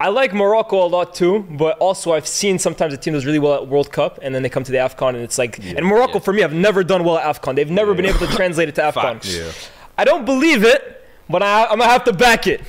[0.00, 3.38] I like Morocco a lot too, but also I've seen sometimes a team does really
[3.38, 5.86] well at World Cup, and then they come to the Afcon, and it's like, and
[5.86, 6.20] Morocco yeah.
[6.20, 7.54] for me have never done well at Afcon.
[7.54, 8.94] They've never been able to translate it to Afcon.
[8.94, 9.36] Facts.
[9.36, 9.52] Yeah.
[9.96, 12.60] I don't believe it, but I, I'm gonna have to back it.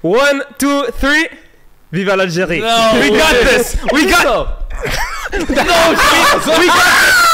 [0.00, 1.28] One, two, three.
[1.90, 2.60] Viva l'Algérie.
[2.60, 3.76] No we got this.
[3.92, 4.24] We got.
[4.24, 4.58] no,
[5.38, 7.26] we got.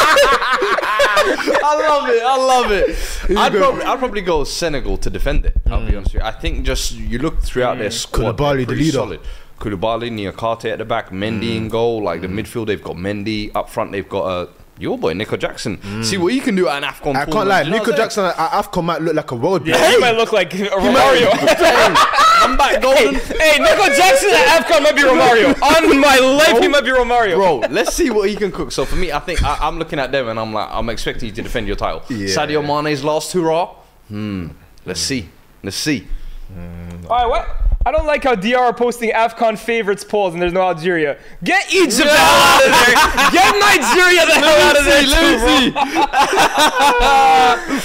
[1.24, 2.22] I love it.
[2.22, 3.36] I love it.
[3.36, 5.56] I'd probably, I'd probably go Senegal to defend it.
[5.66, 5.98] I'll be mm.
[5.98, 6.28] honest with you.
[6.28, 7.92] I think just you look throughout their mm.
[7.92, 8.36] squad.
[8.36, 8.92] Koulibaly, they're the pretty leader.
[8.92, 9.20] Solid.
[9.58, 11.70] Koulibaly, Niakhaté at the back, Mendy in mm.
[11.70, 12.02] goal.
[12.02, 13.92] Like the midfield, they've got Mendy up front.
[13.92, 14.46] They've got uh,
[14.78, 16.02] your boy Nico Jackson.
[16.02, 17.10] See what he can do at an Afcon.
[17.14, 17.48] I can't tournament.
[17.48, 19.78] lie, You know Nico what I'm Jackson at Afcon might look like a world beater.
[19.78, 21.28] Yeah, he might look like Romario.
[22.42, 23.14] I'm back golden.
[23.14, 25.54] hey, Nico Jackson at AFCON might be Romario.
[25.62, 27.36] On my life, he might be Romario.
[27.36, 28.72] Bro, let's see what he can cook.
[28.72, 31.28] So for me, I think I, I'm looking at them and I'm like, I'm expecting
[31.28, 32.02] you to defend your title.
[32.08, 32.26] Yeah.
[32.26, 33.74] Sadio Mane's last hurrah.
[34.08, 34.48] Hmm.
[34.84, 35.28] Let's see.
[35.62, 36.08] Let's see.
[37.08, 37.48] All right, what?
[37.84, 41.18] I don't like how DR are posting AFCON favorites polls and there's no Algeria.
[41.42, 42.94] Get Egypt the hell out of there.
[43.32, 45.02] Get Nigeria the hell out of there.
[45.02, 45.82] too, bro.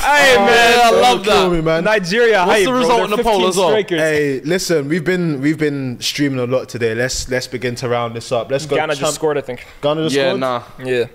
[0.08, 0.80] Hey, man.
[0.84, 1.52] I love that.
[1.52, 1.84] me, man.
[1.84, 2.80] Nigeria, What's hype, the bro.
[2.80, 3.70] result They're in the poll as well?
[3.70, 4.00] strikers.
[4.00, 6.94] Hey, listen, we've been we've been streaming a lot today.
[6.96, 8.50] Let's let's begin to round this up.
[8.52, 8.76] Let's go.
[8.76, 9.66] Ghana champ- just scored, I think.
[9.82, 10.40] Ghana just Yeah, scored.
[10.40, 10.64] nah.
[10.84, 11.06] Yeah.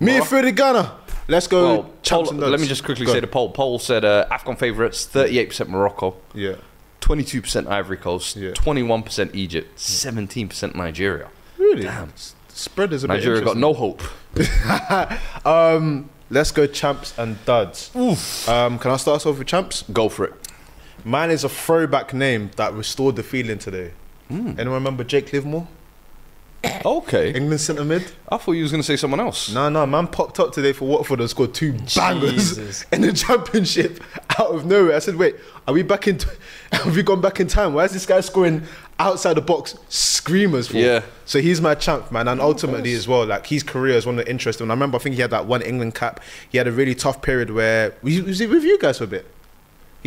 [0.00, 0.96] Me for the Ghana.
[1.26, 1.62] Let's go.
[1.64, 3.12] Well, poll, let me just quickly Go.
[3.12, 3.50] say the poll.
[3.50, 6.54] Poll said uh, AFCON favourites 38% Morocco, Yeah.
[7.00, 8.50] 22% Ivory Coast, Yeah.
[8.52, 11.28] 21% Egypt, 17% Nigeria.
[11.56, 11.82] Really?
[11.82, 12.12] Damn.
[12.48, 14.02] Spread is a Nigeria bit got no hope.
[15.44, 17.90] Um, let's go champs and duds.
[18.48, 19.84] Um, can I start us off with champs?
[19.92, 20.34] Go for it.
[21.04, 23.92] Mine is a throwback name that restored the feeling today.
[24.28, 24.48] Hmm.
[24.58, 25.66] Anyone remember Jake Livermore?
[26.84, 27.32] Okay.
[27.34, 28.10] England centre mid?
[28.28, 29.52] I thought you was going to say someone else.
[29.52, 32.84] No, no, man popped up today for Watford and scored two bangers Jesus.
[32.92, 34.02] in the championship
[34.38, 34.96] out of nowhere.
[34.96, 35.36] I said, wait,
[35.66, 36.18] are we back in?
[36.18, 36.28] T-
[36.72, 37.74] have we gone back in time?
[37.74, 38.62] Why is this guy scoring
[38.98, 40.76] outside the box screamers for?
[40.76, 41.02] Yeah.
[41.24, 44.24] So he's my champ, man, and ultimately as well, like his career is one of
[44.24, 44.70] the interesting.
[44.70, 46.20] I remember, I think he had that one England cap.
[46.48, 49.04] He had a really tough period where was he, was he with you guys for
[49.04, 49.26] a bit?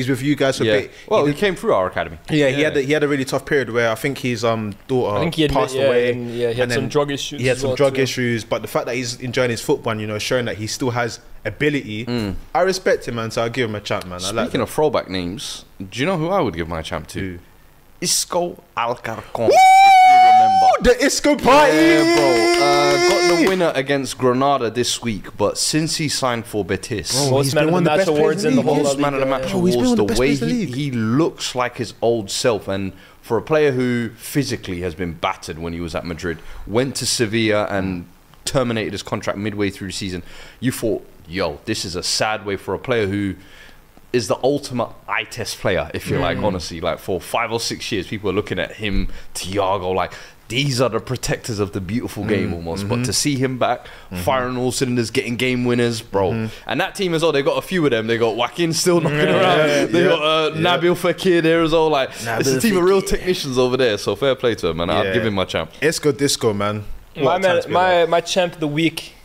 [0.02, 0.74] He's with you guys for Yeah.
[0.74, 0.92] a bit.
[1.08, 2.18] Well, He he came through our academy.
[2.30, 4.74] yeah, he had a, he had a really tough period where I think his um
[4.88, 6.12] daughter I think he admit- passed yeah, away.
[6.12, 8.02] and, yeah, he had and some then drug issues He had some well, drug too.
[8.02, 10.90] issues, but the fact that he's enjoying his football, you know, showing that he still
[10.92, 12.08] has ability,
[12.56, 13.30] I respect him, man.
[13.32, 14.20] So I'll give him a chance, man.
[14.24, 14.64] I like Speaking that.
[14.64, 17.20] of throwback names, do you know who I would give my champ to?
[17.20, 17.40] Who?
[18.02, 19.20] Isco Alarcón.
[19.20, 19.91] If you remember.
[20.84, 22.66] The Isco party, Yeah, bro.
[22.66, 27.32] Uh, got the winner against Granada this week, but since he signed for Betis, Bro,
[27.32, 28.56] Most he's man been of one the of the match best awards players in in
[28.58, 28.86] the the whole league.
[28.86, 29.60] La most man of the Liga, match yeah.
[29.60, 30.76] Bro, he's been awards, one the of the best way players in the he, league.
[30.76, 35.60] he looks like his old self, and for a player who physically has been battered
[35.60, 38.06] when he was at Madrid, went to Sevilla and
[38.46, 40.24] terminated his contract midway through the season,
[40.60, 43.36] you thought, yo, this is a sad way for a player who
[44.12, 46.22] is the ultimate eye test player, if you Mm.
[46.22, 46.82] like, honestly.
[46.82, 50.12] Like for five or six years, people are looking at him, Thiago, like
[50.52, 52.30] these are the protectors of the beautiful Mm.
[52.30, 52.86] game almost.
[52.86, 53.00] Mm-hmm.
[53.02, 53.88] But to see him back,
[54.24, 56.32] firing all cylinders, getting game winners, bro.
[56.32, 56.70] Mm-hmm.
[56.70, 58.06] And that team as well, they got a few of them.
[58.08, 59.58] They got Joaquin still knocking around.
[59.58, 60.62] yeah, they yeah, got uh, yeah.
[60.62, 61.90] Nabil Fekir there as well.
[61.90, 63.98] Like it's a Nabil team of real technicians over there.
[63.98, 64.90] So fair play to him, man.
[64.92, 65.72] I'll give him my champ.
[65.82, 66.84] Isco disco, man.
[67.16, 69.16] My What a time man, my my champ of the week.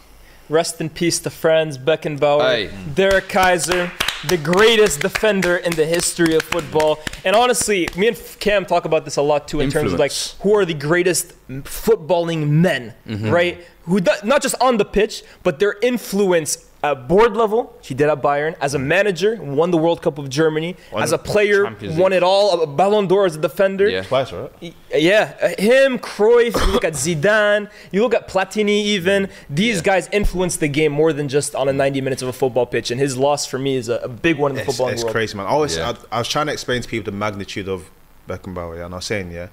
[0.48, 2.70] Rest in peace to Franz Beckenbauer, Aye.
[2.94, 3.90] Der Kaiser,
[4.28, 7.00] the greatest defender in the history of football.
[7.24, 10.12] And honestly, me and Cam talk about this a lot too in terms of like
[10.40, 13.30] who are the greatest footballing men, Mm-hmm.
[13.30, 13.64] right?
[13.82, 17.76] Who not just on the pitch, but their influence at board level.
[17.82, 20.76] He did at Bayern as a manager, won the World Cup of Germany.
[20.96, 22.62] as a player, Champions won it all.
[22.62, 23.88] A Ballon d'Or as a defender.
[23.88, 24.02] Yeah.
[24.02, 24.74] Twice, right?
[24.94, 26.54] Yeah, uh, him, Cruyff.
[26.66, 27.70] You look at Zidane.
[27.92, 28.84] You look at Platini.
[28.84, 32.32] Even these guys influence the game more than just on a 90 minutes of a
[32.32, 32.90] football pitch.
[32.90, 35.02] And his loss for me is a, a big one in the It's, football it's
[35.02, 35.10] world.
[35.10, 35.46] It's crazy, man.
[35.46, 35.94] I, always, Yeah.
[36.10, 37.90] I, I was trying to explain to people the magnitude of
[38.28, 39.48] Beckenbauer, yeah, and I was saying, yeah,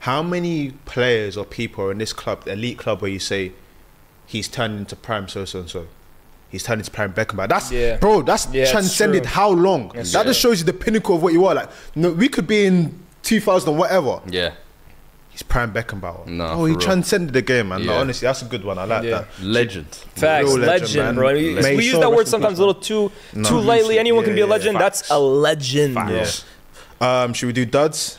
[0.00, 3.52] how many players or people are in this club, the elite club, where you say
[4.26, 5.86] he's turned into prime so so and so.
[6.50, 7.48] He's turned into prime Beckenbauer.
[7.48, 7.96] That's Yeah.
[7.98, 8.22] bro.
[8.22, 9.92] That's Yeah, transcended how long?
[9.94, 11.54] Yes, that just shows you the pinnacle of what you are.
[11.54, 14.20] Like, no, we could be in 2000 whatever.
[14.28, 14.52] Yeah.
[15.28, 16.26] He's prime Beckenbauer.
[16.26, 16.80] No, oh, he real.
[16.80, 17.80] transcended the game, man.
[17.80, 18.00] Like, Yeah.
[18.00, 18.78] honestly, that's a good one.
[18.78, 19.10] I like Yeah.
[19.10, 19.26] that.
[19.42, 19.86] Legend.
[20.16, 21.32] Facts, Real legend, legend, bro.
[21.34, 23.48] We, May we use so that word sometimes a little too No.
[23.48, 23.98] too lightly.
[23.98, 24.74] Anyone can be a legend.
[24.74, 25.94] yeah, That's a legend.
[25.94, 26.44] Facts.
[27.00, 28.18] Um, should we do duds?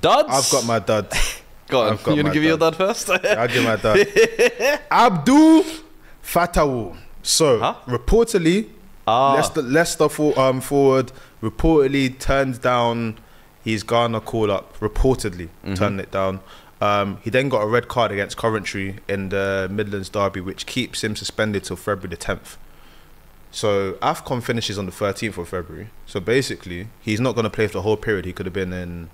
[0.00, 0.28] Duds.
[0.30, 1.08] I've got my dud.
[1.68, 1.92] Go on.
[1.94, 2.76] I've You gonna give me your dud.
[2.78, 3.10] dud first?
[3.10, 4.06] I'll give my dud.
[4.90, 5.64] Abdul
[6.24, 6.96] Fatawu.
[7.26, 7.74] So Huh?
[7.86, 8.68] reportedly,
[9.06, 9.34] Ah.
[9.34, 11.12] Leicester, Leicester for, um, forward
[11.42, 13.18] reportedly turned down
[13.64, 14.78] his Ghana call up.
[14.80, 15.74] Reportedly Mm-hmm.
[15.74, 16.40] turned it down.
[16.80, 21.02] Um, he then got a red card against Coventry in the Midlands derby, which keeps
[21.02, 22.56] him suspended till February the 10th.
[23.50, 25.88] So AFCON finishes on the 13th of February.
[26.06, 28.24] So basically, he's not going to play for the whole period.
[28.26, 29.08] He could have been in.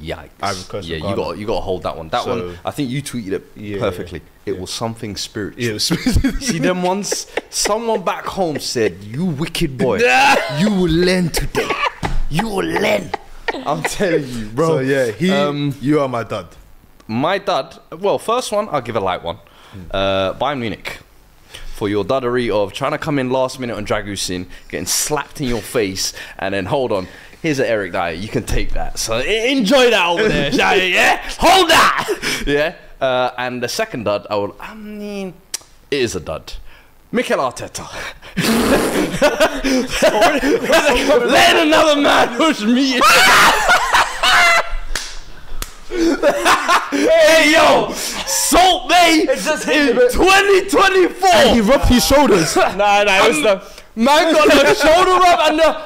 [0.00, 0.86] Yikes.
[0.86, 2.08] Yeah, you got you got to hold that one.
[2.10, 3.78] That So- one, I think you tweeted it Yeah.
[3.78, 4.22] perfectly.
[4.46, 5.62] It was something spiritual.
[5.62, 5.78] Yeah,
[6.40, 7.26] See them once.
[7.50, 9.98] Someone back home said, "You wicked boy,
[10.58, 11.70] you will learn today.
[12.30, 13.10] You will learn."
[13.54, 14.68] I'm telling you, bro.
[14.68, 15.30] So yeah, he.
[15.30, 16.46] Um, you are my dad.
[17.08, 17.78] My dad.
[17.98, 19.38] Well, first one, I'll give a light one.
[19.90, 20.98] Uh, Bayern Munich.
[21.74, 25.48] For your duddery of trying to come in last minute on Dragusin, getting slapped in
[25.48, 27.08] your face, and then hold on.
[27.42, 28.12] Here's an Eric Dier.
[28.12, 29.00] You can take that.
[29.00, 30.52] So enjoy that over there.
[30.52, 30.84] shall you?
[30.84, 32.42] yeah, hold that.
[32.46, 32.76] Yeah.
[33.00, 34.54] Uh, and the second dud, I will.
[34.60, 35.34] I mean,
[35.90, 36.52] it is a dud.
[37.10, 37.84] Mikel Arteta.
[41.32, 43.00] Let another man push me.
[46.90, 51.54] hey yo, Salt Bae in 2024.
[51.54, 52.54] He rubbed his shoulders.
[52.56, 53.62] Nah, nah, it was the.
[53.94, 55.76] Man got the shoulder rub and the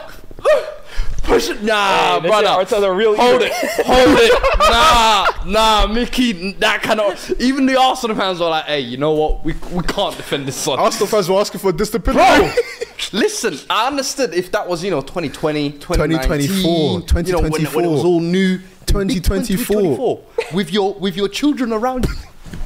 [1.26, 1.62] push it.
[1.62, 2.48] Nah, Hey, brother.
[2.48, 3.50] Arteta's a real Hold eater.
[3.52, 4.42] it, hold it.
[4.66, 6.52] Nah, nah, Mickey.
[6.54, 7.32] That kind of.
[7.40, 9.44] Even the Arsenal fans were like, "Hey, you know what?
[9.44, 12.16] We we can't defend this son." Arsenal fans were asking for a discipline.
[12.16, 12.52] Bro,
[13.12, 17.62] listen, I understood if that was, you know, 2020, 2019, 2024, you know, when, when
[17.62, 17.90] it 2024.
[17.92, 18.58] was all new.
[18.86, 19.66] 2024.
[19.66, 20.20] 2024,
[20.54, 22.14] with your with your children around you.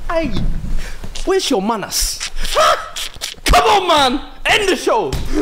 [0.08, 0.30] Hey,
[1.24, 2.18] where's your manners?
[3.44, 4.30] Come on, man!
[4.46, 5.10] End the show.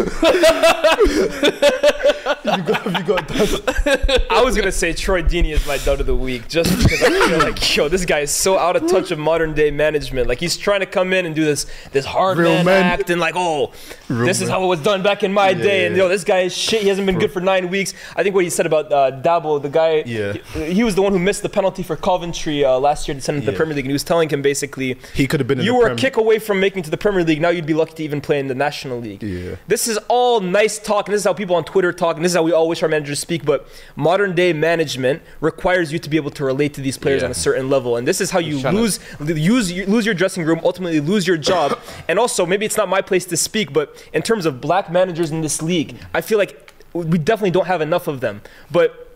[2.45, 4.27] you got, you got dud.
[4.31, 7.09] I was gonna say Troy Deeney is my dud of the week, just because I
[7.29, 10.27] feel like, yo, this guy is so out of touch of modern day management.
[10.29, 12.83] Like he's trying to come in and do this this hard Real man, men.
[12.85, 13.73] act and like, oh,
[14.09, 15.87] this is how it was done back in my day.
[15.87, 16.05] And yeah.
[16.05, 16.83] yo, this guy is shit.
[16.83, 17.95] He hasn't been good for nine weeks.
[18.17, 20.33] I think what he said about uh, Dabo, the guy, Yeah.
[20.55, 23.21] he, he was the one who missed the penalty for Coventry uh, last year to
[23.21, 25.47] send him to the Premier League, and he was telling him basically, He could have
[25.47, 25.97] been you the were Prem.
[25.97, 27.41] a kick away from making it to the Premier League.
[27.41, 29.23] Now you'd be lucky to even play in the National League.
[29.23, 29.57] Yeah.
[29.67, 32.33] This is all nice talk, and this is how people on Twitter talk, and this
[32.33, 33.45] is how we all wish our managers speak.
[33.45, 37.27] But modern day management requires you to be able to relate to these players Yeah.
[37.27, 40.61] on a certain level, and this is how you lose use lose your dressing room,
[40.65, 41.79] ultimately lose your job.
[42.09, 45.31] and also, maybe it's not my place to speak, but in terms of black managers
[45.31, 48.43] in this league, I feel like we definitely don't have enough of them.
[48.71, 49.08] But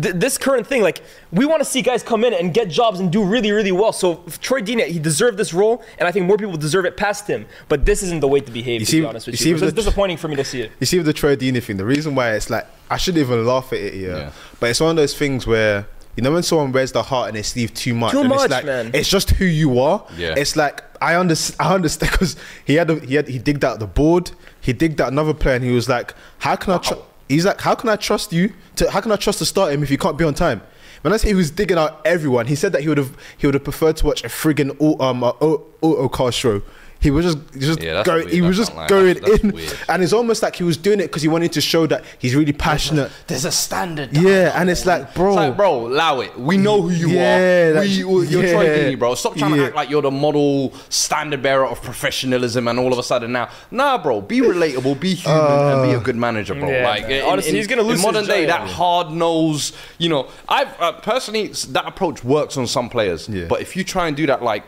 [0.00, 1.02] th- this current thing, like
[1.32, 3.92] we want to see guys come in and get jobs and do really, really well.
[3.92, 6.96] So if Troy Deeney, he deserved this role, and I think more people deserve it
[6.96, 7.46] past him.
[7.68, 8.80] But this isn't the way to behave.
[8.80, 10.28] You to see- be honest with you you, see It was with the- disappointing for
[10.28, 10.72] me to see it.
[10.80, 13.44] You see with the Troy Deeney thing, the reason why it's like I shouldn't even
[13.46, 14.16] laugh at it, yeah.
[14.16, 14.30] Yeah.
[14.60, 15.86] But it's one of those things where
[16.16, 18.44] you know when someone wears their heart in their sleeve too much, Too and much,
[18.44, 18.90] it's like man.
[18.94, 20.06] it's just who you are.
[20.16, 20.34] Yeah.
[20.36, 21.56] It's like I understand.
[21.70, 24.30] I understand because he had a, he had he digged out the board.
[24.60, 26.94] He digged out another player, and he was like, "How can I?" Tr-?
[27.28, 28.52] He's like, "How can I trust you?
[28.76, 30.62] To how can I trust to start him if you can't be on time?"
[31.02, 33.46] When I say he was digging out everyone, he said that he would have he
[33.46, 34.70] would have preferred to watch a friggin'
[35.00, 36.62] um auto car show
[36.98, 38.24] He was just just Yeah, going.
[38.24, 38.88] weird, He was just can't lie.
[38.88, 39.78] going That's- that's in, weird.
[39.88, 42.34] and it's almost like he was doing it because he wanted to show that he's
[42.34, 43.12] really passionate.
[43.26, 44.16] There's a standard.
[44.16, 46.38] Yeah, and it's like, bro, It's like, bro, allow it.
[46.38, 47.36] We know who you Yeah,
[47.68, 47.74] are.
[47.74, 48.52] like, we, you're yeah.
[48.52, 49.14] Troy Deeney, bro.
[49.14, 52.98] Stop trying to act like you're the model standard bearer of professionalism, and all of
[52.98, 54.20] a sudden now, nah, bro.
[54.20, 56.68] Be relatable, be human, and Uh, be a good manager, bro.
[56.70, 58.46] Yeah, like, in- Honestly, in- he's gonna lose in modern his day.
[58.46, 58.62] job.
[58.62, 63.44] That hard nose, you know, I've uh, personally that approach works on some players, Yeah.
[63.48, 64.64] but if you try and do that like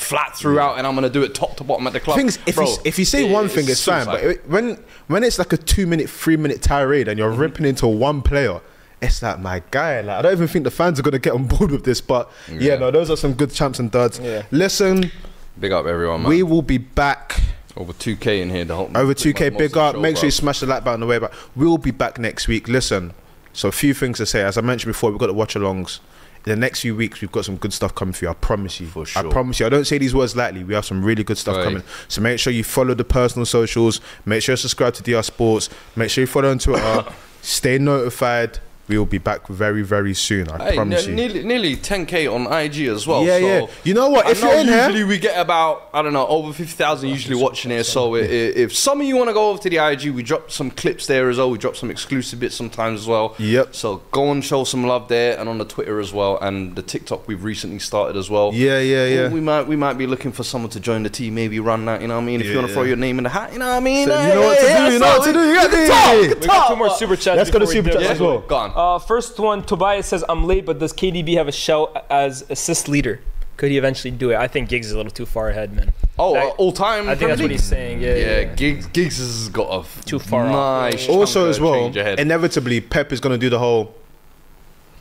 [0.00, 2.16] flat throughout, and I'm gonna do it top to bottom at the club.
[2.16, 4.06] things if bro, you if you say it- one thing, it's fine.
[4.06, 4.78] But it- when
[5.08, 7.40] when it's like a two minute, three minute tirade, and you're mm-hmm.
[7.40, 8.60] ripping into one player.
[9.02, 10.00] It's like my guy.
[10.02, 12.00] Like I don't even think the fans are gonna get on board with this.
[12.00, 12.76] But yeah, Yeah.
[12.76, 14.18] no, those are some good champs and duds.
[14.18, 14.42] Yeah.
[14.50, 15.10] Listen,
[15.58, 16.28] big up everyone, man.
[16.30, 17.40] we will be back
[17.76, 18.64] over 2k in here.
[18.64, 19.56] The whole over 2k.
[19.56, 19.94] Big up.
[19.94, 21.32] show, Make sure you smash the like button on the way back.
[21.56, 22.68] We'll be back next week.
[22.68, 23.14] Listen,
[23.52, 24.42] so a few things to say.
[24.42, 26.00] As I mentioned before, we've got the watch alongs.
[26.44, 28.30] The next few weeks, we've got some good stuff coming for you.
[28.30, 28.86] I promise you.
[28.86, 29.26] For sure.
[29.26, 29.66] I promise you.
[29.66, 30.64] I don't say these words lightly.
[30.64, 31.64] We have some really good stuff Right.
[31.64, 31.82] coming.
[32.08, 34.00] So make sure you follow the personal socials.
[34.24, 35.68] Make sure you subscribe to DR Sports.
[35.96, 37.04] Make sure you follow on Twitter.
[37.42, 38.58] Stay notified.
[38.90, 40.48] We will be back very, very soon.
[40.50, 41.16] I Hey, promise ne- you.
[41.16, 43.22] nearly, nearly 10k on IG as well.
[43.24, 43.66] Yeah, so yeah.
[43.84, 44.26] You know what?
[44.26, 47.08] I If know you're in here- usually we get about I don't know over 50,000
[47.08, 47.84] usually watching here.
[47.84, 48.22] So i- i-
[48.64, 51.06] if some of you want to go over to the IG, we drop some clips
[51.06, 51.50] there as well.
[51.52, 53.36] We drop some exclusive bits sometimes as well.
[53.38, 53.76] Yep.
[53.76, 56.82] So go and show some love there and on the Twitter as well and the
[56.82, 58.50] TikTok we've recently started as well.
[58.52, 59.28] Yeah, yeah, yeah.
[59.28, 62.02] We might we might be looking for someone to join the team, maybe run that.
[62.02, 62.40] You know what I mean?
[62.40, 64.08] If you want to throw your name in the hat, you know what I mean?
[64.08, 65.86] So you know what to hey, do, you know what to do, you got to
[65.86, 66.20] talk, do.
[66.20, 67.36] we We got two more super chats.
[67.36, 68.00] Let's go to super dip.
[68.00, 68.38] chats as well.
[68.40, 68.72] Go on.
[68.80, 72.88] Uh, first one, Tobias says, "I'm late, but does KDB have a shell as assist
[72.88, 73.20] leader?
[73.58, 74.36] Could he eventually do it?
[74.36, 75.92] I think Giggs is a little too far ahead, man.
[76.18, 77.10] Oh, That- uh, all time.
[77.10, 78.00] I think that's what he's saying.
[78.00, 78.40] Yeah, Yeah, yeah.
[78.40, 78.54] yeah.
[78.54, 81.14] Giggs, Giggs has got a f- Too far nice Yeah.
[81.14, 83.94] also, as well, inevitably, Pep is going to do the whole.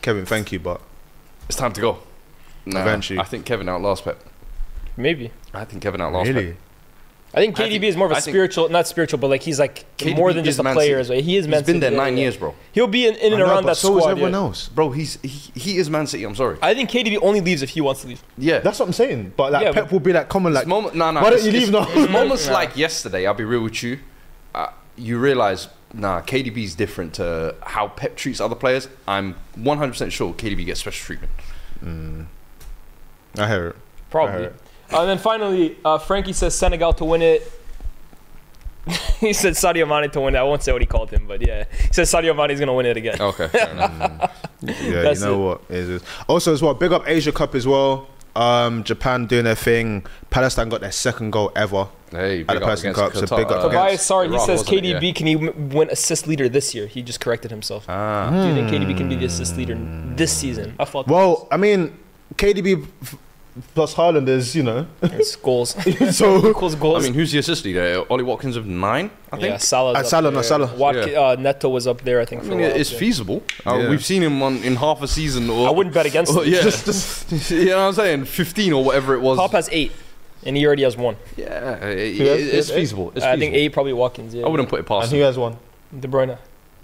[0.01, 0.81] Kevin, thank you, but
[1.47, 1.99] it's time to go.
[2.65, 3.18] Nah, Eventually.
[3.19, 4.19] I think Kevin outlasts Pep.
[4.97, 5.31] Maybe.
[5.53, 6.57] I think Kevin outlasts really, Pep.
[7.31, 9.30] I think I KDB think- is more of a I think- spiritual, not spiritual, but
[9.30, 10.93] like he's like KDB more than just a Man player.
[10.95, 10.99] City.
[11.01, 11.22] As well.
[11.22, 12.23] He is He's Man been there nine yeah.
[12.23, 12.56] years, bro.
[12.72, 14.11] He'll be in, in and know, around but that so is squad.
[14.11, 14.38] everyone yeah.
[14.39, 14.68] else.
[14.69, 15.30] Bro, he's he,
[15.60, 16.23] he is Man City.
[16.23, 16.57] I'm sorry.
[16.61, 18.23] I think KDB only leaves if he wants to leave.
[18.38, 18.60] Yeah.
[18.60, 19.34] That's what I'm saying.
[19.38, 21.22] But like Yeah, Pep but- will be like, common like, moment, no, no.
[21.22, 21.85] why don't you leave now?
[21.89, 23.27] It's moments like yesterday.
[23.27, 23.99] I'll be real with you.
[24.56, 28.88] Uh, you realize, nah, KDB is different to how Pep treats other players.
[29.07, 32.27] I'm 100% sure KDB gets special treatment.
[33.38, 33.76] I hear it.
[34.10, 34.49] Probably.
[34.91, 34.94] Alright.
[34.94, 37.52] Uh, and then finally, uh, Frankie says Senegal to win it.
[39.20, 40.40] he said Sadio Mane to win it.
[40.40, 42.74] I won't say what he called him, but yeah, he says Sadio Mane is gonna
[42.74, 43.22] win it again.
[43.22, 44.30] Okay, fair.
[44.61, 45.45] Yeah, That's you know it.
[45.45, 46.03] what it is.
[46.28, 48.10] Also, as well, big up Asia Cup as well.
[48.36, 50.06] Um, Japan doing their thing.
[50.30, 51.88] Palestine got their second goal ever.
[52.11, 54.28] Hey, At big the up Person against Cup, so big up Uh, against- Tobias, sorry,
[54.28, 54.64] he Iraq, says?
[54.64, 55.14] KDB Yeah.
[55.14, 56.88] can he win assist leader this year?
[56.88, 57.86] He just corrected himself.
[57.88, 58.30] Ah.
[58.32, 59.78] Do you think KDB can be the assist leader
[60.16, 60.76] this season?
[60.80, 61.98] I thought Well, I mean,
[62.36, 63.16] KDB f-
[63.76, 65.71] plus Haaland is, you know, it's goals.
[66.15, 67.03] so Equals goals.
[67.03, 68.03] I mean, who's the assist leader?
[68.09, 69.43] Ollie Watkins of nine, I think.
[69.49, 70.41] yeah, Salah's Uh, Salah, no.
[70.41, 70.67] Salah.
[70.67, 71.19] Watki- Yeah.
[71.19, 72.41] uh, Neto was up there, I think.
[72.41, 72.99] I For mean, a while, it's yeah.
[72.99, 73.43] feasible.
[73.65, 73.89] Uh, Yeah.
[73.89, 75.49] We've seen him on in half a season.
[75.49, 76.53] Or, I wouldn't bet against or- him.
[76.53, 76.85] yeah, just,
[77.30, 78.26] just you know what I'm saying?
[78.26, 79.38] 15 or whatever it was.
[79.38, 79.91] Pop has eight,
[80.45, 81.17] and he already has one.
[81.35, 83.13] yeah, it- Who has- it's who has feasible.
[83.21, 84.34] I think eight probably Watkins.
[84.34, 85.19] Yeah, I wouldn't put it past and him.
[85.19, 85.57] who has one?
[85.99, 86.38] De Bruyne.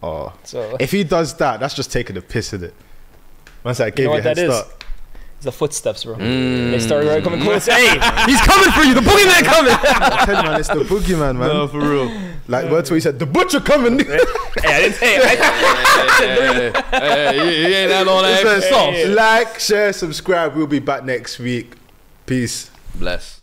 [0.04, 2.74] Oh, So if he does that, that's just taking the piss at it.
[3.64, 4.64] Once I you gave know you, what a head that is?
[5.42, 5.46] Start.
[5.46, 6.16] It's the footsteps, bro.
[6.16, 6.72] Mm.
[6.72, 7.66] They started right coming close.
[7.66, 7.90] hey,
[8.26, 8.94] he's coming for you.
[8.94, 9.74] The boogeyman coming.
[9.74, 11.48] I tell you, man, it's the boogeyman, man.
[11.48, 12.12] No, for real.
[12.48, 14.20] Like words where he said, "The butcher coming." hey,
[14.64, 16.76] I didn't say it.
[16.92, 19.16] hey, hey, he ain't that all that Listen, sauce.
[19.16, 20.56] Like, share, subscribe.
[20.56, 21.76] We'll be back next week.
[22.26, 22.70] Peace.
[22.94, 23.42] Bless.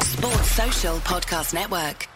[0.00, 2.08] Sports Social Podcast Network.